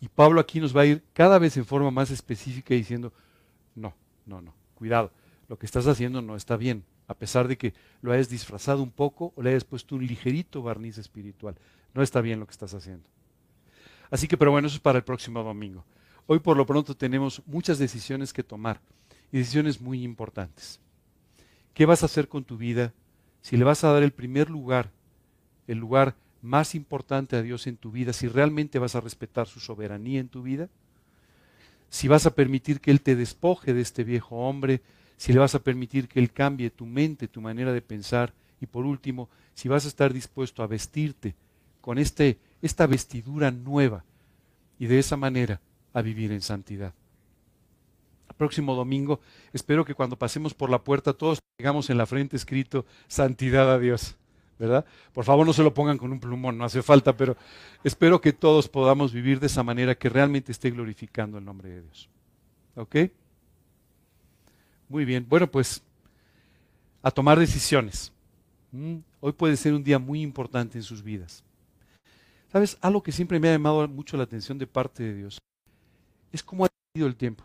Y 0.00 0.08
Pablo 0.08 0.40
aquí 0.40 0.60
nos 0.60 0.76
va 0.76 0.82
a 0.82 0.86
ir 0.86 1.02
cada 1.12 1.38
vez 1.38 1.56
en 1.56 1.64
forma 1.64 1.90
más 1.90 2.10
específica 2.10 2.74
diciendo, 2.74 3.12
no, 3.74 3.94
no, 4.26 4.40
no, 4.40 4.54
cuidado 4.74 5.10
lo 5.48 5.58
que 5.58 5.66
estás 5.66 5.86
haciendo 5.86 6.22
no 6.22 6.36
está 6.36 6.56
bien, 6.56 6.84
a 7.06 7.14
pesar 7.14 7.48
de 7.48 7.58
que 7.58 7.74
lo 8.02 8.12
hayas 8.12 8.28
disfrazado 8.28 8.82
un 8.82 8.90
poco 8.90 9.32
o 9.36 9.42
le 9.42 9.50
hayas 9.50 9.64
puesto 9.64 9.94
un 9.94 10.06
ligerito 10.06 10.62
barniz 10.62 10.98
espiritual. 10.98 11.56
No 11.92 12.02
está 12.02 12.20
bien 12.20 12.40
lo 12.40 12.46
que 12.46 12.52
estás 12.52 12.74
haciendo. 12.74 13.08
Así 14.14 14.28
que, 14.28 14.36
pero 14.36 14.52
bueno, 14.52 14.68
eso 14.68 14.76
es 14.76 14.80
para 14.80 14.98
el 14.98 15.02
próximo 15.02 15.42
domingo. 15.42 15.84
Hoy 16.28 16.38
por 16.38 16.56
lo 16.56 16.64
pronto 16.64 16.96
tenemos 16.96 17.42
muchas 17.46 17.80
decisiones 17.80 18.32
que 18.32 18.44
tomar 18.44 18.80
y 19.32 19.38
decisiones 19.38 19.80
muy 19.80 20.04
importantes. 20.04 20.78
¿Qué 21.74 21.84
vas 21.84 22.04
a 22.04 22.06
hacer 22.06 22.28
con 22.28 22.44
tu 22.44 22.56
vida? 22.56 22.92
Si 23.42 23.56
le 23.56 23.64
vas 23.64 23.82
a 23.82 23.90
dar 23.90 24.04
el 24.04 24.12
primer 24.12 24.50
lugar, 24.50 24.92
el 25.66 25.78
lugar 25.78 26.14
más 26.42 26.76
importante 26.76 27.34
a 27.34 27.42
Dios 27.42 27.66
en 27.66 27.76
tu 27.76 27.90
vida, 27.90 28.12
si 28.12 28.28
realmente 28.28 28.78
vas 28.78 28.94
a 28.94 29.00
respetar 29.00 29.48
su 29.48 29.58
soberanía 29.58 30.20
en 30.20 30.28
tu 30.28 30.44
vida, 30.44 30.68
si 31.90 32.06
vas 32.06 32.24
a 32.24 32.36
permitir 32.36 32.80
que 32.80 32.92
Él 32.92 33.00
te 33.00 33.16
despoje 33.16 33.74
de 33.74 33.80
este 33.80 34.04
viejo 34.04 34.36
hombre, 34.36 34.80
si 35.16 35.32
le 35.32 35.40
vas 35.40 35.56
a 35.56 35.64
permitir 35.64 36.06
que 36.06 36.20
Él 36.20 36.30
cambie 36.30 36.70
tu 36.70 36.86
mente, 36.86 37.26
tu 37.26 37.40
manera 37.40 37.72
de 37.72 37.82
pensar, 37.82 38.32
y 38.60 38.66
por 38.66 38.84
último, 38.84 39.28
si 39.54 39.68
vas 39.68 39.86
a 39.86 39.88
estar 39.88 40.12
dispuesto 40.12 40.62
a 40.62 40.68
vestirte 40.68 41.34
con 41.80 41.98
este, 41.98 42.38
esta 42.64 42.86
vestidura 42.86 43.50
nueva 43.50 44.04
y 44.78 44.86
de 44.86 44.98
esa 44.98 45.18
manera 45.18 45.60
a 45.92 46.00
vivir 46.00 46.32
en 46.32 46.40
santidad. 46.40 46.94
Próximo 48.38 48.74
domingo, 48.74 49.20
espero 49.52 49.84
que 49.84 49.94
cuando 49.94 50.16
pasemos 50.16 50.54
por 50.54 50.70
la 50.70 50.82
puerta 50.82 51.12
todos 51.12 51.40
tengamos 51.58 51.90
en 51.90 51.98
la 51.98 52.06
frente 52.06 52.36
escrito 52.36 52.86
santidad 53.06 53.70
a 53.70 53.78
Dios. 53.78 54.16
¿verdad? 54.58 54.86
Por 55.12 55.24
favor 55.24 55.44
no 55.44 55.52
se 55.52 55.62
lo 55.62 55.74
pongan 55.74 55.98
con 55.98 56.10
un 56.10 56.20
plumón, 56.20 56.56
no 56.56 56.64
hace 56.64 56.82
falta, 56.82 57.14
pero 57.14 57.36
espero 57.82 58.20
que 58.20 58.32
todos 58.32 58.68
podamos 58.68 59.12
vivir 59.12 59.40
de 59.40 59.46
esa 59.46 59.62
manera 59.62 59.94
que 59.94 60.08
realmente 60.08 60.50
esté 60.50 60.70
glorificando 60.70 61.36
el 61.36 61.44
nombre 61.44 61.68
de 61.68 61.82
Dios. 61.82 62.08
¿Ok? 62.76 62.96
Muy 64.88 65.04
bien, 65.04 65.26
bueno, 65.28 65.50
pues 65.50 65.82
a 67.02 67.10
tomar 67.10 67.38
decisiones. 67.38 68.10
Mm, 68.72 68.98
hoy 69.20 69.32
puede 69.32 69.56
ser 69.58 69.74
un 69.74 69.84
día 69.84 69.98
muy 69.98 70.22
importante 70.22 70.78
en 70.78 70.84
sus 70.84 71.02
vidas. 71.02 71.44
¿Sabes? 72.54 72.78
Algo 72.82 73.02
que 73.02 73.10
siempre 73.10 73.40
me 73.40 73.48
ha 73.48 73.52
llamado 73.52 73.88
mucho 73.88 74.16
la 74.16 74.22
atención 74.22 74.58
de 74.58 74.68
parte 74.68 75.02
de 75.02 75.12
Dios 75.12 75.40
es 76.30 76.40
cómo 76.40 76.64
ha 76.64 76.68
tenido 76.92 77.08
el 77.08 77.16
tiempo. 77.16 77.42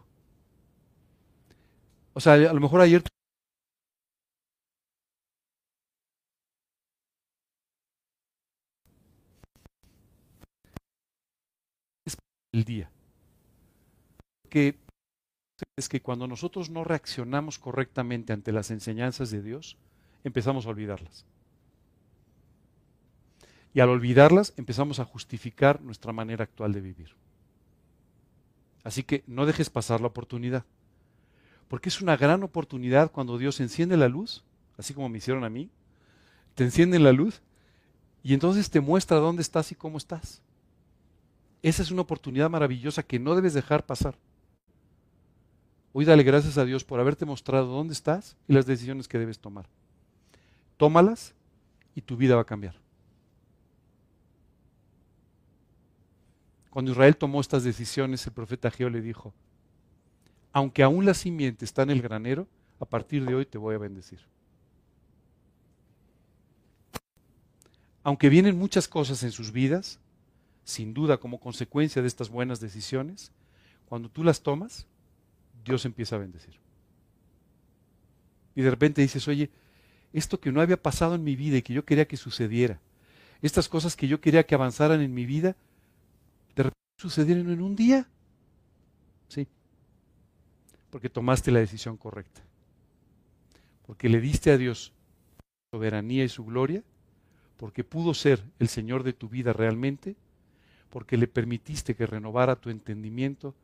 O 2.14 2.20
sea, 2.20 2.34
a 2.34 2.54
lo 2.54 2.60
mejor 2.60 2.80
ayer 2.82 3.02
es 12.06 12.16
el 12.54 12.64
día. 12.64 12.92
Que 14.48 14.78
es 15.76 15.90
que 15.90 16.04
cuando 16.04 16.28
nosotros 16.28 16.70
no 16.70 16.84
reaccionamos 16.84 17.58
correctamente 17.58 18.32
ante 18.32 18.52
las 18.52 18.70
enseñanzas 18.70 19.32
de 19.32 19.42
Dios, 19.42 19.76
empezamos 20.24 20.68
a 20.68 20.70
olvidarlas. 20.70 21.26
Y 23.80 23.82
al 23.82 23.88
olvidarlas 23.88 24.54
empezamos 24.58 25.00
a 25.00 25.06
justificar 25.06 25.82
nuestra 25.82 26.12
manera 26.12 26.44
actual 26.44 26.74
de 26.74 26.82
vivir. 26.82 27.16
Así 28.84 29.04
que 29.04 29.24
no 29.26 29.46
dejes 29.46 29.70
pasar 29.70 30.02
la 30.02 30.08
oportunidad. 30.08 30.66
Porque 31.70 31.88
es 31.88 32.02
una 32.02 32.18
gran 32.18 32.44
oportunidad 32.44 33.10
cuando 33.10 33.38
Dios 33.38 33.62
enciende 33.62 33.96
la 33.96 34.10
luz, 34.10 34.44
así 34.78 34.94
como 34.94 35.08
me 35.08 35.20
hicieron 35.20 35.46
a 35.46 35.50
mí, 35.50 35.70
te 36.56 36.66
enciende 36.66 37.00
la 37.00 37.14
luz 37.14 37.42
y 38.22 38.34
entonces 38.34 38.70
te 38.70 38.82
muestra 38.82 39.16
dónde 39.16 39.44
estás 39.44 39.72
y 39.72 39.76
cómo 39.76 39.98
estás. 39.98 40.42
Esa 41.64 41.82
es 41.82 41.90
una 41.90 42.02
oportunidad 42.02 42.50
maravillosa 42.50 43.02
que 43.02 43.18
no 43.18 43.34
debes 43.34 43.54
dejar 43.54 43.86
pasar. 43.86 44.16
Hoy 45.94 46.04
dale 46.04 46.24
gracias 46.24 46.58
a 46.58 46.66
Dios 46.66 46.84
por 46.84 47.00
haberte 47.00 47.26
mostrado 47.26 47.68
dónde 47.68 47.94
estás 47.94 48.36
y 48.46 48.52
las 48.52 48.66
decisiones 48.66 49.08
que 49.08 49.20
debes 49.20 49.40
tomar. 49.40 49.70
Tómalas 50.76 51.34
y 51.96 52.02
tu 52.02 52.18
vida 52.18 52.36
va 52.36 52.42
a 52.42 52.46
cambiar. 52.46 52.89
Cuando 56.70 56.92
Israel 56.92 57.18
tomó 57.18 57.42
estas 57.42 57.64
decisiones, 57.64 58.26
el 58.28 58.34
profeta 58.34 58.70
Geo 58.70 58.90
le 58.90 59.02
dijo, 59.02 59.34
aunque 60.52 60.84
aún 60.84 61.06
la 61.06 61.14
simiente 61.14 61.66
está 61.66 61.84
en 61.84 61.90
el 61.92 62.02
granero, 62.02 62.48
a 62.80 62.86
partir 62.86 63.26
de 63.26 63.36
hoy 63.36 63.46
te 63.46 63.58
voy 63.58 63.76
a 63.76 63.80
bendecir. 63.80 64.20
Aunque 68.04 68.30
vienen 68.30 68.58
muchas 68.58 68.88
cosas 68.88 69.22
en 69.24 69.32
sus 69.32 69.52
vidas, 69.52 70.00
sin 70.64 70.94
duda 70.94 71.18
como 71.18 71.40
consecuencia 71.40 72.02
de 72.02 72.08
estas 72.08 72.30
buenas 72.30 72.60
decisiones, 72.60 73.32
cuando 73.86 74.10
tú 74.10 74.24
las 74.24 74.42
tomas, 74.42 74.86
Dios 75.64 75.86
empieza 75.86 76.16
a 76.16 76.20
bendecir. 76.20 76.56
Y 78.56 78.62
de 78.62 78.70
repente 78.70 79.02
dices, 79.02 79.28
oye, 79.28 79.50
esto 80.14 80.40
que 80.40 80.52
no 80.52 80.62
había 80.62 80.82
pasado 80.82 81.16
en 81.16 81.24
mi 81.24 81.36
vida 81.36 81.58
y 81.58 81.62
que 81.62 81.74
yo 81.74 81.86
quería 81.86 82.08
que 82.08 82.18
sucediera, 82.18 82.80
estas 83.42 83.70
cosas 83.70 83.96
que 83.96 84.08
yo 84.08 84.22
quería 84.22 84.46
que 84.46 84.56
avanzaran 84.56 85.02
en 85.02 85.14
mi 85.14 85.26
vida, 85.26 85.56
sucedieron 87.00 87.50
en 87.50 87.62
un 87.62 87.76
día. 87.76 88.08
Sí. 89.30 89.48
Porque 90.90 91.10
tomaste 91.10 91.50
la 91.50 91.60
decisión 91.60 91.96
correcta. 91.96 92.42
Porque 93.86 94.10
le 94.10 94.20
diste 94.20 94.52
a 94.52 94.58
Dios 94.58 94.92
su 95.72 95.78
soberanía 95.78 96.26
y 96.26 96.30
su 96.30 96.44
gloria. 96.44 96.84
Porque 97.56 97.84
pudo 97.84 98.14
ser 98.14 98.44
el 98.60 98.68
Señor 98.68 99.04
de 99.04 99.14
tu 99.14 99.30
vida 99.30 99.54
realmente. 99.54 100.18
Porque 100.90 101.16
le 101.16 101.28
permitiste 101.28 101.96
que 101.96 102.06
renovara 102.06 102.58
tu 102.58 102.70
entendimiento. 102.70 103.56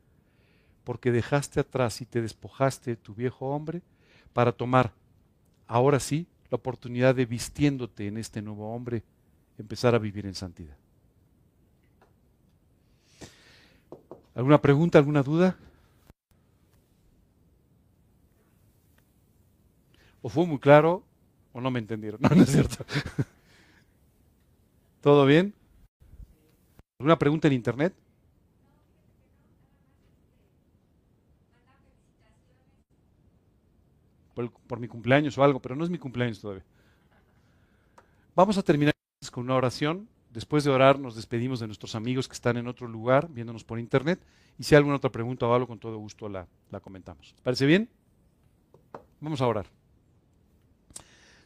Porque 0.82 1.12
dejaste 1.12 1.60
atrás 1.60 2.00
y 2.00 2.06
te 2.06 2.22
despojaste 2.22 2.92
de 2.92 2.96
tu 2.96 3.14
viejo 3.14 3.50
hombre 3.50 3.82
para 4.32 4.52
tomar, 4.52 4.92
ahora 5.66 5.98
sí, 5.98 6.26
la 6.50 6.56
oportunidad 6.56 7.14
de 7.14 7.26
vistiéndote 7.26 8.06
en 8.06 8.18
este 8.18 8.40
nuevo 8.40 8.74
hombre, 8.74 9.02
empezar 9.58 9.94
a 9.94 9.98
vivir 9.98 10.26
en 10.26 10.34
santidad. 10.34 10.76
¿Alguna 14.36 14.60
pregunta, 14.60 14.98
alguna 14.98 15.22
duda? 15.22 15.56
¿O 20.22 20.28
fue 20.28 20.46
muy 20.46 20.58
claro 20.58 21.02
o 21.52 21.60
no 21.60 21.70
me 21.70 21.80
entendieron? 21.80 22.20
No, 22.22 22.28
no 22.28 22.42
es 22.42 22.52
cierto. 22.52 22.84
¿Todo 25.00 25.24
bien? 25.24 25.54
¿Alguna 27.00 27.18
pregunta 27.18 27.48
en 27.48 27.54
internet? 27.54 27.94
por, 34.66 34.78
mi 34.78 34.86
cumpleaños 34.86 35.38
o 35.38 35.44
algo, 35.44 35.60
pero 35.60 35.74
no 35.74 35.84
es 35.84 35.88
mi 35.88 35.98
cumpleaños 35.98 36.40
todavía. 36.40 36.64
Vamos 38.34 38.58
a 38.58 38.62
terminar 38.62 38.92
con 39.32 39.44
una 39.44 39.54
oración. 39.54 40.06
Después 40.36 40.64
de 40.64 40.70
orar 40.70 40.98
nos 40.98 41.16
despedimos 41.16 41.60
de 41.60 41.66
nuestros 41.66 41.94
amigos 41.94 42.28
que 42.28 42.34
están 42.34 42.58
en 42.58 42.68
otro 42.68 42.86
lugar 42.86 43.28
viéndonos 43.30 43.64
por 43.64 43.78
internet. 43.78 44.20
Y 44.58 44.64
si 44.64 44.74
hay 44.74 44.78
alguna 44.78 44.96
otra 44.96 45.10
pregunta 45.10 45.46
o 45.46 45.66
con 45.66 45.78
todo 45.78 45.96
gusto 45.96 46.28
la, 46.28 46.46
la 46.70 46.80
comentamos. 46.80 47.34
¿Parece 47.42 47.64
bien? 47.64 47.88
Vamos 49.20 49.40
a 49.40 49.46
orar. 49.46 49.66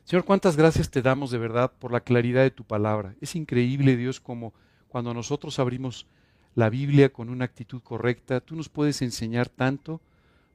Señor, 0.03 0.25
cuántas 0.25 0.57
gracias 0.57 0.91
te 0.91 1.03
damos 1.03 1.31
de 1.31 1.39
verdad 1.39 1.71
por 1.79 1.93
la 1.93 2.01
claridad 2.01 2.43
de 2.43 2.51
tu 2.51 2.65
palabra. 2.65 3.15
Es 3.21 3.37
increíble, 3.37 3.97
Dios, 3.97 4.19
como 4.19 4.53
cuando 4.89 5.15
nosotros 5.15 5.61
abrimos 5.61 6.09
la 6.57 6.69
Biblia 6.69 7.13
con 7.13 7.31
una 7.31 7.45
actitud 7.45 7.81
correcta, 7.81 8.41
tú 8.41 8.57
nos 8.57 8.69
puedes 8.69 9.03
enseñar 9.03 9.49
tanto 9.49 10.01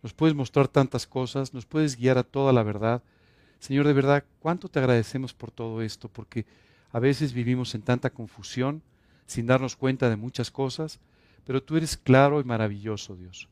nos 0.06 0.14
puedes 0.14 0.36
mostrar 0.36 0.68
tantas 0.68 1.08
cosas, 1.08 1.52
nos 1.56 1.66
puedes 1.66 1.98
guiar 1.98 2.20
a 2.20 2.24
toda 2.24 2.54
la 2.54 2.62
verdad. 2.62 3.02
Señor, 3.58 3.88
de 3.88 3.94
verdad, 3.94 4.24
¿cuánto 4.40 4.70
te 4.70 4.78
agradecemos 4.78 5.34
por 5.34 5.50
todo 5.50 5.82
esto? 5.82 6.10
Porque 6.10 6.46
a 6.96 7.00
veces 7.00 7.34
vivimos 7.34 7.76
en 7.76 7.82
tanta 7.82 8.10
confusión, 8.10 8.82
sin 9.26 9.48
darnos 9.48 9.76
cuenta 9.76 10.10
de 10.10 10.16
muchas 10.16 10.50
cosas, 10.50 11.02
pero 11.44 11.62
tú 11.62 11.76
eres 11.76 11.98
claro 11.98 12.40
y 12.40 12.46
maravilloso, 12.46 13.18
Dios. 13.18 13.50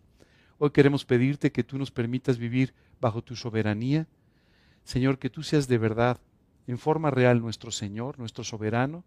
Hoy 0.60 0.70
queremos 0.70 1.04
pedirte 1.04 1.52
que 1.52 1.66
tú 1.66 1.78
nos 1.78 1.91
permitas 1.91 2.38
vivir 2.38 2.74
bajo 3.02 3.22
tu 3.22 3.36
soberanía. 3.36 4.08
Señor, 4.86 5.20
que 5.20 5.30
tú 5.30 5.44
seas 5.44 5.68
de 5.68 5.78
verdad, 5.78 6.22
en 6.68 6.78
forma 6.78 7.12
real, 7.12 7.41
nuestro 7.41 7.70
Señor, 7.70 8.18
nuestro 8.18 8.46
soberano. 8.46 9.04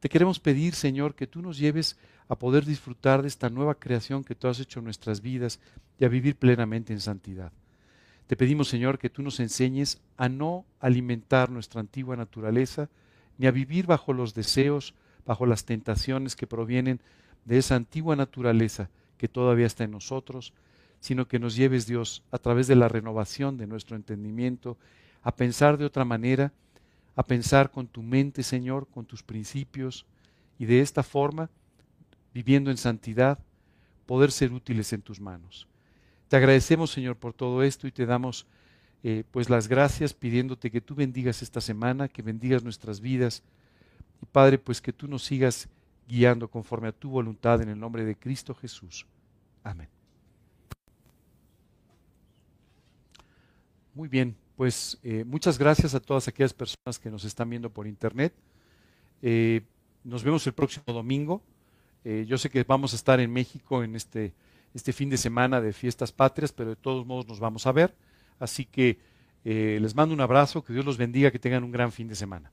Te 0.00 0.10
queremos 0.10 0.38
pedir, 0.38 0.74
Señor, 0.74 1.14
que 1.14 1.26
tú 1.26 1.40
nos 1.40 1.56
lleves 1.56 1.96
a 2.28 2.36
poder 2.36 2.66
disfrutar 2.66 3.22
de 3.22 3.28
esta 3.28 3.48
nueva 3.48 3.76
creación 3.76 4.22
que 4.22 4.34
tú 4.34 4.48
has 4.48 4.60
hecho 4.60 4.80
en 4.80 4.84
nuestras 4.84 5.22
vidas 5.22 5.60
y 5.98 6.04
a 6.04 6.08
vivir 6.08 6.36
plenamente 6.36 6.92
en 6.92 7.00
santidad. 7.00 7.52
Te 8.26 8.36
pedimos, 8.36 8.68
Señor, 8.68 8.98
que 8.98 9.08
tú 9.08 9.22
nos 9.22 9.40
enseñes 9.40 10.02
a 10.18 10.28
no 10.28 10.66
alimentar 10.78 11.48
nuestra 11.48 11.80
antigua 11.80 12.16
naturaleza, 12.16 12.90
ni 13.38 13.46
a 13.46 13.50
vivir 13.50 13.86
bajo 13.86 14.12
los 14.12 14.34
deseos, 14.34 14.94
bajo 15.24 15.46
las 15.46 15.64
tentaciones 15.64 16.36
que 16.36 16.46
provienen 16.46 17.00
de 17.44 17.58
esa 17.58 17.76
antigua 17.76 18.16
naturaleza 18.16 18.90
que 19.18 19.28
todavía 19.28 19.66
está 19.66 19.84
en 19.84 19.92
nosotros, 19.92 20.52
sino 21.00 21.28
que 21.28 21.38
nos 21.38 21.56
lleves, 21.56 21.86
Dios, 21.86 22.22
a 22.30 22.38
través 22.38 22.66
de 22.66 22.76
la 22.76 22.88
renovación 22.88 23.56
de 23.56 23.66
nuestro 23.66 23.96
entendimiento, 23.96 24.76
a 25.22 25.34
pensar 25.34 25.78
de 25.78 25.84
otra 25.84 26.04
manera, 26.04 26.52
a 27.14 27.22
pensar 27.22 27.70
con 27.70 27.86
tu 27.86 28.02
mente, 28.02 28.42
Señor, 28.42 28.86
con 28.88 29.06
tus 29.06 29.22
principios, 29.22 30.06
y 30.58 30.66
de 30.66 30.80
esta 30.80 31.02
forma 31.02 31.50
viviendo 32.32 32.70
en 32.70 32.76
santidad, 32.76 33.38
poder 34.04 34.30
ser 34.30 34.52
útiles 34.52 34.92
en 34.92 35.00
tus 35.00 35.20
manos. 35.20 35.66
Te 36.28 36.36
agradecemos, 36.36 36.90
Señor, 36.90 37.16
por 37.16 37.32
todo 37.32 37.62
esto 37.62 37.86
y 37.86 37.92
te 37.92 38.04
damos 38.04 38.46
eh, 39.02 39.24
pues 39.30 39.50
las 39.50 39.68
gracias 39.68 40.14
pidiéndote 40.14 40.70
que 40.70 40.80
tú 40.80 40.94
bendigas 40.94 41.42
esta 41.42 41.60
semana, 41.60 42.08
que 42.08 42.22
bendigas 42.22 42.62
nuestras 42.62 43.00
vidas. 43.00 43.42
Y 44.22 44.26
Padre, 44.26 44.58
pues 44.58 44.80
que 44.80 44.92
tú 44.92 45.06
nos 45.06 45.24
sigas 45.24 45.68
guiando 46.08 46.48
conforme 46.48 46.88
a 46.88 46.92
tu 46.92 47.10
voluntad 47.10 47.62
en 47.62 47.68
el 47.68 47.78
nombre 47.78 48.04
de 48.04 48.16
Cristo 48.16 48.54
Jesús. 48.54 49.06
Amén. 49.62 49.88
Muy 53.94 54.08
bien, 54.08 54.36
pues 54.56 54.98
eh, 55.02 55.24
muchas 55.24 55.58
gracias 55.58 55.94
a 55.94 56.00
todas 56.00 56.28
aquellas 56.28 56.52
personas 56.52 56.98
que 57.00 57.10
nos 57.10 57.24
están 57.24 57.48
viendo 57.48 57.70
por 57.70 57.86
internet. 57.86 58.32
Eh, 59.22 59.62
nos 60.04 60.22
vemos 60.22 60.46
el 60.46 60.52
próximo 60.52 60.92
domingo. 60.92 61.42
Yo 62.04 62.38
sé 62.38 62.48
que 62.50 62.62
vamos 62.62 62.92
a 62.92 62.96
estar 62.96 63.18
en 63.18 63.32
México 63.32 63.82
en 63.82 63.96
este, 63.96 64.32
este 64.74 64.92
fin 64.92 65.10
de 65.10 65.16
semana 65.16 65.60
de 65.60 65.72
fiestas 65.72 66.12
patrias, 66.12 66.52
pero 66.52 66.70
de 66.70 66.76
todos 66.76 67.04
modos 67.04 67.26
nos 67.26 67.40
vamos 67.40 67.66
a 67.66 67.72
ver. 67.72 67.92
Así 68.38 68.64
que 68.64 68.98
eh, 69.44 69.78
les 69.80 69.94
mando 69.94 70.14
un 70.14 70.20
abrazo, 70.20 70.64
que 70.64 70.72
Dios 70.72 70.84
los 70.84 70.98
bendiga, 70.98 71.30
que 71.30 71.38
tengan 71.38 71.64
un 71.64 71.72
gran 71.72 71.92
fin 71.92 72.08
de 72.08 72.14
semana. 72.14 72.50